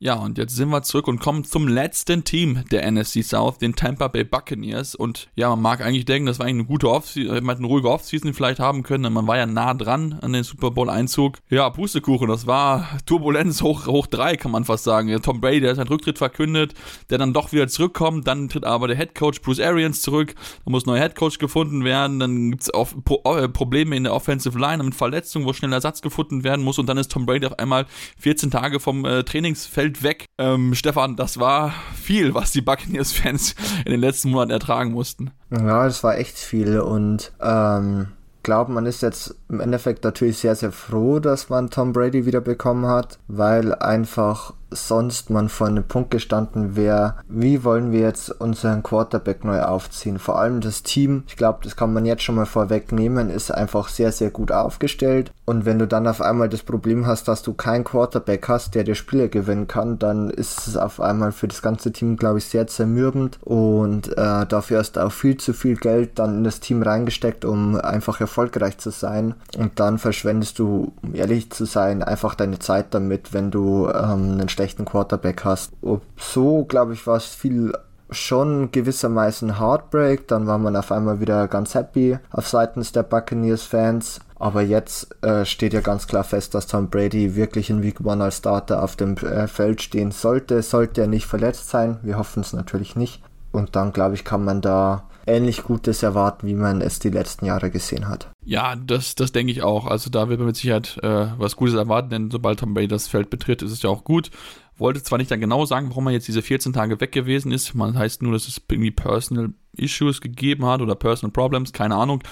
Ja, 0.00 0.14
und 0.14 0.38
jetzt 0.38 0.54
sind 0.54 0.68
wir 0.68 0.82
zurück 0.82 1.08
und 1.08 1.18
kommen 1.18 1.42
zum 1.42 1.66
letzten 1.66 2.22
Team 2.22 2.62
der 2.70 2.88
NFC 2.88 3.24
South, 3.24 3.58
den 3.58 3.74
Tampa 3.74 4.06
Bay 4.06 4.22
Buccaneers. 4.22 4.94
Und 4.94 5.28
ja, 5.34 5.48
man 5.50 5.60
mag 5.60 5.80
eigentlich 5.80 6.04
denken, 6.04 6.26
das 6.26 6.38
war 6.38 6.46
eigentlich 6.46 6.60
eine 6.60 6.66
gute 6.66 6.88
Offseason, 6.88 7.36
äh, 7.36 7.40
man 7.40 7.56
hätte 7.56 7.64
eine 7.64 7.66
ruhige 7.66 7.90
Offseason 7.90 8.32
vielleicht 8.32 8.60
haben 8.60 8.84
können, 8.84 9.02
denn 9.02 9.12
man 9.12 9.26
war 9.26 9.36
ja 9.36 9.46
nah 9.46 9.74
dran 9.74 10.16
an 10.22 10.32
den 10.32 10.44
Super 10.44 10.70
Bowl 10.70 10.88
Einzug. 10.88 11.38
Ja, 11.50 11.68
Pustekuchen, 11.70 12.28
das 12.28 12.46
war 12.46 12.88
Turbulenz 13.06 13.60
hoch, 13.60 13.88
hoch 13.88 14.06
drei, 14.06 14.36
kann 14.36 14.52
man 14.52 14.64
fast 14.64 14.84
sagen. 14.84 15.08
Ja, 15.08 15.18
Tom 15.18 15.40
Brady, 15.40 15.62
der 15.62 15.70
hat 15.70 15.78
seinen 15.78 15.88
Rücktritt 15.88 16.18
verkündet, 16.18 16.74
der 17.10 17.18
dann 17.18 17.32
doch 17.32 17.50
wieder 17.50 17.66
zurückkommt, 17.66 18.28
dann 18.28 18.48
tritt 18.48 18.64
aber 18.64 18.86
der 18.86 18.96
Head 18.96 19.16
Coach 19.16 19.42
Bruce 19.42 19.58
Arians 19.58 20.00
zurück, 20.02 20.36
da 20.64 20.70
muss 20.70 20.86
ein 20.86 20.90
neuer 20.90 21.02
Head 21.02 21.16
Coach 21.16 21.38
gefunden 21.38 21.82
werden, 21.82 22.20
dann 22.20 22.52
gibt's 22.52 22.72
auch 22.72 22.88
Pro 23.04 23.20
äh, 23.36 23.48
Probleme 23.48 23.96
in 23.96 24.04
der 24.04 24.14
Offensive 24.14 24.56
Line 24.56 24.80
mit 24.80 24.94
Verletzungen, 24.94 25.44
wo 25.44 25.52
schnell 25.52 25.72
Ersatz 25.72 26.02
gefunden 26.02 26.44
werden 26.44 26.64
muss 26.64 26.78
und 26.78 26.86
dann 26.86 26.98
ist 26.98 27.10
Tom 27.10 27.26
Brady 27.26 27.46
auf 27.46 27.58
einmal 27.58 27.86
14 28.20 28.52
Tage 28.52 28.78
vom 28.78 29.04
äh, 29.04 29.24
Trainingsfeld 29.24 29.87
fällt 29.88 30.02
weg. 30.02 30.26
Ähm, 30.38 30.74
Stefan, 30.74 31.16
das 31.16 31.38
war 31.40 31.72
viel, 31.94 32.34
was 32.34 32.52
die 32.52 32.60
Buccaneers-Fans 32.60 33.54
in 33.84 33.92
den 33.92 34.00
letzten 34.00 34.30
Monaten 34.30 34.50
ertragen 34.50 34.92
mussten. 34.92 35.30
Ja, 35.50 35.84
das 35.84 36.04
war 36.04 36.18
echt 36.18 36.36
viel 36.36 36.80
und 36.80 37.32
ähm, 37.40 38.08
glaube, 38.42 38.72
man 38.72 38.86
ist 38.86 39.02
jetzt 39.02 39.34
im 39.48 39.60
Endeffekt 39.60 40.04
natürlich 40.04 40.38
sehr, 40.38 40.54
sehr 40.54 40.72
froh, 40.72 41.18
dass 41.20 41.48
man 41.48 41.70
Tom 41.70 41.92
Brady 41.92 42.26
wieder 42.26 42.40
bekommen 42.40 42.86
hat, 42.86 43.18
weil 43.28 43.74
einfach 43.74 44.54
sonst 44.70 45.30
man 45.30 45.48
vor 45.48 45.66
einem 45.66 45.84
Punkt 45.84 46.10
gestanden 46.10 46.76
wäre, 46.76 47.16
wie 47.28 47.64
wollen 47.64 47.92
wir 47.92 48.00
jetzt 48.00 48.30
unseren 48.40 48.82
Quarterback 48.82 49.44
neu 49.44 49.62
aufziehen? 49.62 50.18
Vor 50.18 50.38
allem 50.38 50.60
das 50.60 50.82
Team, 50.82 51.24
ich 51.26 51.36
glaube, 51.36 51.60
das 51.62 51.76
kann 51.76 51.92
man 51.92 52.06
jetzt 52.06 52.22
schon 52.22 52.34
mal 52.34 52.46
vorwegnehmen, 52.46 53.30
ist 53.30 53.50
einfach 53.50 53.88
sehr, 53.88 54.12
sehr 54.12 54.30
gut 54.30 54.52
aufgestellt. 54.52 55.32
Und 55.44 55.64
wenn 55.64 55.78
du 55.78 55.86
dann 55.86 56.06
auf 56.06 56.20
einmal 56.20 56.50
das 56.50 56.62
Problem 56.62 57.06
hast, 57.06 57.26
dass 57.26 57.42
du 57.42 57.54
keinen 57.54 57.84
Quarterback 57.84 58.48
hast, 58.48 58.74
der 58.74 58.84
dir 58.84 58.94
Spiele 58.94 59.30
gewinnen 59.30 59.66
kann, 59.66 59.98
dann 59.98 60.28
ist 60.28 60.66
es 60.68 60.76
auf 60.76 61.00
einmal 61.00 61.32
für 61.32 61.48
das 61.48 61.62
ganze 61.62 61.90
Team, 61.90 62.16
glaube 62.16 62.38
ich, 62.38 62.44
sehr 62.44 62.66
zermürbend. 62.66 63.38
Und 63.44 64.08
äh, 64.18 64.44
dafür 64.46 64.80
hast 64.80 64.96
du 64.96 65.06
auch 65.06 65.12
viel 65.12 65.38
zu 65.38 65.54
viel 65.54 65.76
Geld 65.76 66.18
dann 66.18 66.38
in 66.38 66.44
das 66.44 66.60
Team 66.60 66.82
reingesteckt, 66.82 67.46
um 67.46 67.76
einfach 67.76 68.20
erfolgreich 68.20 68.76
zu 68.76 68.90
sein. 68.90 69.34
Und 69.56 69.80
dann 69.80 69.98
verschwendest 69.98 70.58
du, 70.58 70.92
um 71.02 71.14
ehrlich 71.14 71.50
zu 71.50 71.64
sein, 71.64 72.02
einfach 72.02 72.34
deine 72.34 72.58
Zeit 72.58 72.88
damit, 72.90 73.32
wenn 73.32 73.50
du 73.50 73.88
ähm, 73.88 74.32
einen 74.32 74.48
schlechten 74.58 74.84
Quarterback 74.84 75.44
hast. 75.44 75.72
Ob 75.82 76.02
so, 76.16 76.64
glaube 76.64 76.92
ich, 76.92 77.06
war 77.06 77.16
es 77.16 77.26
viel 77.26 77.72
schon 78.10 78.72
gewissermaßen 78.72 79.60
Heartbreak, 79.60 80.26
dann 80.28 80.46
war 80.46 80.58
man 80.58 80.74
auf 80.76 80.90
einmal 80.90 81.20
wieder 81.20 81.46
ganz 81.46 81.74
happy 81.74 82.18
auf 82.30 82.48
seitens 82.48 82.90
der 82.90 83.02
Buccaneers-Fans. 83.02 84.20
Aber 84.40 84.62
jetzt 84.62 85.22
äh, 85.22 85.44
steht 85.44 85.74
ja 85.74 85.80
ganz 85.80 86.06
klar 86.06 86.24
fest, 86.24 86.54
dass 86.54 86.66
Tom 86.66 86.88
Brady 86.88 87.36
wirklich 87.36 87.70
in 87.70 87.82
Week 87.82 88.00
1 88.00 88.20
als 88.20 88.38
Starter 88.38 88.82
auf 88.82 88.96
dem 88.96 89.16
äh, 89.16 89.46
Feld 89.46 89.82
stehen 89.82 90.10
sollte. 90.10 90.62
Sollte 90.62 91.02
er 91.02 91.06
nicht 91.06 91.26
verletzt 91.26 91.68
sein. 91.68 91.98
Wir 92.02 92.18
hoffen 92.18 92.40
es 92.40 92.52
natürlich 92.52 92.96
nicht. 92.96 93.22
Und 93.52 93.76
dann, 93.76 93.92
glaube 93.92 94.14
ich, 94.14 94.24
kann 94.24 94.44
man 94.44 94.60
da 94.60 95.07
ähnlich 95.28 95.62
Gutes 95.62 96.02
erwarten, 96.02 96.46
wie 96.46 96.54
man 96.54 96.80
es 96.80 96.98
die 96.98 97.10
letzten 97.10 97.44
Jahre 97.44 97.70
gesehen 97.70 98.08
hat. 98.08 98.30
Ja, 98.44 98.74
das, 98.76 99.14
das 99.14 99.32
denke 99.32 99.52
ich 99.52 99.62
auch. 99.62 99.86
Also 99.86 100.10
da 100.10 100.28
wird 100.28 100.40
man 100.40 100.46
mit 100.46 100.56
Sicherheit 100.56 100.98
äh, 101.02 101.26
was 101.36 101.56
Gutes 101.56 101.74
erwarten, 101.74 102.10
denn 102.10 102.30
sobald 102.30 102.60
Tom 102.60 102.74
Brady 102.74 102.88
das 102.88 103.08
Feld 103.08 103.30
betritt, 103.30 103.62
ist 103.62 103.72
es 103.72 103.82
ja 103.82 103.90
auch 103.90 104.04
gut. 104.04 104.30
Wollte 104.78 105.02
zwar 105.02 105.18
nicht 105.18 105.30
dann 105.30 105.40
genau 105.40 105.64
sagen, 105.64 105.90
warum 105.90 106.06
er 106.06 106.12
jetzt 106.12 106.28
diese 106.28 106.42
14 106.42 106.72
Tage 106.72 107.00
weg 107.00 107.12
gewesen 107.12 107.52
ist. 107.52 107.74
Man 107.74 107.98
heißt 107.98 108.22
nur, 108.22 108.32
dass 108.32 108.48
es 108.48 108.60
irgendwie 108.70 108.90
Personal 108.90 109.52
Issues 109.76 110.20
gegeben 110.20 110.66
hat 110.66 110.80
oder 110.80 110.94
Personal 110.94 111.32
Problems, 111.32 111.72
keine 111.72 111.94
Ahnung. 111.94 112.22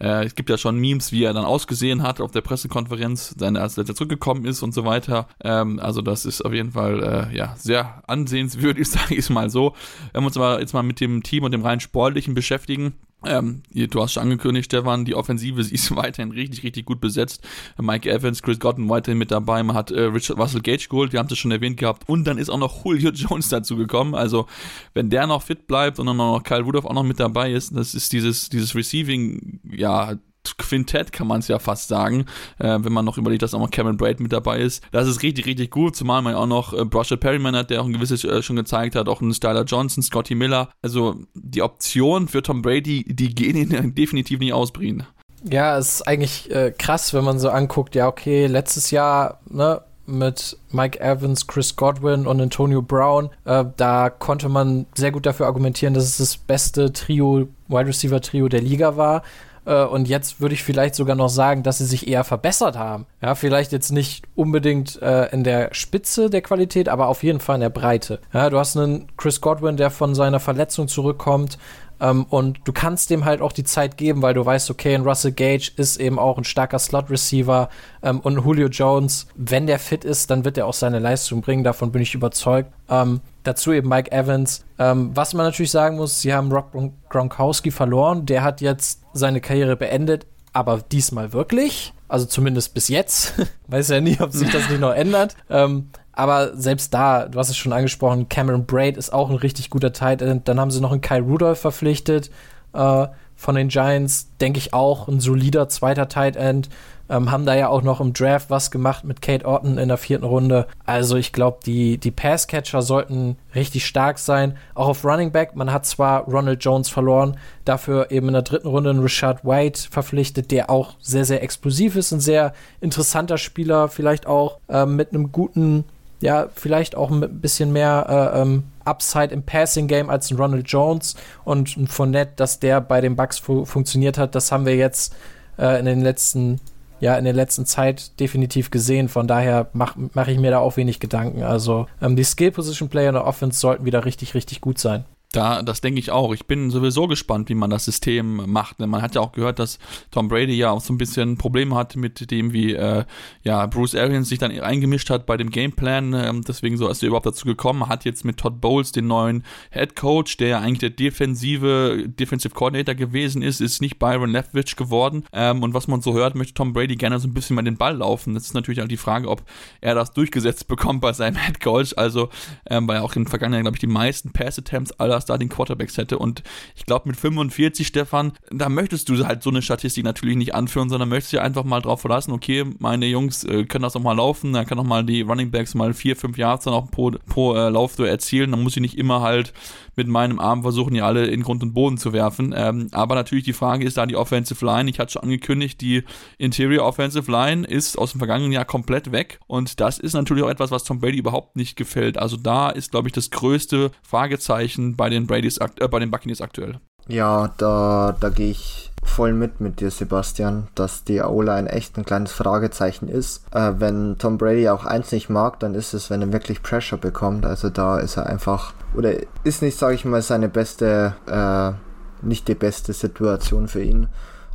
Äh, 0.00 0.24
es 0.24 0.34
gibt 0.34 0.50
ja 0.50 0.58
schon 0.58 0.78
Memes, 0.78 1.12
wie 1.12 1.24
er 1.24 1.32
dann 1.32 1.44
ausgesehen 1.44 2.02
hat 2.02 2.20
auf 2.20 2.30
der 2.30 2.40
Pressekonferenz, 2.40 3.34
seine, 3.38 3.60
als 3.60 3.78
er 3.78 3.84
zurückgekommen 3.86 4.44
ist 4.44 4.62
und 4.62 4.74
so 4.74 4.84
weiter. 4.84 5.28
Ähm, 5.42 5.78
also 5.80 6.02
das 6.02 6.26
ist 6.26 6.44
auf 6.44 6.52
jeden 6.52 6.72
Fall 6.72 7.02
äh, 7.32 7.36
ja 7.36 7.54
sehr 7.56 8.02
ansehenswürdig, 8.06 8.88
sage 8.90 9.14
ich 9.14 9.30
mal 9.30 9.50
so. 9.50 9.74
Wenn 10.12 10.22
wir 10.22 10.26
uns 10.26 10.36
aber 10.36 10.60
jetzt 10.60 10.74
mal 10.74 10.82
mit 10.82 11.00
dem 11.00 11.22
Team 11.22 11.44
und 11.44 11.52
dem 11.52 11.62
rein 11.62 11.80
sportlichen 11.80 12.34
beschäftigen, 12.34 12.94
ähm, 13.26 13.62
du 13.72 14.02
hast 14.02 14.14
schon 14.14 14.22
angekündigt, 14.22 14.66
Stefan, 14.66 15.04
die 15.04 15.14
Offensive 15.14 15.62
sie 15.64 15.74
ist 15.74 15.94
weiterhin 15.94 16.32
richtig, 16.32 16.62
richtig 16.62 16.84
gut 16.86 17.00
besetzt. 17.00 17.46
Mike 17.78 18.10
Evans, 18.10 18.42
Chris 18.42 18.58
Godden 18.58 18.88
weiterhin 18.88 19.18
mit 19.18 19.30
dabei. 19.30 19.62
Man 19.62 19.76
hat 19.76 19.90
äh, 19.90 20.02
Richard 20.02 20.38
Russell 20.38 20.62
Gage 20.62 20.88
geholt, 20.88 21.12
wir 21.12 21.18
haben 21.18 21.28
es 21.30 21.38
schon 21.38 21.50
erwähnt 21.50 21.76
gehabt. 21.76 22.08
Und 22.08 22.24
dann 22.24 22.38
ist 22.38 22.48
auch 22.48 22.58
noch 22.58 22.84
Julio 22.84 23.10
Jones 23.14 23.48
dazu 23.48 23.76
gekommen. 23.76 24.14
Also, 24.14 24.46
wenn 24.94 25.10
der 25.10 25.26
noch 25.26 25.42
fit 25.42 25.66
bleibt 25.66 25.98
und 25.98 26.06
dann 26.06 26.16
noch 26.16 26.42
Kyle 26.42 26.62
Rudolph 26.62 26.84
auch 26.84 26.94
noch 26.94 27.04
mit 27.04 27.20
dabei 27.20 27.52
ist, 27.52 27.74
das 27.76 27.94
ist 27.94 28.12
dieses, 28.12 28.48
dieses 28.48 28.74
Receiving, 28.74 29.60
ja, 29.70 30.14
Quintett 30.56 31.12
kann 31.12 31.26
man 31.26 31.40
es 31.40 31.48
ja 31.48 31.58
fast 31.58 31.88
sagen, 31.88 32.26
äh, 32.58 32.78
wenn 32.80 32.92
man 32.92 33.04
noch 33.04 33.18
überlegt, 33.18 33.42
dass 33.42 33.54
auch 33.54 33.60
noch 33.60 33.70
Cameron 33.70 33.96
Braid 33.96 34.20
mit 34.20 34.32
dabei 34.32 34.58
ist. 34.58 34.82
Das 34.92 35.08
ist 35.08 35.22
richtig, 35.22 35.46
richtig 35.46 35.70
gut, 35.70 35.96
zumal 35.96 36.22
man 36.22 36.34
ja 36.34 36.38
auch 36.38 36.46
noch 36.46 36.72
äh, 36.72 36.84
Brusher 36.84 37.16
Perryman 37.16 37.56
hat, 37.56 37.70
der 37.70 37.82
auch 37.82 37.86
ein 37.86 37.92
gewisses 37.92 38.24
äh, 38.24 38.42
schon 38.42 38.56
gezeigt 38.56 38.94
hat, 38.94 39.08
auch 39.08 39.20
einen 39.20 39.34
Styler 39.34 39.64
Johnson, 39.64 40.02
Scotty 40.02 40.34
Miller. 40.34 40.70
Also 40.82 41.16
die 41.34 41.62
Optionen 41.62 42.28
für 42.28 42.42
Tom 42.42 42.62
Brady, 42.62 43.04
die 43.04 43.34
gehen 43.34 43.56
ihn 43.56 43.94
definitiv 43.94 44.38
nicht 44.38 44.52
ausbringen. 44.52 45.04
Ja, 45.44 45.78
es 45.78 45.96
ist 45.96 46.08
eigentlich 46.08 46.50
äh, 46.50 46.72
krass, 46.76 47.14
wenn 47.14 47.24
man 47.24 47.38
so 47.38 47.50
anguckt, 47.50 47.94
ja, 47.94 48.08
okay, 48.08 48.46
letztes 48.46 48.90
Jahr, 48.90 49.40
ne, 49.48 49.80
mit 50.06 50.56
Mike 50.70 51.00
Evans, 51.00 51.46
Chris 51.46 51.76
Godwin 51.76 52.26
und 52.26 52.40
Antonio 52.40 52.82
Brown. 52.82 53.30
Äh, 53.44 53.64
da 53.76 54.10
konnte 54.10 54.48
man 54.48 54.86
sehr 54.94 55.12
gut 55.12 55.26
dafür 55.26 55.46
argumentieren, 55.46 55.94
dass 55.94 56.04
es 56.04 56.16
das 56.18 56.36
beste 56.36 56.92
Trio, 56.92 57.48
Wide 57.68 57.86
Receiver 57.86 58.20
Trio 58.20 58.48
der 58.48 58.62
Liga 58.62 58.96
war. 58.96 59.22
Äh, 59.66 59.84
und 59.84 60.08
jetzt 60.08 60.40
würde 60.40 60.54
ich 60.54 60.62
vielleicht 60.62 60.94
sogar 60.94 61.16
noch 61.16 61.28
sagen, 61.28 61.62
dass 61.62 61.78
sie 61.78 61.84
sich 61.84 62.08
eher 62.08 62.24
verbessert 62.24 62.78
haben. 62.78 63.06
Ja, 63.20 63.34
vielleicht 63.34 63.72
jetzt 63.72 63.90
nicht 63.90 64.24
unbedingt 64.34 65.00
äh, 65.02 65.26
in 65.26 65.44
der 65.44 65.74
Spitze 65.74 66.30
der 66.30 66.40
Qualität, 66.40 66.88
aber 66.88 67.08
auf 67.08 67.22
jeden 67.22 67.40
Fall 67.40 67.56
in 67.56 67.60
der 67.60 67.70
Breite. 67.70 68.20
Ja, 68.32 68.48
du 68.48 68.58
hast 68.58 68.76
einen 68.76 69.08
Chris 69.16 69.40
Godwin, 69.40 69.76
der 69.76 69.90
von 69.90 70.14
seiner 70.14 70.40
Verletzung 70.40 70.88
zurückkommt. 70.88 71.58
Ähm, 72.00 72.26
und 72.28 72.60
du 72.64 72.72
kannst 72.72 73.10
dem 73.10 73.24
halt 73.24 73.40
auch 73.40 73.52
die 73.52 73.64
Zeit 73.64 73.96
geben, 73.96 74.22
weil 74.22 74.34
du 74.34 74.44
weißt, 74.44 74.70
okay, 74.70 74.94
ein 74.94 75.02
Russell 75.02 75.32
Gage 75.32 75.72
ist 75.76 75.96
eben 75.98 76.18
auch 76.18 76.36
ein 76.38 76.44
starker 76.44 76.78
Slot-Receiver 76.78 77.70
ähm, 78.02 78.20
und 78.20 78.38
Julio 78.44 78.68
Jones, 78.68 79.26
wenn 79.34 79.66
der 79.66 79.78
fit 79.78 80.04
ist, 80.04 80.30
dann 80.30 80.44
wird 80.44 80.58
er 80.58 80.66
auch 80.66 80.74
seine 80.74 80.98
Leistung 80.98 81.40
bringen, 81.40 81.64
davon 81.64 81.92
bin 81.92 82.02
ich 82.02 82.14
überzeugt. 82.14 82.70
Ähm, 82.88 83.20
dazu 83.42 83.72
eben 83.72 83.88
Mike 83.88 84.12
Evans. 84.12 84.64
Ähm, 84.78 85.10
was 85.14 85.34
man 85.34 85.46
natürlich 85.46 85.70
sagen 85.70 85.96
muss, 85.96 86.20
sie 86.20 86.34
haben 86.34 86.52
Rob 86.52 86.72
Gronkowski 87.08 87.70
verloren, 87.70 88.26
der 88.26 88.42
hat 88.42 88.60
jetzt 88.60 89.02
seine 89.12 89.40
Karriere 89.40 89.76
beendet, 89.76 90.26
aber 90.52 90.80
diesmal 90.92 91.32
wirklich. 91.32 91.92
Also 92.08 92.26
zumindest 92.26 92.74
bis 92.74 92.88
jetzt. 92.88 93.34
Weiß 93.66 93.88
ja 93.88 94.00
nie, 94.00 94.18
ob 94.20 94.32
sich 94.32 94.50
das 94.50 94.68
nicht 94.68 94.80
noch 94.80 94.94
ändert. 94.94 95.34
Ähm, 95.50 95.90
aber 96.12 96.56
selbst 96.56 96.94
da, 96.94 97.26
du 97.28 97.38
hast 97.38 97.50
es 97.50 97.56
schon 97.56 97.72
angesprochen, 97.72 98.28
Cameron 98.28 98.64
Braid 98.64 98.96
ist 98.96 99.12
auch 99.12 99.28
ein 99.28 99.36
richtig 99.36 99.70
guter 99.70 99.92
Tight 99.92 100.22
End. 100.22 100.48
Dann 100.48 100.58
haben 100.58 100.70
sie 100.70 100.80
noch 100.80 100.92
einen 100.92 101.02
Kyle 101.02 101.20
Rudolph 101.20 101.60
verpflichtet 101.60 102.30
äh, 102.72 103.06
von 103.34 103.54
den 103.54 103.68
Giants. 103.68 104.28
Denke 104.40 104.58
ich 104.58 104.72
auch 104.72 105.08
ein 105.08 105.20
solider 105.20 105.68
zweiter 105.68 106.08
Tight 106.08 106.36
End. 106.36 106.70
Ähm, 107.08 107.30
haben 107.30 107.46
da 107.46 107.54
ja 107.54 107.68
auch 107.68 107.82
noch 107.82 108.00
im 108.00 108.12
Draft 108.12 108.50
was 108.50 108.70
gemacht 108.70 109.04
mit 109.04 109.22
Kate 109.22 109.46
Orton 109.46 109.78
in 109.78 109.88
der 109.88 109.96
vierten 109.96 110.24
Runde. 110.24 110.66
Also 110.84 111.16
ich 111.16 111.32
glaube, 111.32 111.58
die, 111.64 111.98
die 111.98 112.10
Passcatcher 112.10 112.82
sollten 112.82 113.36
richtig 113.54 113.86
stark 113.86 114.18
sein. 114.18 114.56
Auch 114.74 114.88
auf 114.88 115.04
Running 115.04 115.32
Back. 115.32 115.54
Man 115.54 115.72
hat 115.72 115.86
zwar 115.86 116.24
Ronald 116.24 116.64
Jones 116.64 116.88
verloren, 116.88 117.36
dafür 117.64 118.10
eben 118.10 118.28
in 118.28 118.34
der 118.34 118.42
dritten 118.42 118.68
Runde 118.68 118.90
einen 118.90 119.02
Richard 119.02 119.44
White 119.44 119.88
verpflichtet, 119.90 120.50
der 120.50 120.70
auch 120.70 120.94
sehr, 121.00 121.24
sehr 121.24 121.42
explosiv 121.42 121.96
ist. 121.96 122.12
Ein 122.12 122.20
sehr 122.20 122.52
interessanter 122.80 123.38
Spieler, 123.38 123.88
vielleicht 123.88 124.26
auch 124.26 124.58
ähm, 124.68 124.96
mit 124.96 125.12
einem 125.12 125.32
guten 125.32 125.84
ja, 126.20 126.48
vielleicht 126.54 126.94
auch 126.94 127.10
ein 127.10 127.40
bisschen 127.40 127.72
mehr 127.72 128.32
äh, 128.34 128.40
ähm, 128.40 128.64
Upside 128.84 129.34
im 129.34 129.42
Passing 129.42 129.86
Game 129.86 130.08
als 130.08 130.30
ein 130.30 130.36
Ronald 130.36 130.68
Jones 130.68 131.16
und 131.44 131.76
ein 131.76 131.86
Fournette, 131.86 132.32
dass 132.36 132.58
der 132.58 132.80
bei 132.80 133.00
den 133.00 133.16
Bucks 133.16 133.38
fu 133.38 133.64
funktioniert 133.64 134.16
hat, 134.16 134.34
das 134.34 134.52
haben 134.52 134.64
wir 134.64 134.76
jetzt 134.76 135.14
äh, 135.58 135.78
in 135.78 135.84
den 135.84 136.00
letzten 136.00 136.60
ja 137.00 137.16
in 137.16 137.24
der 137.24 137.32
letzten 137.32 137.66
Zeit 137.66 138.18
definitiv 138.20 138.70
gesehen. 138.70 139.08
Von 139.08 139.26
daher 139.26 139.68
mache 139.72 139.98
mach 140.14 140.28
ich 140.28 140.38
mir 140.38 140.50
da 140.50 140.58
auch 140.58 140.76
wenig 140.76 141.00
Gedanken. 141.00 141.42
Also 141.42 141.86
ähm, 142.00 142.16
die 142.16 142.24
Skill 142.24 142.52
Position 142.52 142.88
Player 142.88 143.08
in 143.08 143.14
der 143.14 143.26
Offense 143.26 143.60
sollten 143.60 143.84
wieder 143.84 144.04
richtig 144.04 144.34
richtig 144.34 144.60
gut 144.60 144.78
sein. 144.78 145.04
Da, 145.36 145.60
das 145.60 145.82
denke 145.82 146.00
ich 146.00 146.10
auch. 146.10 146.32
Ich 146.32 146.46
bin 146.46 146.70
sowieso 146.70 147.08
gespannt, 147.08 147.50
wie 147.50 147.54
man 147.54 147.68
das 147.68 147.84
System 147.84 148.50
macht. 148.50 148.78
Man 148.78 149.02
hat 149.02 149.16
ja 149.16 149.20
auch 149.20 149.32
gehört, 149.32 149.58
dass 149.58 149.78
Tom 150.10 150.28
Brady 150.28 150.54
ja 150.54 150.70
auch 150.70 150.80
so 150.80 150.94
ein 150.94 150.96
bisschen 150.96 151.36
Probleme 151.36 151.74
hat 151.74 151.94
mit 151.94 152.30
dem, 152.30 152.54
wie 152.54 152.72
äh, 152.72 153.04
ja, 153.42 153.66
Bruce 153.66 153.96
Arians 153.96 154.30
sich 154.30 154.38
dann 154.38 154.50
eingemischt 154.58 155.10
hat 155.10 155.26
bei 155.26 155.36
dem 155.36 155.50
Gameplan. 155.50 156.14
Ähm, 156.14 156.42
deswegen 156.42 156.78
so 156.78 156.88
ist 156.88 157.02
er 157.02 157.08
überhaupt 157.08 157.26
dazu 157.26 157.44
gekommen. 157.44 157.86
Hat 157.86 158.06
jetzt 158.06 158.24
mit 158.24 158.38
Todd 158.38 158.62
Bowles 158.62 158.92
den 158.92 159.08
neuen 159.08 159.44
Head 159.72 159.94
Coach, 159.94 160.38
der 160.38 160.48
ja 160.48 160.60
eigentlich 160.60 160.78
der 160.78 160.88
defensive 160.88 162.08
Defensive 162.08 162.54
Coordinator 162.54 162.94
gewesen 162.94 163.42
ist, 163.42 163.60
ist 163.60 163.82
nicht 163.82 163.98
Byron 163.98 164.30
Leftwich 164.30 164.74
geworden. 164.74 165.24
Ähm, 165.34 165.62
und 165.62 165.74
was 165.74 165.86
man 165.86 166.00
so 166.00 166.14
hört, 166.14 166.34
möchte 166.34 166.54
Tom 166.54 166.72
Brady 166.72 166.96
gerne 166.96 167.20
so 167.20 167.28
ein 167.28 167.34
bisschen 167.34 167.56
mal 167.56 167.62
den 167.62 167.76
Ball 167.76 167.98
laufen. 167.98 168.32
Das 168.32 168.44
ist 168.44 168.54
natürlich 168.54 168.80
auch 168.80 168.88
die 168.88 168.96
Frage, 168.96 169.28
ob 169.28 169.42
er 169.82 169.94
das 169.94 170.14
durchgesetzt 170.14 170.66
bekommt 170.66 171.02
bei 171.02 171.12
seinem 171.12 171.36
Head 171.36 171.60
Coach. 171.60 171.92
Also, 171.98 172.30
ähm, 172.70 172.88
weil 172.88 173.00
auch 173.00 173.14
in 173.16 173.24
den 173.24 173.28
vergangenen, 173.28 173.64
glaube 173.64 173.76
ich, 173.76 173.80
die 173.80 173.86
meisten 173.86 174.32
Pass-Attempts 174.32 174.98
aller 174.98 175.25
Starting 175.26 175.48
Quarterbacks 175.48 175.98
hätte. 175.98 176.18
Und 176.18 176.42
ich 176.74 176.86
glaube, 176.86 177.08
mit 177.08 177.16
45, 177.16 177.86
Stefan, 177.86 178.32
da 178.50 178.68
möchtest 178.68 179.08
du 179.08 179.26
halt 179.26 179.42
so 179.42 179.50
eine 179.50 179.62
Statistik 179.62 180.04
natürlich 180.04 180.36
nicht 180.36 180.54
anführen, 180.54 180.88
sondern 180.88 181.08
möchtest 181.08 181.32
ja 181.32 181.42
einfach 181.42 181.64
mal 181.64 181.82
drauf 181.82 182.00
verlassen, 182.00 182.32
okay, 182.32 182.64
meine 182.78 183.06
Jungs 183.06 183.44
äh, 183.44 183.64
können 183.64 183.82
das 183.82 183.94
noch 183.94 184.02
mal 184.02 184.16
laufen, 184.16 184.52
dann 184.52 184.66
kann 184.66 184.78
auch 184.78 184.84
mal 184.84 185.04
die 185.04 185.22
Running 185.22 185.50
Backs 185.50 185.74
mal 185.74 185.92
vier, 185.94 186.16
fünf 186.16 186.38
Yards 186.38 186.64
dann 186.64 186.74
auch 186.74 186.90
pro, 186.90 187.12
pro 187.26 187.54
äh, 187.54 187.68
Lauf 187.68 187.98
erzielen. 187.98 188.50
Dann 188.50 188.62
muss 188.62 188.76
ich 188.76 188.82
nicht 188.82 188.98
immer 188.98 189.20
halt 189.20 189.52
mit 189.96 190.08
meinem 190.08 190.38
Arm 190.38 190.62
versuchen, 190.62 190.94
die 190.94 191.00
alle 191.00 191.26
in 191.26 191.42
Grund 191.42 191.62
und 191.62 191.72
Boden 191.72 191.98
zu 191.98 192.12
werfen. 192.12 192.54
Ähm, 192.56 192.88
aber 192.92 193.14
natürlich 193.14 193.44
die 193.44 193.52
Frage 193.52 193.84
ist 193.84 193.96
da 193.96 194.06
die 194.06 194.16
Offensive 194.16 194.64
Line. 194.64 194.88
Ich 194.90 195.00
hatte 195.00 195.12
schon 195.12 195.22
angekündigt, 195.22 195.80
die 195.80 196.04
Interior 196.38 196.86
Offensive 196.86 197.30
Line 197.30 197.66
ist 197.66 197.98
aus 197.98 198.12
dem 198.12 198.18
vergangenen 198.18 198.52
Jahr 198.52 198.66
komplett 198.66 199.10
weg. 199.10 199.40
Und 199.46 199.80
das 199.80 199.98
ist 199.98 200.12
natürlich 200.12 200.44
auch 200.44 200.50
etwas, 200.50 200.70
was 200.70 200.84
Tom 200.84 201.00
Brady 201.00 201.18
überhaupt 201.18 201.56
nicht 201.56 201.76
gefällt. 201.76 202.18
Also 202.18 202.36
da 202.36 202.70
ist, 202.70 202.90
glaube 202.90 203.08
ich, 203.08 203.12
das 203.12 203.30
größte 203.30 203.90
Fragezeichen 204.02 204.96
bei 204.96 205.08
den 205.08 205.26
Bradys, 205.26 205.58
äh, 205.58 205.88
bei 205.88 205.98
den 205.98 206.10
Buccaneers 206.10 206.40
aktuell. 206.40 206.78
Ja, 207.08 207.54
da, 207.56 208.16
da 208.18 208.28
gehe 208.30 208.50
ich 208.50 208.90
voll 209.06 209.32
mit 209.32 209.60
mit 209.60 209.80
dir, 209.80 209.90
Sebastian, 209.90 210.68
dass 210.74 211.04
die 211.04 211.20
O-Line 211.20 211.70
echt 211.70 211.96
ein 211.96 212.04
kleines 212.04 212.32
Fragezeichen 212.32 213.08
ist. 213.08 213.44
Äh, 213.52 213.72
wenn 213.78 214.18
Tom 214.18 214.38
Brady 214.38 214.68
auch 214.68 214.84
eins 214.84 215.12
nicht 215.12 215.28
mag, 215.28 215.60
dann 215.60 215.74
ist 215.74 215.94
es, 215.94 216.10
wenn 216.10 216.22
er 216.22 216.32
wirklich 216.32 216.62
Pressure 216.62 216.98
bekommt. 216.98 217.46
Also 217.46 217.70
da 217.70 217.98
ist 217.98 218.16
er 218.16 218.26
einfach, 218.26 218.74
oder 218.94 219.14
ist 219.44 219.62
nicht, 219.62 219.78
sage 219.78 219.94
ich 219.94 220.04
mal, 220.04 220.22
seine 220.22 220.48
beste, 220.48 221.14
äh, 221.26 222.26
nicht 222.26 222.48
die 222.48 222.54
beste 222.54 222.92
Situation 222.92 223.68
für 223.68 223.82
ihn. 223.82 224.08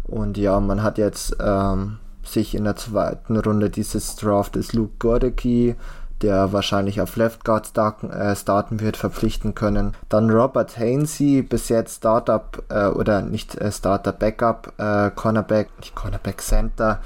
Und 0.04 0.38
ja, 0.38 0.60
man 0.60 0.84
hat 0.84 0.97
jetzt 0.97 1.38
ähm, 1.39 1.97
sich 2.24 2.56
in 2.56 2.66
der 2.66 2.76
zweiten 2.76 3.38
Runde 3.38 3.70
dieses 3.70 4.16
Draft 4.16 4.56
ist 4.56 4.74
Luke 4.74 4.93
Gordecki 4.99 5.76
der 6.22 6.53
wahrscheinlich 6.53 7.01
auf 7.01 7.15
Left 7.15 7.43
Guard 7.43 7.67
starten, 7.67 8.09
äh, 8.09 8.36
starten 8.36 8.80
wird, 8.80 8.97
verpflichten 8.97 9.55
können. 9.55 9.93
Dann 10.09 10.30
Robert 10.30 10.78
Hainsey, 10.78 11.41
bis 11.41 11.69
jetzt 11.69 11.97
Startup 11.97 12.63
äh, 12.69 12.88
oder 12.88 13.22
nicht 13.22 13.55
äh, 13.55 13.72
Starter 13.72 14.11
Backup, 14.11 14.74
äh, 14.78 15.11
Cornerback, 15.11 15.69
nicht 15.80 15.95
Cornerback 15.95 16.41
Center, 16.41 16.99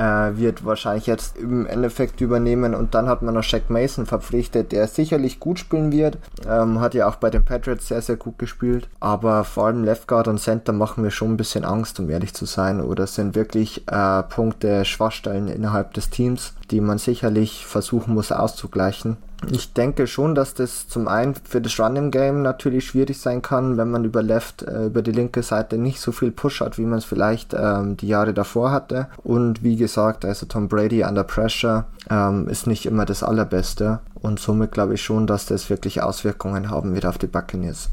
äh, 0.00 0.38
wird 0.38 0.64
wahrscheinlich 0.64 1.06
jetzt 1.06 1.36
im 1.36 1.66
Endeffekt 1.66 2.22
übernehmen 2.22 2.74
und 2.74 2.94
dann 2.94 3.06
hat 3.06 3.20
man 3.20 3.34
noch 3.34 3.42
Shaq 3.42 3.68
Mason 3.68 4.06
verpflichtet, 4.06 4.72
der 4.72 4.88
sicherlich 4.88 5.40
gut 5.40 5.58
spielen 5.58 5.92
wird, 5.92 6.16
ähm, 6.48 6.80
hat 6.80 6.94
ja 6.94 7.06
auch 7.06 7.16
bei 7.16 7.28
den 7.28 7.44
Patriots 7.44 7.88
sehr, 7.88 8.00
sehr 8.00 8.16
gut 8.16 8.38
gespielt, 8.38 8.88
aber 8.98 9.44
vor 9.44 9.66
allem 9.66 9.84
Left 9.84 10.08
Guard 10.08 10.28
und 10.28 10.40
Center 10.40 10.72
machen 10.72 11.02
mir 11.02 11.10
schon 11.10 11.32
ein 11.32 11.36
bisschen 11.36 11.66
Angst, 11.66 12.00
um 12.00 12.08
ehrlich 12.08 12.32
zu 12.32 12.46
sein, 12.46 12.80
oder 12.80 13.06
sind 13.06 13.34
wirklich 13.34 13.86
äh, 13.88 14.22
Punkte, 14.22 14.86
Schwachstellen 14.86 15.48
innerhalb 15.48 15.92
des 15.92 16.08
Teams, 16.08 16.54
die 16.70 16.80
man 16.80 16.96
sicherlich 16.96 17.66
versuchen 17.66 18.14
muss 18.14 18.32
auszugleichen. 18.32 19.18
Ich 19.48 19.72
denke 19.72 20.06
schon, 20.06 20.34
dass 20.34 20.54
das 20.54 20.86
zum 20.88 21.08
einen 21.08 21.34
für 21.34 21.60
das 21.60 21.80
Running 21.80 22.10
Game 22.10 22.42
natürlich 22.42 22.86
schwierig 22.86 23.18
sein 23.18 23.40
kann, 23.40 23.78
wenn 23.78 23.90
man 23.90 24.04
über 24.04 24.22
Left, 24.22 24.62
äh, 24.62 24.86
über 24.86 25.02
die 25.02 25.12
linke 25.12 25.42
Seite 25.42 25.78
nicht 25.78 26.00
so 26.00 26.12
viel 26.12 26.30
Push 26.30 26.60
hat, 26.60 26.76
wie 26.78 26.84
man 26.84 26.98
es 26.98 27.04
vielleicht 27.04 27.54
ähm, 27.54 27.96
die 27.96 28.08
Jahre 28.08 28.34
davor 28.34 28.70
hatte. 28.70 29.08
Und 29.22 29.62
wie 29.62 29.76
gesagt, 29.76 30.24
also 30.24 30.46
Tom 30.46 30.68
Brady 30.68 31.04
under 31.04 31.24
Pressure 31.24 31.86
ähm, 32.10 32.48
ist 32.48 32.66
nicht 32.66 32.86
immer 32.86 33.06
das 33.06 33.22
Allerbeste. 33.22 34.00
Und 34.14 34.38
somit 34.38 34.72
glaube 34.72 34.94
ich 34.94 35.02
schon, 35.02 35.26
dass 35.26 35.46
das 35.46 35.70
wirklich 35.70 36.02
Auswirkungen 36.02 36.70
haben 36.70 36.94
wird 36.94 37.06
auf 37.06 37.16
die 37.16 37.26
Buccaneers. 37.26 37.90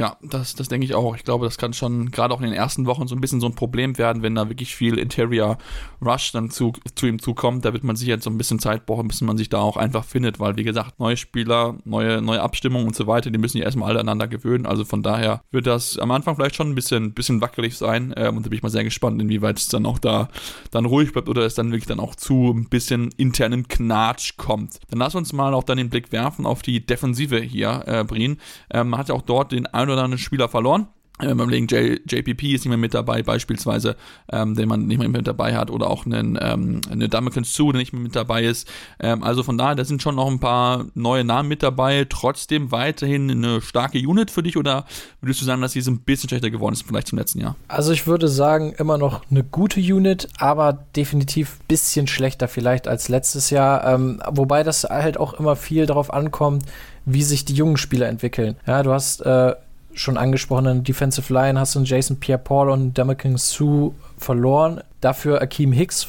Ja, 0.00 0.16
das, 0.22 0.54
das 0.54 0.68
denke 0.68 0.86
ich 0.86 0.94
auch. 0.94 1.14
Ich 1.14 1.24
glaube, 1.24 1.44
das 1.44 1.58
kann 1.58 1.74
schon 1.74 2.10
gerade 2.10 2.32
auch 2.32 2.40
in 2.40 2.46
den 2.46 2.54
ersten 2.54 2.86
Wochen 2.86 3.06
so 3.06 3.14
ein 3.14 3.20
bisschen 3.20 3.38
so 3.38 3.46
ein 3.46 3.54
Problem 3.54 3.98
werden, 3.98 4.22
wenn 4.22 4.34
da 4.34 4.48
wirklich 4.48 4.74
viel 4.74 4.98
Interior 4.98 5.58
Rush 6.00 6.32
dann 6.32 6.48
zu, 6.48 6.72
zu 6.94 7.06
ihm 7.06 7.18
zukommt. 7.18 7.66
Da 7.66 7.74
wird 7.74 7.84
man 7.84 7.96
sich 7.96 8.08
jetzt 8.08 8.24
so 8.24 8.30
ein 8.30 8.38
bisschen 8.38 8.58
Zeit 8.60 8.86
brauchen, 8.86 9.08
bis 9.08 9.20
man 9.20 9.36
sich 9.36 9.50
da 9.50 9.58
auch 9.58 9.76
einfach 9.76 10.04
findet, 10.04 10.40
weil 10.40 10.56
wie 10.56 10.64
gesagt, 10.64 10.98
neue 11.00 11.18
Spieler, 11.18 11.76
neue, 11.84 12.22
neue 12.22 12.40
Abstimmungen 12.40 12.86
und 12.86 12.96
so 12.96 13.06
weiter, 13.06 13.30
die 13.30 13.36
müssen 13.36 13.58
ja 13.58 13.64
erstmal 13.64 13.90
alle 13.90 14.00
aneinander 14.00 14.26
gewöhnen. 14.26 14.64
Also 14.64 14.86
von 14.86 15.02
daher 15.02 15.42
wird 15.50 15.66
das 15.66 15.98
am 15.98 16.10
Anfang 16.12 16.34
vielleicht 16.34 16.56
schon 16.56 16.70
ein 16.70 16.74
bisschen, 16.74 17.12
bisschen 17.12 17.42
wackelig 17.42 17.76
sein. 17.76 18.14
Ähm, 18.16 18.38
und 18.38 18.46
da 18.46 18.48
bin 18.48 18.56
ich 18.56 18.62
mal 18.62 18.70
sehr 18.70 18.84
gespannt, 18.84 19.20
inwieweit 19.20 19.58
es 19.58 19.68
dann 19.68 19.84
auch 19.84 19.98
da 19.98 20.30
dann 20.70 20.86
ruhig 20.86 21.12
bleibt 21.12 21.28
oder 21.28 21.44
es 21.44 21.54
dann 21.54 21.72
wirklich 21.72 21.88
dann 21.88 22.00
auch 22.00 22.14
zu 22.14 22.54
ein 22.56 22.70
bisschen 22.70 23.10
internem 23.18 23.68
Knatsch 23.68 24.38
kommt. 24.38 24.80
Dann 24.88 25.00
lass 25.00 25.14
uns 25.14 25.34
mal 25.34 25.52
auch 25.52 25.64
dann 25.64 25.76
den 25.76 25.90
Blick 25.90 26.10
werfen 26.10 26.46
auf 26.46 26.62
die 26.62 26.86
Defensive 26.86 27.38
hier, 27.38 27.82
äh, 27.84 28.02
Brien. 28.04 28.38
Ähm, 28.70 28.88
man 28.88 28.98
hat 28.98 29.10
ja 29.10 29.14
auch 29.14 29.20
dort 29.20 29.52
den 29.52 29.66
ein 29.66 29.89
oder 29.90 30.04
anderen 30.04 30.18
Spieler 30.18 30.48
verloren. 30.48 30.88
Wenn 31.20 31.36
man 31.36 31.48
überlegen, 31.48 31.66
J, 31.66 32.00
JPP 32.10 32.54
ist 32.54 32.64
nicht 32.64 32.68
mehr 32.68 32.78
mit 32.78 32.94
dabei, 32.94 33.22
beispielsweise, 33.22 33.96
ähm, 34.32 34.54
den 34.54 34.68
man 34.68 34.86
nicht 34.86 34.98
mehr 34.98 35.08
mit 35.08 35.26
dabei 35.26 35.54
hat, 35.54 35.70
oder 35.70 35.90
auch 35.90 36.06
einen, 36.06 36.38
ähm, 36.40 36.80
eine 36.90 37.08
Dameken 37.08 37.44
Sue, 37.44 37.72
der 37.72 37.80
nicht 37.80 37.92
mehr 37.92 38.02
mit 38.02 38.16
dabei 38.16 38.44
ist. 38.44 38.68
Ähm, 38.98 39.22
also 39.22 39.42
von 39.42 39.58
daher, 39.58 39.74
da 39.74 39.84
sind 39.84 40.02
schon 40.02 40.14
noch 40.14 40.28
ein 40.28 40.40
paar 40.40 40.86
neue 40.94 41.24
Namen 41.24 41.48
mit 41.48 41.62
dabei. 41.62 42.06
Trotzdem 42.08 42.72
weiterhin 42.72 43.30
eine 43.30 43.60
starke 43.60 43.98
Unit 43.98 44.30
für 44.30 44.42
dich, 44.42 44.56
oder 44.56 44.86
würdest 45.20 45.42
du 45.42 45.44
sagen, 45.44 45.60
dass 45.60 45.72
sie 45.72 45.82
so 45.82 45.90
ein 45.90 46.00
bisschen 46.00 46.28
schlechter 46.28 46.50
geworden 46.50 46.72
ist, 46.72 46.86
vielleicht 46.86 47.08
zum 47.08 47.18
letzten 47.18 47.40
Jahr? 47.40 47.56
Also 47.68 47.92
ich 47.92 48.06
würde 48.06 48.28
sagen, 48.28 48.72
immer 48.78 48.96
noch 48.96 49.22
eine 49.30 49.44
gute 49.44 49.80
Unit, 49.80 50.28
aber 50.38 50.72
definitiv 50.96 51.58
ein 51.60 51.66
bisschen 51.68 52.06
schlechter 52.06 52.48
vielleicht 52.48 52.88
als 52.88 53.08
letztes 53.08 53.50
Jahr. 53.50 53.86
Ähm, 53.86 54.22
wobei 54.30 54.62
das 54.62 54.84
halt 54.84 55.18
auch 55.18 55.34
immer 55.34 55.56
viel 55.56 55.84
darauf 55.86 56.12
ankommt, 56.12 56.64
wie 57.04 57.22
sich 57.22 57.44
die 57.44 57.54
jungen 57.54 57.76
Spieler 57.76 58.08
entwickeln. 58.08 58.56
Ja, 58.66 58.82
du 58.82 58.92
hast 58.92 59.20
äh, 59.22 59.54
schon 59.94 60.16
angesprochenen 60.16 60.84
Defensive 60.84 61.32
Line, 61.32 61.58
hast 61.58 61.74
du 61.74 61.80
einen 61.80 61.86
Jason 61.86 62.18
Pierre-Paul 62.18 62.70
und 62.70 62.96
Demakin 62.96 63.36
Sue 63.36 63.92
verloren. 64.18 64.82
dafür 65.00 65.40
Akeem 65.40 65.72
Hicks 65.72 66.06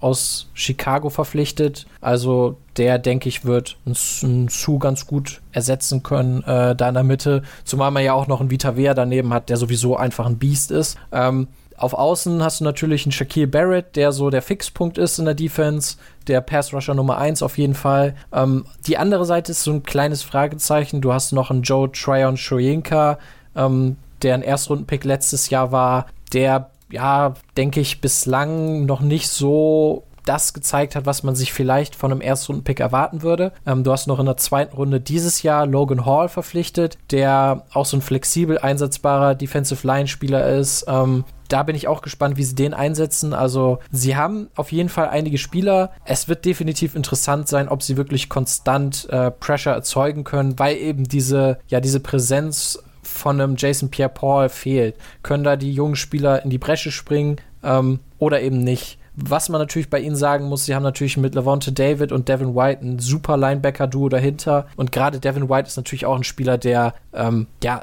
aus 0.00 0.48
Chicago 0.54 1.08
verpflichtet. 1.08 1.86
Also 2.00 2.56
der, 2.76 2.98
denke 2.98 3.28
ich, 3.28 3.44
wird 3.44 3.76
einen 3.86 4.48
Su 4.48 4.78
ganz 4.78 5.06
gut 5.06 5.40
ersetzen 5.52 6.02
können 6.02 6.42
äh, 6.42 6.74
da 6.74 6.88
in 6.88 6.94
der 6.94 7.04
Mitte. 7.04 7.42
Zumal 7.64 7.92
man 7.92 8.02
ja 8.02 8.12
auch 8.12 8.26
noch 8.26 8.40
einen 8.40 8.50
Vita 8.50 8.76
Vea 8.76 8.94
daneben 8.94 9.32
hat, 9.32 9.50
der 9.50 9.56
sowieso 9.56 9.96
einfach 9.96 10.26
ein 10.26 10.38
Biest 10.38 10.70
ist. 10.72 10.98
Ähm, 11.12 11.46
auf 11.76 11.94
Außen 11.94 12.42
hast 12.42 12.60
du 12.60 12.64
natürlich 12.64 13.04
einen 13.04 13.12
Shaquille 13.12 13.46
Barrett, 13.46 13.96
der 13.96 14.12
so 14.12 14.30
der 14.30 14.42
Fixpunkt 14.42 14.98
ist 14.98 15.18
in 15.18 15.24
der 15.24 15.34
Defense, 15.34 15.96
der 16.26 16.40
Pass 16.40 16.72
Rusher 16.72 16.94
Nummer 16.94 17.18
1 17.18 17.42
auf 17.42 17.58
jeden 17.58 17.74
Fall. 17.74 18.14
Ähm, 18.32 18.64
die 18.86 18.96
andere 18.98 19.24
Seite 19.24 19.52
ist 19.52 19.62
so 19.62 19.72
ein 19.72 19.82
kleines 19.82 20.22
Fragezeichen. 20.22 21.00
Du 21.00 21.12
hast 21.12 21.32
noch 21.32 21.50
einen 21.50 21.62
Joe 21.62 21.90
Tryon 21.90 22.36
Shoyinka, 22.36 23.18
ähm, 23.56 23.96
der 24.22 24.34
ein 24.34 24.42
Erstrundenpick 24.42 25.04
letztes 25.04 25.50
Jahr 25.50 25.72
war, 25.72 26.06
der, 26.32 26.70
ja, 26.90 27.34
denke 27.56 27.80
ich, 27.80 28.00
bislang 28.00 28.86
noch 28.86 29.00
nicht 29.00 29.28
so 29.28 30.04
das 30.24 30.54
gezeigt 30.54 30.96
hat, 30.96 31.06
was 31.06 31.22
man 31.22 31.36
sich 31.36 31.52
vielleicht 31.52 31.94
von 31.94 32.10
einem 32.10 32.20
Erstrundenpick 32.20 32.80
erwarten 32.80 33.22
würde. 33.22 33.52
Ähm, 33.66 33.84
du 33.84 33.92
hast 33.92 34.06
noch 34.06 34.18
in 34.18 34.26
der 34.26 34.36
zweiten 34.36 34.74
Runde 34.74 35.00
dieses 35.00 35.42
Jahr 35.42 35.66
Logan 35.66 36.06
Hall 36.06 36.28
verpflichtet, 36.28 36.98
der 37.10 37.64
auch 37.72 37.86
so 37.86 37.96
ein 37.96 38.02
flexibel 38.02 38.58
einsetzbarer 38.58 39.34
Defensive 39.34 39.86
Line 39.86 40.08
Spieler 40.08 40.48
ist. 40.48 40.86
Ähm, 40.88 41.24
da 41.54 41.62
bin 41.62 41.76
ich 41.76 41.86
auch 41.86 42.02
gespannt, 42.02 42.36
wie 42.36 42.42
sie 42.42 42.56
den 42.56 42.74
einsetzen. 42.74 43.32
Also, 43.32 43.78
sie 43.92 44.16
haben 44.16 44.48
auf 44.56 44.72
jeden 44.72 44.88
Fall 44.88 45.08
einige 45.08 45.38
Spieler. 45.38 45.92
Es 46.04 46.26
wird 46.26 46.44
definitiv 46.44 46.96
interessant 46.96 47.46
sein, 47.46 47.68
ob 47.68 47.84
sie 47.84 47.96
wirklich 47.96 48.28
konstant 48.28 49.08
äh, 49.08 49.30
Pressure 49.30 49.72
erzeugen 49.72 50.24
können, 50.24 50.58
weil 50.58 50.76
eben 50.76 51.04
diese, 51.04 51.60
ja, 51.68 51.78
diese 51.78 52.00
Präsenz 52.00 52.82
von 53.04 53.40
einem 53.40 53.54
Jason 53.56 53.88
Pierre-Paul 53.88 54.48
fehlt. 54.48 54.96
Können 55.22 55.44
da 55.44 55.54
die 55.54 55.72
jungen 55.72 55.94
Spieler 55.94 56.42
in 56.42 56.50
die 56.50 56.58
Bresche 56.58 56.90
springen 56.90 57.36
ähm, 57.62 58.00
oder 58.18 58.42
eben 58.42 58.58
nicht? 58.58 58.98
Was 59.14 59.48
man 59.48 59.60
natürlich 59.60 59.90
bei 59.90 60.00
ihnen 60.00 60.16
sagen 60.16 60.46
muss, 60.46 60.64
sie 60.64 60.74
haben 60.74 60.82
natürlich 60.82 61.16
mit 61.18 61.36
Levante 61.36 61.70
David 61.70 62.10
und 62.10 62.28
Devin 62.28 62.56
White 62.56 62.84
ein 62.84 62.98
super 62.98 63.36
Linebacker-Duo 63.36 64.08
dahinter. 64.08 64.66
Und 64.74 64.90
gerade 64.90 65.20
Devin 65.20 65.48
White 65.48 65.68
ist 65.68 65.76
natürlich 65.76 66.04
auch 66.04 66.16
ein 66.16 66.24
Spieler, 66.24 66.58
der 66.58 66.94
ähm, 67.12 67.46
ja 67.62 67.82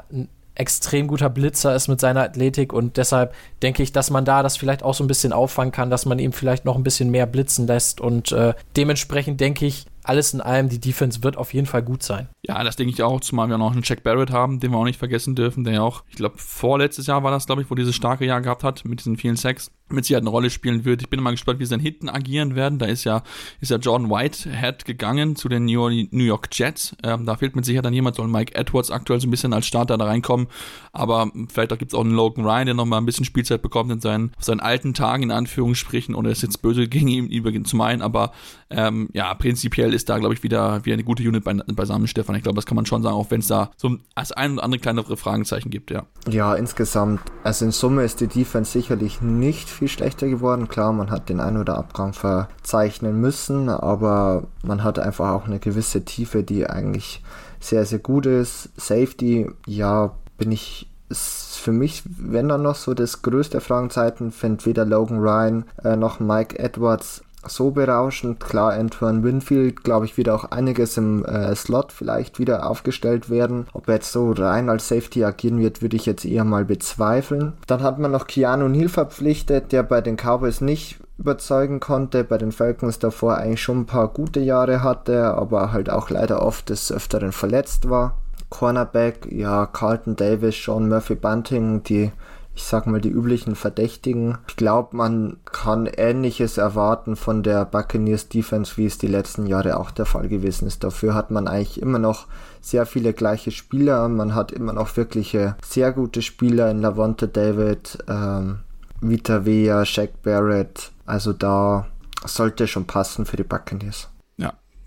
extrem 0.54 1.08
guter 1.08 1.30
Blitzer 1.30 1.74
ist 1.74 1.88
mit 1.88 2.00
seiner 2.00 2.22
Athletik 2.22 2.72
und 2.72 2.96
deshalb 2.96 3.34
denke 3.62 3.82
ich, 3.82 3.92
dass 3.92 4.10
man 4.10 4.24
da 4.24 4.42
das 4.42 4.56
vielleicht 4.56 4.82
auch 4.82 4.94
so 4.94 5.02
ein 5.02 5.08
bisschen 5.08 5.32
auffangen 5.32 5.72
kann, 5.72 5.90
dass 5.90 6.04
man 6.04 6.18
ihm 6.18 6.32
vielleicht 6.32 6.64
noch 6.64 6.76
ein 6.76 6.82
bisschen 6.82 7.10
mehr 7.10 7.26
blitzen 7.26 7.66
lässt 7.66 8.00
und 8.00 8.32
äh, 8.32 8.54
dementsprechend 8.76 9.40
denke 9.40 9.66
ich, 9.66 9.86
alles 10.04 10.34
in 10.34 10.40
allem, 10.40 10.68
die 10.68 10.80
Defense 10.80 11.22
wird 11.22 11.36
auf 11.36 11.54
jeden 11.54 11.66
Fall 11.66 11.82
gut 11.82 12.02
sein. 12.02 12.28
Ja, 12.42 12.62
das 12.64 12.76
denke 12.76 12.92
ich 12.92 13.02
auch, 13.02 13.20
zumal 13.20 13.48
wir 13.48 13.58
noch 13.58 13.72
einen 13.72 13.82
Jack 13.84 14.02
Barrett 14.02 14.30
haben, 14.30 14.60
den 14.60 14.70
wir 14.72 14.78
auch 14.78 14.84
nicht 14.84 14.98
vergessen 14.98 15.34
dürfen, 15.34 15.64
der 15.64 15.74
ja 15.74 15.82
auch, 15.82 16.04
ich 16.08 16.16
glaube, 16.16 16.38
vorletztes 16.38 17.06
Jahr 17.06 17.22
war 17.22 17.30
das, 17.30 17.46
glaube 17.46 17.62
ich, 17.62 17.70
wo 17.70 17.74
dieses 17.74 17.94
starke 17.94 18.26
Jahr 18.26 18.40
gehabt 18.40 18.64
hat 18.64 18.84
mit 18.84 19.00
diesen 19.00 19.16
vielen 19.16 19.36
Sacks, 19.36 19.70
mit 19.92 20.04
Sicherheit 20.04 20.22
eine 20.22 20.30
Rolle 20.30 20.50
spielen 20.50 20.84
wird. 20.84 21.02
Ich 21.02 21.10
bin 21.10 21.22
mal 21.22 21.30
gespannt, 21.30 21.60
wie 21.60 21.64
sie 21.64 21.70
dann 21.70 21.80
hinten 21.80 22.08
agieren 22.08 22.54
werden. 22.54 22.78
Da 22.78 22.86
ist 22.86 23.04
ja, 23.04 23.22
ist 23.60 23.70
ja 23.70 23.76
Jordan 23.76 24.10
Whitehead 24.10 24.84
gegangen 24.84 25.36
zu 25.36 25.48
den 25.48 25.66
New 25.66 26.24
York 26.24 26.48
Jets. 26.52 26.96
Ähm, 27.02 27.26
da 27.26 27.36
fehlt 27.36 27.54
mit 27.54 27.64
Sicherheit 27.64 27.84
dann 27.84 27.92
jemand, 27.92 28.16
soll 28.16 28.28
Mike 28.28 28.54
Edwards 28.54 28.90
aktuell 28.90 29.20
so 29.20 29.28
ein 29.28 29.30
bisschen 29.30 29.52
als 29.52 29.66
Starter 29.66 29.98
da 29.98 30.06
reinkommen. 30.06 30.48
Aber 30.92 31.30
vielleicht 31.48 31.78
gibt 31.78 31.92
es 31.92 31.94
auch 31.94 32.04
einen 32.04 32.14
Logan 32.14 32.44
Ryan, 32.44 32.66
der 32.66 32.74
nochmal 32.74 33.00
ein 33.00 33.06
bisschen 33.06 33.24
Spielzeit 33.24 33.62
bekommt 33.62 33.90
in 33.92 34.00
seinen, 34.00 34.32
auf 34.36 34.44
seinen 34.44 34.60
alten 34.60 34.94
Tagen, 34.94 35.24
in 35.24 35.30
Anführungsstrichen, 35.30 36.14
ohne 36.14 36.30
es 36.30 36.42
jetzt 36.42 36.62
böse 36.62 36.88
gegen 36.88 37.08
ihn 37.08 37.64
zu 37.64 37.76
meinen. 37.76 38.02
Aber 38.02 38.32
ähm, 38.74 39.08
ja, 39.12 39.32
prinzipiell 39.34 39.94
ist 39.94 40.08
da, 40.08 40.18
glaube 40.18 40.34
ich, 40.34 40.42
wieder, 40.42 40.84
wieder 40.84 40.94
eine 40.94 41.04
gute 41.04 41.22
Unit 41.22 41.44
beisammen, 41.74 42.06
Stefan. 42.06 42.34
Ich 42.36 42.42
glaube, 42.42 42.56
das 42.56 42.66
kann 42.66 42.76
man 42.76 42.86
schon 42.86 43.02
sagen, 43.02 43.14
auch 43.14 43.30
wenn 43.30 43.40
es 43.40 43.46
da 43.46 43.70
so 43.76 43.96
als 44.14 44.32
ein 44.32 44.54
oder 44.54 44.64
andere 44.64 44.80
kleinere 44.80 45.16
Fragezeichen 45.16 45.70
gibt, 45.70 45.90
ja. 45.90 46.04
Ja, 46.28 46.54
insgesamt, 46.54 47.20
also 47.44 47.64
in 47.64 47.70
Summe 47.70 48.04
ist 48.04 48.20
die 48.20 48.26
Defense 48.26 48.72
sicherlich 48.72 49.20
nicht 49.20 49.68
viel 49.68 49.88
schlechter 49.88 50.28
geworden. 50.28 50.68
Klar, 50.68 50.92
man 50.92 51.10
hat 51.10 51.28
den 51.28 51.40
ein 51.40 51.56
oder 51.56 51.76
Abgang 51.76 52.12
verzeichnen 52.12 53.20
müssen, 53.20 53.68
aber 53.68 54.44
man 54.62 54.84
hat 54.84 54.98
einfach 54.98 55.30
auch 55.30 55.46
eine 55.46 55.58
gewisse 55.58 56.04
Tiefe, 56.04 56.42
die 56.42 56.66
eigentlich 56.66 57.22
sehr, 57.60 57.84
sehr 57.86 57.98
gut 57.98 58.26
ist. 58.26 58.70
Safety, 58.76 59.48
ja, 59.66 60.12
bin 60.38 60.52
ich 60.52 60.88
für 61.14 61.72
mich, 61.72 62.02
wenn 62.04 62.48
dann 62.48 62.62
noch 62.62 62.74
so 62.74 62.94
das 62.94 63.22
größte 63.22 63.60
Fragezeichen, 63.60 64.32
finde 64.32 64.64
weder 64.66 64.84
Logan 64.84 65.18
Ryan 65.18 65.64
äh, 65.84 65.96
noch 65.96 66.20
Mike 66.20 66.58
Edwards 66.58 67.22
so 67.46 67.70
berauschend. 67.70 68.40
Klar, 68.40 68.72
Antoine 68.72 69.22
Winfield, 69.22 69.84
glaube 69.84 70.06
ich, 70.06 70.16
wird 70.16 70.28
auch 70.28 70.44
einiges 70.50 70.96
im 70.96 71.24
äh, 71.24 71.54
Slot 71.54 71.92
vielleicht 71.92 72.38
wieder 72.38 72.68
aufgestellt 72.68 73.30
werden. 73.30 73.66
Ob 73.72 73.88
er 73.88 73.94
jetzt 73.94 74.12
so 74.12 74.32
rein 74.32 74.68
als 74.68 74.88
Safety 74.88 75.24
agieren 75.24 75.58
wird, 75.58 75.82
würde 75.82 75.96
ich 75.96 76.06
jetzt 76.06 76.24
eher 76.24 76.44
mal 76.44 76.64
bezweifeln. 76.64 77.54
Dann 77.66 77.82
hat 77.82 77.98
man 77.98 78.10
noch 78.10 78.26
Keanu 78.26 78.68
Neal 78.68 78.88
verpflichtet, 78.88 79.72
der 79.72 79.82
bei 79.82 80.00
den 80.00 80.16
Cowboys 80.16 80.60
nicht 80.60 81.00
überzeugen 81.18 81.78
konnte, 81.78 82.24
bei 82.24 82.38
den 82.38 82.52
Falcons 82.52 82.98
davor 82.98 83.36
eigentlich 83.36 83.62
schon 83.62 83.80
ein 83.80 83.86
paar 83.86 84.08
gute 84.08 84.40
Jahre 84.40 84.82
hatte, 84.82 85.34
aber 85.34 85.72
halt 85.72 85.90
auch 85.90 86.10
leider 86.10 86.42
oft 86.42 86.68
des 86.68 86.90
Öfteren 86.90 87.32
verletzt 87.32 87.88
war. 87.88 88.18
Cornerback, 88.50 89.28
ja, 89.30 89.66
Carlton 89.66 90.14
Davis, 90.16 90.62
Sean 90.62 90.88
Murphy 90.88 91.14
Bunting, 91.14 91.82
die 91.84 92.12
ich 92.54 92.64
sag 92.64 92.86
mal, 92.86 93.00
die 93.00 93.08
üblichen 93.08 93.54
Verdächtigen. 93.54 94.38
Ich 94.46 94.56
glaube, 94.56 94.96
man 94.96 95.38
kann 95.44 95.86
Ähnliches 95.86 96.58
erwarten 96.58 97.16
von 97.16 97.42
der 97.42 97.64
Buccaneers 97.64 98.28
Defense, 98.28 98.76
wie 98.76 98.86
es 98.86 98.98
die 98.98 99.06
letzten 99.06 99.46
Jahre 99.46 99.78
auch 99.78 99.90
der 99.90 100.04
Fall 100.04 100.28
gewesen 100.28 100.66
ist. 100.66 100.84
Dafür 100.84 101.14
hat 101.14 101.30
man 101.30 101.48
eigentlich 101.48 101.80
immer 101.80 101.98
noch 101.98 102.26
sehr 102.60 102.84
viele 102.84 103.14
gleiche 103.14 103.50
Spieler. 103.50 104.08
Man 104.08 104.34
hat 104.34 104.52
immer 104.52 104.74
noch 104.74 104.96
wirkliche 104.96 105.56
sehr 105.64 105.92
gute 105.92 106.20
Spieler 106.20 106.70
in 106.70 106.82
Lavonte 106.82 107.26
David, 107.26 107.98
ähm, 108.06 108.60
Vita 109.00 109.46
Vea, 109.46 109.84
Shaq 109.86 110.22
Barrett. 110.22 110.92
Also 111.06 111.32
da 111.32 111.86
sollte 112.26 112.66
schon 112.66 112.86
passen 112.86 113.24
für 113.24 113.36
die 113.36 113.44
Buccaneers. 113.44 114.11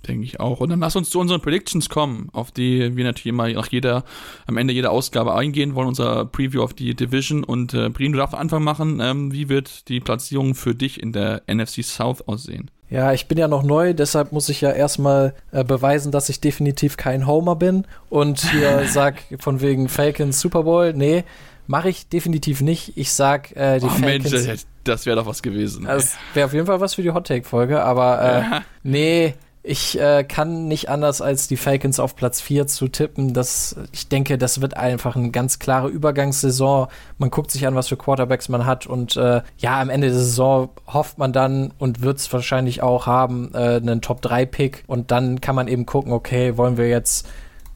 Denke 0.07 0.23
ich 0.23 0.39
auch. 0.39 0.59
Und 0.59 0.69
dann 0.69 0.79
lass 0.79 0.95
uns 0.95 1.09
zu 1.09 1.19
unseren 1.19 1.41
Predictions 1.41 1.89
kommen, 1.89 2.29
auf 2.31 2.51
die 2.51 2.95
wir 2.95 3.03
natürlich 3.03 3.27
immer 3.27 3.49
nach 3.49 3.67
jeder, 3.67 4.03
am 4.45 4.57
Ende 4.57 4.73
jeder 4.73 4.91
Ausgabe 4.91 5.33
eingehen 5.33 5.75
wollen, 5.75 5.87
unser 5.87 6.25
Preview 6.25 6.61
auf 6.61 6.73
die 6.73 6.93
Division. 6.93 7.43
Und 7.43 7.73
äh, 7.73 7.89
Brin, 7.89 8.11
du 8.11 8.19
darfst 8.19 8.35
Anfang 8.35 8.63
machen. 8.63 8.99
Ähm, 9.01 9.31
wie 9.31 9.49
wird 9.49 9.89
die 9.89 9.99
Platzierung 9.99 10.53
für 10.53 10.75
dich 10.75 11.01
in 11.01 11.11
der 11.11 11.41
NFC 11.47 11.83
South 11.83 12.27
aussehen? 12.27 12.69
Ja, 12.89 13.13
ich 13.13 13.27
bin 13.27 13.37
ja 13.37 13.47
noch 13.47 13.63
neu, 13.63 13.95
deshalb 13.95 14.31
muss 14.31 14.47
ich 14.47 14.61
ja 14.61 14.71
erstmal 14.71 15.33
äh, 15.51 15.63
beweisen, 15.63 16.11
dass 16.11 16.29
ich 16.29 16.39
definitiv 16.39 16.97
kein 16.97 17.25
Homer 17.25 17.55
bin 17.55 17.85
und 18.09 18.39
hier 18.51 18.83
sag 18.87 19.23
von 19.39 19.59
wegen 19.61 19.89
Falcons 19.89 20.39
Super 20.39 20.63
Bowl. 20.63 20.93
Nee, 20.93 21.23
mache 21.65 21.89
ich 21.89 22.09
definitiv 22.09 22.61
nicht. 22.61 22.93
Ich 22.95 23.11
sag, 23.11 23.55
äh, 23.55 23.79
die 23.79 23.87
oh, 23.87 23.89
Falcons. 23.89 24.31
Mensch, 24.31 24.61
das 24.83 25.07
wäre 25.07 25.15
doch 25.15 25.25
was 25.25 25.41
gewesen. 25.41 25.85
Das 25.85 26.15
wäre 26.35 26.45
auf 26.45 26.53
jeden 26.53 26.67
Fall 26.67 26.79
was 26.79 26.93
für 26.93 27.01
die 27.01 27.11
Hot 27.11 27.25
Take 27.25 27.47
Folge, 27.47 27.81
aber 27.83 28.21
äh, 28.21 28.41
ja. 28.41 28.61
nee, 28.83 29.33
ich 29.67 29.99
äh, 29.99 30.23
kann 30.23 30.67
nicht 30.67 30.89
anders 30.89 31.21
als 31.21 31.47
die 31.47 31.57
Falcons 31.57 31.99
auf 31.99 32.15
Platz 32.15 32.39
4 32.41 32.67
zu 32.67 32.87
tippen. 32.87 33.33
Das, 33.33 33.75
ich 33.91 34.07
denke, 34.07 34.37
das 34.37 34.61
wird 34.61 34.77
einfach 34.77 35.15
eine 35.15 35.31
ganz 35.31 35.59
klare 35.59 35.89
Übergangssaison. 35.89 36.87
Man 37.17 37.31
guckt 37.31 37.51
sich 37.51 37.65
an, 37.65 37.75
was 37.75 37.87
für 37.87 37.97
Quarterbacks 37.97 38.47
man 38.47 38.65
hat 38.65 38.85
und 38.85 39.17
äh, 39.17 39.41
ja, 39.57 39.81
am 39.81 39.89
Ende 39.89 40.07
der 40.07 40.17
Saison 40.17 40.69
hofft 40.87 41.17
man 41.17 41.33
dann 41.33 41.73
und 41.79 42.01
wird 42.01 42.19
es 42.19 42.31
wahrscheinlich 42.31 42.83
auch 42.83 43.07
haben, 43.07 43.51
äh, 43.53 43.75
einen 43.75 44.01
Top-3-Pick 44.01 44.83
und 44.87 45.11
dann 45.11 45.41
kann 45.41 45.55
man 45.55 45.67
eben 45.67 45.85
gucken, 45.85 46.13
okay, 46.13 46.57
wollen 46.57 46.77
wir 46.77 46.87
jetzt 46.87 47.27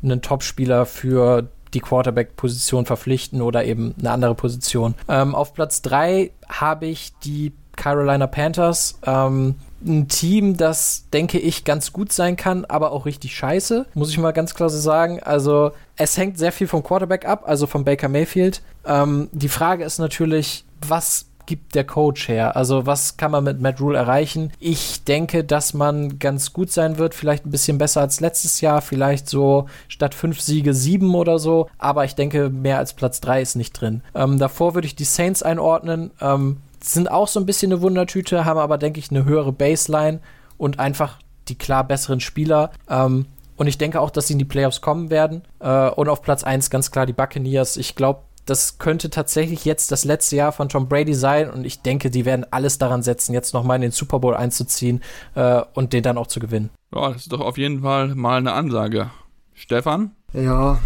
einen 0.04 0.22
Top-Spieler 0.22 0.86
für 0.86 1.50
die 1.74 1.80
Quarterback-Position 1.80 2.86
verpflichten 2.86 3.42
oder 3.42 3.66
eben 3.66 3.96
eine 4.00 4.12
andere 4.12 4.36
Position. 4.36 4.96
Ähm, 5.08 5.36
auf 5.36 5.54
Platz 5.54 5.82
3 5.82 6.32
habe 6.48 6.88
ich 6.88 7.14
die 7.24 7.54
Carolina 7.80 8.28
Panthers. 8.28 9.00
Ähm, 9.06 9.56
ein 9.84 10.10
Team, 10.10 10.58
das, 10.58 11.06
denke 11.14 11.40
ich, 11.40 11.64
ganz 11.64 11.94
gut 11.94 12.12
sein 12.12 12.36
kann, 12.36 12.66
aber 12.66 12.92
auch 12.92 13.06
richtig 13.06 13.36
scheiße, 13.36 13.86
muss 13.94 14.10
ich 14.10 14.18
mal 14.18 14.32
ganz 14.32 14.54
klar 14.54 14.70
so 14.70 14.78
sagen. 14.78 15.22
Also, 15.24 15.72
es 15.96 16.18
hängt 16.18 16.38
sehr 16.38 16.52
viel 16.52 16.68
vom 16.68 16.84
Quarterback 16.84 17.26
ab, 17.26 17.44
also 17.48 17.66
von 17.66 17.86
Baker 17.86 18.10
Mayfield. 18.10 18.62
Ähm, 18.86 19.30
die 19.32 19.48
Frage 19.48 19.86
ist 19.86 19.98
natürlich, 19.98 20.66
was 20.86 21.28
gibt 21.46 21.76
der 21.76 21.86
Coach 21.86 22.28
her? 22.28 22.58
Also, 22.58 22.86
was 22.86 23.16
kann 23.16 23.32
man 23.32 23.46
mit 23.46 23.62
Matt 23.62 23.80
Rule 23.80 23.98
erreichen? 23.98 24.52
Ich 24.60 25.06
denke, 25.06 25.46
dass 25.46 25.74
man 25.74 26.20
ganz 26.20 26.52
gut 26.52 26.72
sein 26.72 26.98
wird, 26.98 27.16
vielleicht 27.16 27.46
ein 27.46 27.52
bisschen 27.52 27.78
besser 27.78 28.02
als 28.02 28.20
letztes 28.20 28.60
Jahr, 28.60 28.82
vielleicht 28.82 29.30
so 29.30 29.68
statt 29.88 30.14
fünf 30.14 30.42
Siege 30.42 30.74
sieben 30.74 31.16
oder 31.16 31.40
so, 31.40 31.70
aber 31.78 32.04
ich 32.04 32.16
denke, 32.16 32.50
mehr 32.50 32.78
als 32.78 32.94
Platz 32.94 33.22
drei 33.22 33.42
ist 33.42 33.56
nicht 33.56 33.72
drin. 33.72 34.02
Ähm, 34.14 34.38
davor 34.38 34.76
würde 34.76 34.88
ich 34.88 34.96
die 34.96 35.06
Saints 35.06 35.42
einordnen. 35.42 36.12
Ähm, 36.20 36.58
sind 36.84 37.12
auch 37.12 37.28
so 37.28 37.40
ein 37.40 37.46
bisschen 37.46 37.72
eine 37.72 37.82
Wundertüte, 37.82 38.46
haben 38.46 38.60
aber, 38.60 38.78
denke 38.78 39.00
ich, 39.00 39.12
eine 39.12 39.26
höhere 39.26 39.52
Baseline 39.52 40.20
und 40.58 40.80
einfach 40.80 41.20
die 41.48 41.58
klar 41.58 41.84
besseren 41.84 42.20
Spieler. 42.20 42.72
Ähm, 42.90 43.26
und 43.58 43.68
ich 43.68 43.78
denke 43.78 44.00
auch, 44.00 44.10
dass 44.10 44.28
sie 44.28 44.34
in 44.34 44.40
die 44.40 44.46
Playoffs 44.46 44.82
kommen 44.82 45.10
werden. 45.10 45.44
Äh, 45.60 45.90
und 45.90 46.08
auf 46.08 46.22
Platz 46.22 46.44
1 46.44 46.70
ganz 46.70 46.92
klar 46.92 47.06
die 47.06 47.14
Buccaneers. 47.14 47.76
Ich 47.78 47.96
glaube, 47.96 48.22
das 48.46 48.80
könnte 48.80 49.10
tatsächlich 49.10 49.66
jetzt 49.66 49.92
das 49.92 50.06
letzte 50.06 50.36
Jahr 50.36 50.52
von 50.52 50.70
Tom 50.70 50.88
Brady 50.88 51.14
sein. 51.14 51.50
Und 51.50 51.66
ich 51.66 51.82
denke, 51.82 52.10
die 52.10 52.26
werden 52.26 52.46
alles 52.52 52.78
daran 52.78 53.04
setzen, 53.04 53.34
jetzt 53.34 53.54
nochmal 53.54 53.76
in 53.76 53.82
den 53.82 53.92
Super 53.92 54.20
Bowl 54.20 54.36
einzuziehen 54.36 55.02
äh, 55.36 55.62
und 55.74 55.94
den 55.94 56.04
dann 56.04 56.18
auch 56.18 56.28
zu 56.28 56.40
gewinnen. 56.40 56.70
Ja, 56.94 57.10
das 57.10 57.24
ist 57.24 57.32
doch 57.32 57.42
auf 57.42 57.58
jeden 57.58 57.82
Fall 57.82 58.16
mal 58.16 58.38
eine 58.38 58.54
Ansage. 58.54 59.12
Stefan? 59.54 60.12
Ja, 60.34 60.80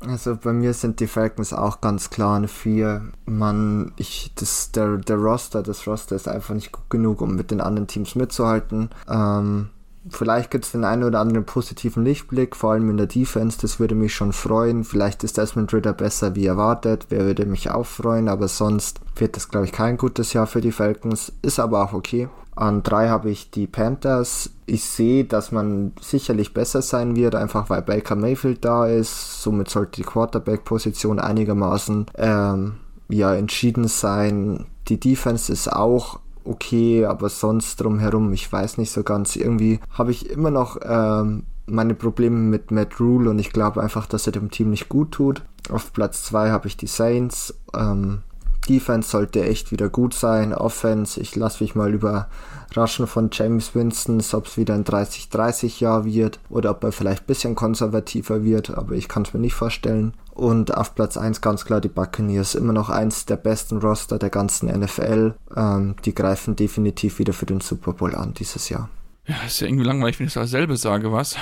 Also 0.00 0.36
bei 0.36 0.52
mir 0.52 0.74
sind 0.74 1.00
die 1.00 1.06
Falcons 1.08 1.52
auch 1.52 1.80
ganz 1.80 2.10
klar 2.10 2.36
eine 2.36 2.48
4. 2.48 3.02
Man, 3.26 3.92
ich, 3.96 4.32
das, 4.36 4.70
der, 4.70 4.96
der 4.98 5.16
Roster, 5.16 5.62
das 5.62 5.86
Roster 5.86 6.14
ist 6.14 6.28
einfach 6.28 6.54
nicht 6.54 6.72
gut 6.72 6.88
genug, 6.88 7.20
um 7.20 7.34
mit 7.34 7.50
den 7.50 7.60
anderen 7.60 7.88
Teams 7.88 8.14
mitzuhalten. 8.14 8.90
Ähm, 9.08 9.70
vielleicht 10.08 10.52
gibt 10.52 10.64
es 10.64 10.72
den 10.72 10.84
einen 10.84 11.02
oder 11.02 11.18
anderen 11.18 11.44
positiven 11.44 12.04
Lichtblick, 12.04 12.54
vor 12.54 12.72
allem 12.72 12.90
in 12.90 12.96
der 12.96 13.06
Defense, 13.06 13.58
das 13.60 13.80
würde 13.80 13.96
mich 13.96 14.14
schon 14.14 14.32
freuen. 14.32 14.84
Vielleicht 14.84 15.24
ist 15.24 15.36
Desmond 15.36 15.72
Ritter 15.74 15.92
besser 15.92 16.36
wie 16.36 16.46
erwartet, 16.46 17.06
wer 17.08 17.24
würde 17.24 17.44
mich 17.44 17.70
auch 17.70 17.86
freuen, 17.86 18.28
aber 18.28 18.46
sonst 18.46 19.00
wird 19.16 19.36
das, 19.36 19.48
glaube 19.48 19.66
ich, 19.66 19.72
kein 19.72 19.96
gutes 19.96 20.32
Jahr 20.32 20.46
für 20.46 20.60
die 20.60 20.72
Falcons, 20.72 21.32
ist 21.42 21.58
aber 21.58 21.82
auch 21.82 21.92
okay. 21.92 22.28
An 22.58 22.82
drei 22.82 23.08
habe 23.08 23.30
ich 23.30 23.52
die 23.52 23.68
Panthers. 23.68 24.50
Ich 24.66 24.82
sehe, 24.82 25.24
dass 25.24 25.52
man 25.52 25.92
sicherlich 26.00 26.54
besser 26.54 26.82
sein 26.82 27.14
wird, 27.14 27.36
einfach 27.36 27.70
weil 27.70 27.82
Baker 27.82 28.16
Mayfield 28.16 28.64
da 28.64 28.88
ist. 28.88 29.42
Somit 29.42 29.70
sollte 29.70 30.02
die 30.02 30.02
Quarterback-Position 30.02 31.20
einigermaßen 31.20 32.06
ähm, 32.16 32.74
ja, 33.08 33.32
entschieden 33.32 33.86
sein. 33.86 34.66
Die 34.88 34.98
Defense 34.98 35.52
ist 35.52 35.72
auch 35.72 36.18
okay, 36.42 37.04
aber 37.04 37.28
sonst 37.28 37.76
drumherum, 37.76 38.32
ich 38.32 38.52
weiß 38.52 38.78
nicht 38.78 38.90
so 38.90 39.04
ganz. 39.04 39.36
Irgendwie 39.36 39.78
habe 39.92 40.10
ich 40.10 40.28
immer 40.28 40.50
noch 40.50 40.78
ähm, 40.82 41.44
meine 41.66 41.94
Probleme 41.94 42.38
mit 42.38 42.72
Matt 42.72 42.98
Rule 42.98 43.30
und 43.30 43.38
ich 43.38 43.52
glaube 43.52 43.84
einfach, 43.84 44.06
dass 44.06 44.26
er 44.26 44.32
dem 44.32 44.50
Team 44.50 44.70
nicht 44.70 44.88
gut 44.88 45.12
tut. 45.12 45.42
Auf 45.70 45.92
Platz 45.92 46.24
2 46.24 46.50
habe 46.50 46.66
ich 46.66 46.76
die 46.76 46.88
Saints. 46.88 47.54
Ähm, 47.72 48.22
Defense 48.68 49.08
sollte 49.08 49.44
echt 49.44 49.72
wieder 49.72 49.88
gut 49.88 50.14
sein. 50.14 50.52
Offense, 50.52 51.20
ich 51.20 51.34
lasse 51.36 51.62
mich 51.62 51.74
mal 51.74 51.94
überraschen 51.94 53.06
von 53.06 53.30
James 53.32 53.74
Winston, 53.74 54.22
ob 54.32 54.46
es 54.46 54.56
wieder 54.56 54.74
ein 54.74 54.84
30-30 54.84 55.80
Jahr 55.80 56.04
wird 56.04 56.38
oder 56.50 56.72
ob 56.72 56.84
er 56.84 56.92
vielleicht 56.92 57.22
ein 57.22 57.26
bisschen 57.26 57.54
konservativer 57.54 58.44
wird, 58.44 58.70
aber 58.70 58.94
ich 58.94 59.08
kann 59.08 59.22
es 59.22 59.32
mir 59.32 59.40
nicht 59.40 59.54
vorstellen. 59.54 60.14
Und 60.32 60.76
auf 60.76 60.94
Platz 60.94 61.16
1 61.16 61.40
ganz 61.40 61.64
klar 61.64 61.80
die 61.80 61.88
Buccaneers. 61.88 62.54
Immer 62.54 62.72
noch 62.72 62.90
eins 62.90 63.26
der 63.26 63.36
besten 63.36 63.78
Roster 63.78 64.18
der 64.18 64.30
ganzen 64.30 64.68
NFL. 64.68 65.34
Ähm, 65.56 65.96
die 66.04 66.14
greifen 66.14 66.54
definitiv 66.54 67.18
wieder 67.18 67.32
für 67.32 67.46
den 67.46 67.60
Super 67.60 67.92
Bowl 67.92 68.14
an 68.14 68.34
dieses 68.34 68.68
Jahr. 68.68 68.88
Ja, 69.28 69.34
ist 69.46 69.60
ja 69.60 69.66
irgendwie 69.66 69.84
langweilig, 69.84 70.18
wenn 70.18 70.26
ich 70.26 70.32
dasselbe 70.32 70.78
sage, 70.78 71.12
was? 71.12 71.36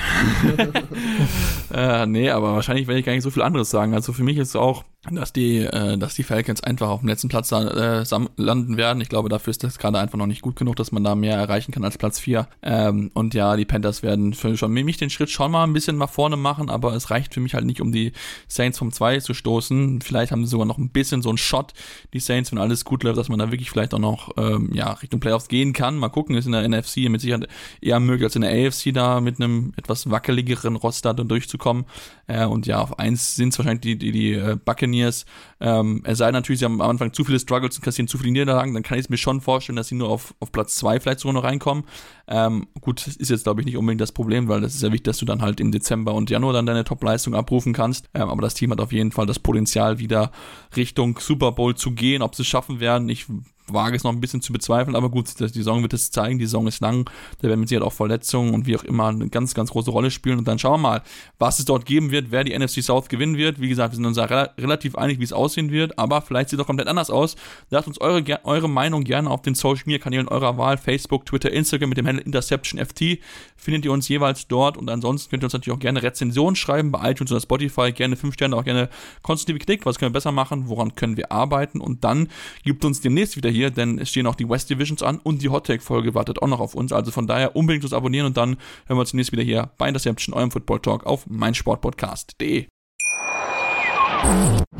äh, 1.72 2.04
nee, 2.06 2.30
aber 2.30 2.54
wahrscheinlich 2.54 2.88
werde 2.88 2.98
ich 2.98 3.06
gar 3.06 3.12
nicht 3.12 3.22
so 3.22 3.30
viel 3.30 3.42
anderes 3.42 3.70
sagen. 3.70 3.94
Also 3.94 4.12
für 4.12 4.24
mich 4.24 4.38
ist 4.38 4.48
es 4.48 4.56
auch 4.56 4.84
dass 5.14 5.32
die, 5.32 5.58
äh, 5.58 5.96
dass 5.96 6.14
die 6.14 6.22
Falcons 6.22 6.62
einfach 6.62 6.88
auf 6.88 7.00
dem 7.00 7.08
letzten 7.08 7.28
Platz 7.28 7.52
äh, 7.52 8.04
landen 8.36 8.76
werden. 8.76 9.00
Ich 9.00 9.08
glaube, 9.08 9.28
dafür 9.28 9.52
ist 9.52 9.62
das 9.62 9.78
gerade 9.78 9.98
einfach 9.98 10.18
noch 10.18 10.26
nicht 10.26 10.42
gut 10.42 10.56
genug, 10.56 10.76
dass 10.76 10.92
man 10.92 11.04
da 11.04 11.14
mehr 11.14 11.36
erreichen 11.36 11.72
kann 11.72 11.84
als 11.84 11.98
Platz 11.98 12.18
4. 12.18 12.48
Ähm, 12.62 13.10
und 13.14 13.34
ja, 13.34 13.56
die 13.56 13.64
Panthers 13.64 14.02
werden 14.02 14.34
für 14.34 14.56
schon 14.56 14.72
mich 14.72 14.96
den 14.96 15.10
Schritt 15.10 15.30
schon 15.30 15.52
mal 15.52 15.64
ein 15.64 15.72
bisschen 15.72 15.96
nach 15.98 16.10
vorne 16.10 16.36
machen, 16.36 16.68
aber 16.68 16.94
es 16.94 17.10
reicht 17.10 17.34
für 17.34 17.40
mich 17.40 17.54
halt 17.54 17.64
nicht, 17.64 17.80
um 17.80 17.92
die 17.92 18.12
Saints 18.48 18.78
vom 18.78 18.92
2 18.92 19.20
zu 19.20 19.34
stoßen. 19.34 20.00
Vielleicht 20.02 20.32
haben 20.32 20.44
sie 20.44 20.50
sogar 20.50 20.66
noch 20.66 20.78
ein 20.78 20.90
bisschen 20.90 21.22
so 21.22 21.28
einen 21.28 21.38
Shot, 21.38 21.72
die 22.12 22.20
Saints, 22.20 22.52
wenn 22.52 22.58
alles 22.58 22.84
gut 22.84 23.02
läuft, 23.02 23.18
dass 23.18 23.28
man 23.28 23.38
da 23.38 23.50
wirklich 23.50 23.70
vielleicht 23.70 23.94
auch 23.94 23.98
noch 23.98 24.30
ähm, 24.36 24.70
ja, 24.72 24.92
Richtung 24.92 25.20
Playoffs 25.20 25.48
gehen 25.48 25.72
kann. 25.72 25.96
Mal 25.96 26.08
gucken, 26.08 26.36
ist 26.36 26.46
in 26.46 26.52
der 26.52 26.68
NFC 26.68 27.08
mit 27.08 27.20
Sicherheit 27.20 27.48
eher 27.80 28.00
möglich 28.00 28.24
als 28.24 28.36
in 28.36 28.42
der 28.42 28.50
AFC 28.50 28.92
da 28.92 29.20
mit 29.20 29.40
einem 29.40 29.72
etwas 29.76 30.10
wackeligeren 30.10 30.76
Roster 30.76 31.14
dann 31.14 31.28
durchzukommen. 31.28 31.84
Äh, 32.26 32.44
und 32.44 32.66
ja, 32.66 32.80
auf 32.80 32.98
1 32.98 33.36
sind 33.36 33.50
es 33.50 33.58
wahrscheinlich 33.58 33.82
die, 33.82 33.98
die, 33.98 34.12
die 34.12 34.32
äh, 34.32 34.56
Buccaneers 34.62 34.95
Buccaneers. 34.96 35.26
Ähm, 35.60 36.02
es 36.04 36.18
sei 36.18 36.30
natürlich, 36.30 36.60
sie 36.60 36.64
haben 36.64 36.80
am 36.80 36.90
Anfang 36.90 37.12
zu 37.12 37.24
viele 37.24 37.38
Struggles 37.38 37.76
und 37.76 37.82
kassieren 37.82 38.08
zu 38.08 38.18
viele 38.18 38.32
Niederlagen, 38.32 38.74
dann 38.74 38.82
kann 38.82 38.98
ich 38.98 39.06
es 39.06 39.08
mir 39.08 39.16
schon 39.16 39.40
vorstellen, 39.40 39.76
dass 39.76 39.88
sie 39.88 39.94
nur 39.94 40.08
auf, 40.08 40.34
auf 40.40 40.52
Platz 40.52 40.76
2 40.76 41.00
vielleicht 41.00 41.20
sogar 41.20 41.34
noch 41.34 41.44
reinkommen. 41.44 41.84
Ähm, 42.28 42.66
gut, 42.80 43.06
ist 43.06 43.30
jetzt, 43.30 43.44
glaube 43.44 43.60
ich, 43.60 43.66
nicht 43.66 43.76
unbedingt 43.76 44.00
das 44.00 44.12
Problem, 44.12 44.48
weil 44.48 44.60
das 44.60 44.74
ist 44.74 44.82
ja 44.82 44.88
wichtig, 44.88 45.04
dass 45.04 45.18
du 45.18 45.26
dann 45.26 45.42
halt 45.42 45.60
im 45.60 45.72
Dezember 45.72 46.14
und 46.14 46.30
Januar 46.30 46.52
dann 46.52 46.66
deine 46.66 46.84
Top-Leistung 46.84 47.34
abrufen 47.34 47.72
kannst. 47.72 48.08
Ähm, 48.14 48.28
aber 48.28 48.42
das 48.42 48.54
Team 48.54 48.70
hat 48.72 48.80
auf 48.80 48.92
jeden 48.92 49.12
Fall 49.12 49.26
das 49.26 49.38
Potenzial, 49.38 49.98
wieder 49.98 50.30
Richtung 50.76 51.18
Super 51.18 51.52
Bowl 51.52 51.74
zu 51.74 51.92
gehen. 51.92 52.22
Ob 52.22 52.34
sie 52.34 52.42
es 52.42 52.48
schaffen 52.48 52.80
werden, 52.80 53.08
ich 53.08 53.26
wage 53.68 53.96
es 53.96 54.04
noch 54.04 54.12
ein 54.12 54.20
bisschen 54.20 54.42
zu 54.42 54.52
bezweifeln, 54.52 54.96
aber 54.96 55.10
gut, 55.10 55.28
die 55.40 55.48
Saison 55.48 55.82
wird 55.82 55.92
es 55.92 56.10
zeigen, 56.10 56.38
die 56.38 56.44
Saison 56.44 56.66
ist 56.66 56.80
lang, 56.80 57.10
da 57.40 57.48
werden 57.48 57.60
mit 57.60 57.68
Sicherheit 57.68 57.86
auch 57.86 57.92
Verletzungen 57.92 58.54
und 58.54 58.66
wie 58.66 58.76
auch 58.76 58.84
immer 58.84 59.08
eine 59.08 59.28
ganz, 59.28 59.54
ganz 59.54 59.70
große 59.70 59.90
Rolle 59.90 60.10
spielen 60.10 60.38
und 60.38 60.46
dann 60.46 60.58
schauen 60.58 60.80
wir 60.80 60.88
mal, 60.88 61.02
was 61.38 61.58
es 61.58 61.64
dort 61.64 61.84
geben 61.84 62.10
wird, 62.10 62.30
wer 62.30 62.44
die 62.44 62.56
NFC 62.56 62.82
South 62.82 63.08
gewinnen 63.08 63.36
wird. 63.36 63.60
Wie 63.60 63.68
gesagt, 63.68 63.92
wir 63.92 63.96
sind 63.96 64.06
uns 64.06 64.16
ja 64.16 64.24
relativ 64.24 64.96
einig, 64.96 65.18
wie 65.18 65.24
es 65.24 65.32
aussehen 65.32 65.70
wird, 65.70 65.98
aber 65.98 66.22
vielleicht 66.22 66.50
sieht 66.50 66.58
es 66.58 66.62
auch 66.62 66.66
komplett 66.66 66.88
anders 66.88 67.10
aus. 67.10 67.36
Sagt 67.70 67.88
uns 67.88 68.00
eure, 68.00 68.44
eure 68.44 68.68
Meinung 68.68 69.04
gerne 69.04 69.30
auf 69.30 69.42
den 69.42 69.54
Social 69.54 69.84
Media 69.86 70.02
Kanälen 70.02 70.28
eurer 70.28 70.58
Wahl, 70.58 70.78
Facebook, 70.78 71.26
Twitter, 71.26 71.50
Instagram 71.50 71.88
mit 71.88 71.98
dem 71.98 72.06
Handle 72.06 72.24
InterceptionFT, 72.24 73.18
findet 73.56 73.84
ihr 73.84 73.92
uns 73.92 74.08
jeweils 74.08 74.46
dort 74.48 74.76
und 74.76 74.88
ansonsten 74.88 75.30
könnt 75.30 75.42
ihr 75.42 75.46
uns 75.46 75.52
natürlich 75.52 75.76
auch 75.76 75.80
gerne 75.80 76.02
Rezensionen 76.02 76.56
schreiben 76.56 76.92
bei 76.92 77.10
iTunes 77.10 77.32
oder 77.32 77.40
Spotify, 77.40 77.92
gerne 77.92 78.16
5 78.16 78.34
Sterne, 78.34 78.56
auch 78.56 78.64
gerne 78.64 78.88
konstruktive 79.22 79.58
Kritik, 79.58 79.86
was 79.86 79.98
können 79.98 80.12
wir 80.12 80.16
besser 80.18 80.32
machen, 80.32 80.68
woran 80.68 80.94
können 80.94 81.16
wir 81.16 81.32
arbeiten 81.32 81.80
und 81.80 82.04
dann 82.04 82.28
gibt 82.64 82.84
uns 82.84 83.00
demnächst 83.00 83.36
wieder 83.36 83.50
hier, 83.56 83.70
denn 83.70 83.98
es 83.98 84.10
stehen 84.10 84.26
auch 84.26 84.34
die 84.34 84.48
West 84.48 84.70
Divisions 84.70 85.02
an 85.02 85.18
und 85.18 85.42
die 85.42 85.48
Hot 85.48 85.66
Take 85.66 85.82
Folge 85.82 86.14
wartet 86.14 86.42
auch 86.42 86.48
noch 86.48 86.60
auf 86.60 86.74
uns. 86.74 86.92
Also 86.92 87.10
von 87.10 87.26
daher 87.26 87.56
unbedingt 87.56 87.84
uns 87.84 87.92
abonnieren 87.92 88.26
und 88.26 88.36
dann 88.36 88.50
hören 88.86 88.96
wir 88.96 89.00
uns 89.00 89.10
demnächst 89.10 89.32
wieder 89.32 89.42
hier 89.42 89.70
bei 89.78 89.88
Interception, 89.88 90.34
eurem 90.34 90.50
Football 90.50 90.80
Talk 90.80 91.04
auf 91.06 91.26
meinsportpodcast.de. 91.26 92.66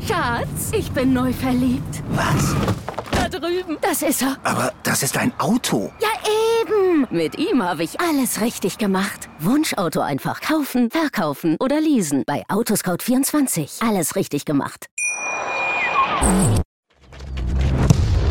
Schatz, 0.05 0.71
ich 0.73 0.91
bin 0.91 1.13
neu 1.13 1.31
verliebt. 1.31 2.03
Was? 2.09 2.55
Da 3.11 3.29
drüben. 3.29 3.77
Das 3.81 4.01
ist 4.01 4.21
er. 4.21 4.37
Aber 4.43 4.73
das 4.83 5.03
ist 5.03 5.17
ein 5.17 5.31
Auto. 5.39 5.91
Ja, 6.01 6.09
eben. 6.61 7.07
Mit 7.09 7.37
ihm 7.37 7.63
habe 7.63 7.83
ich 7.83 7.99
alles 7.99 8.41
richtig 8.41 8.77
gemacht. 8.77 9.29
Wunschauto 9.39 10.01
einfach 10.01 10.41
kaufen, 10.41 10.89
verkaufen 10.91 11.55
oder 11.59 11.79
leasen. 11.79 12.23
Bei 12.25 12.43
Autoscout24. 12.47 13.87
Alles 13.87 14.15
richtig 14.15 14.45
gemacht. 14.45 14.87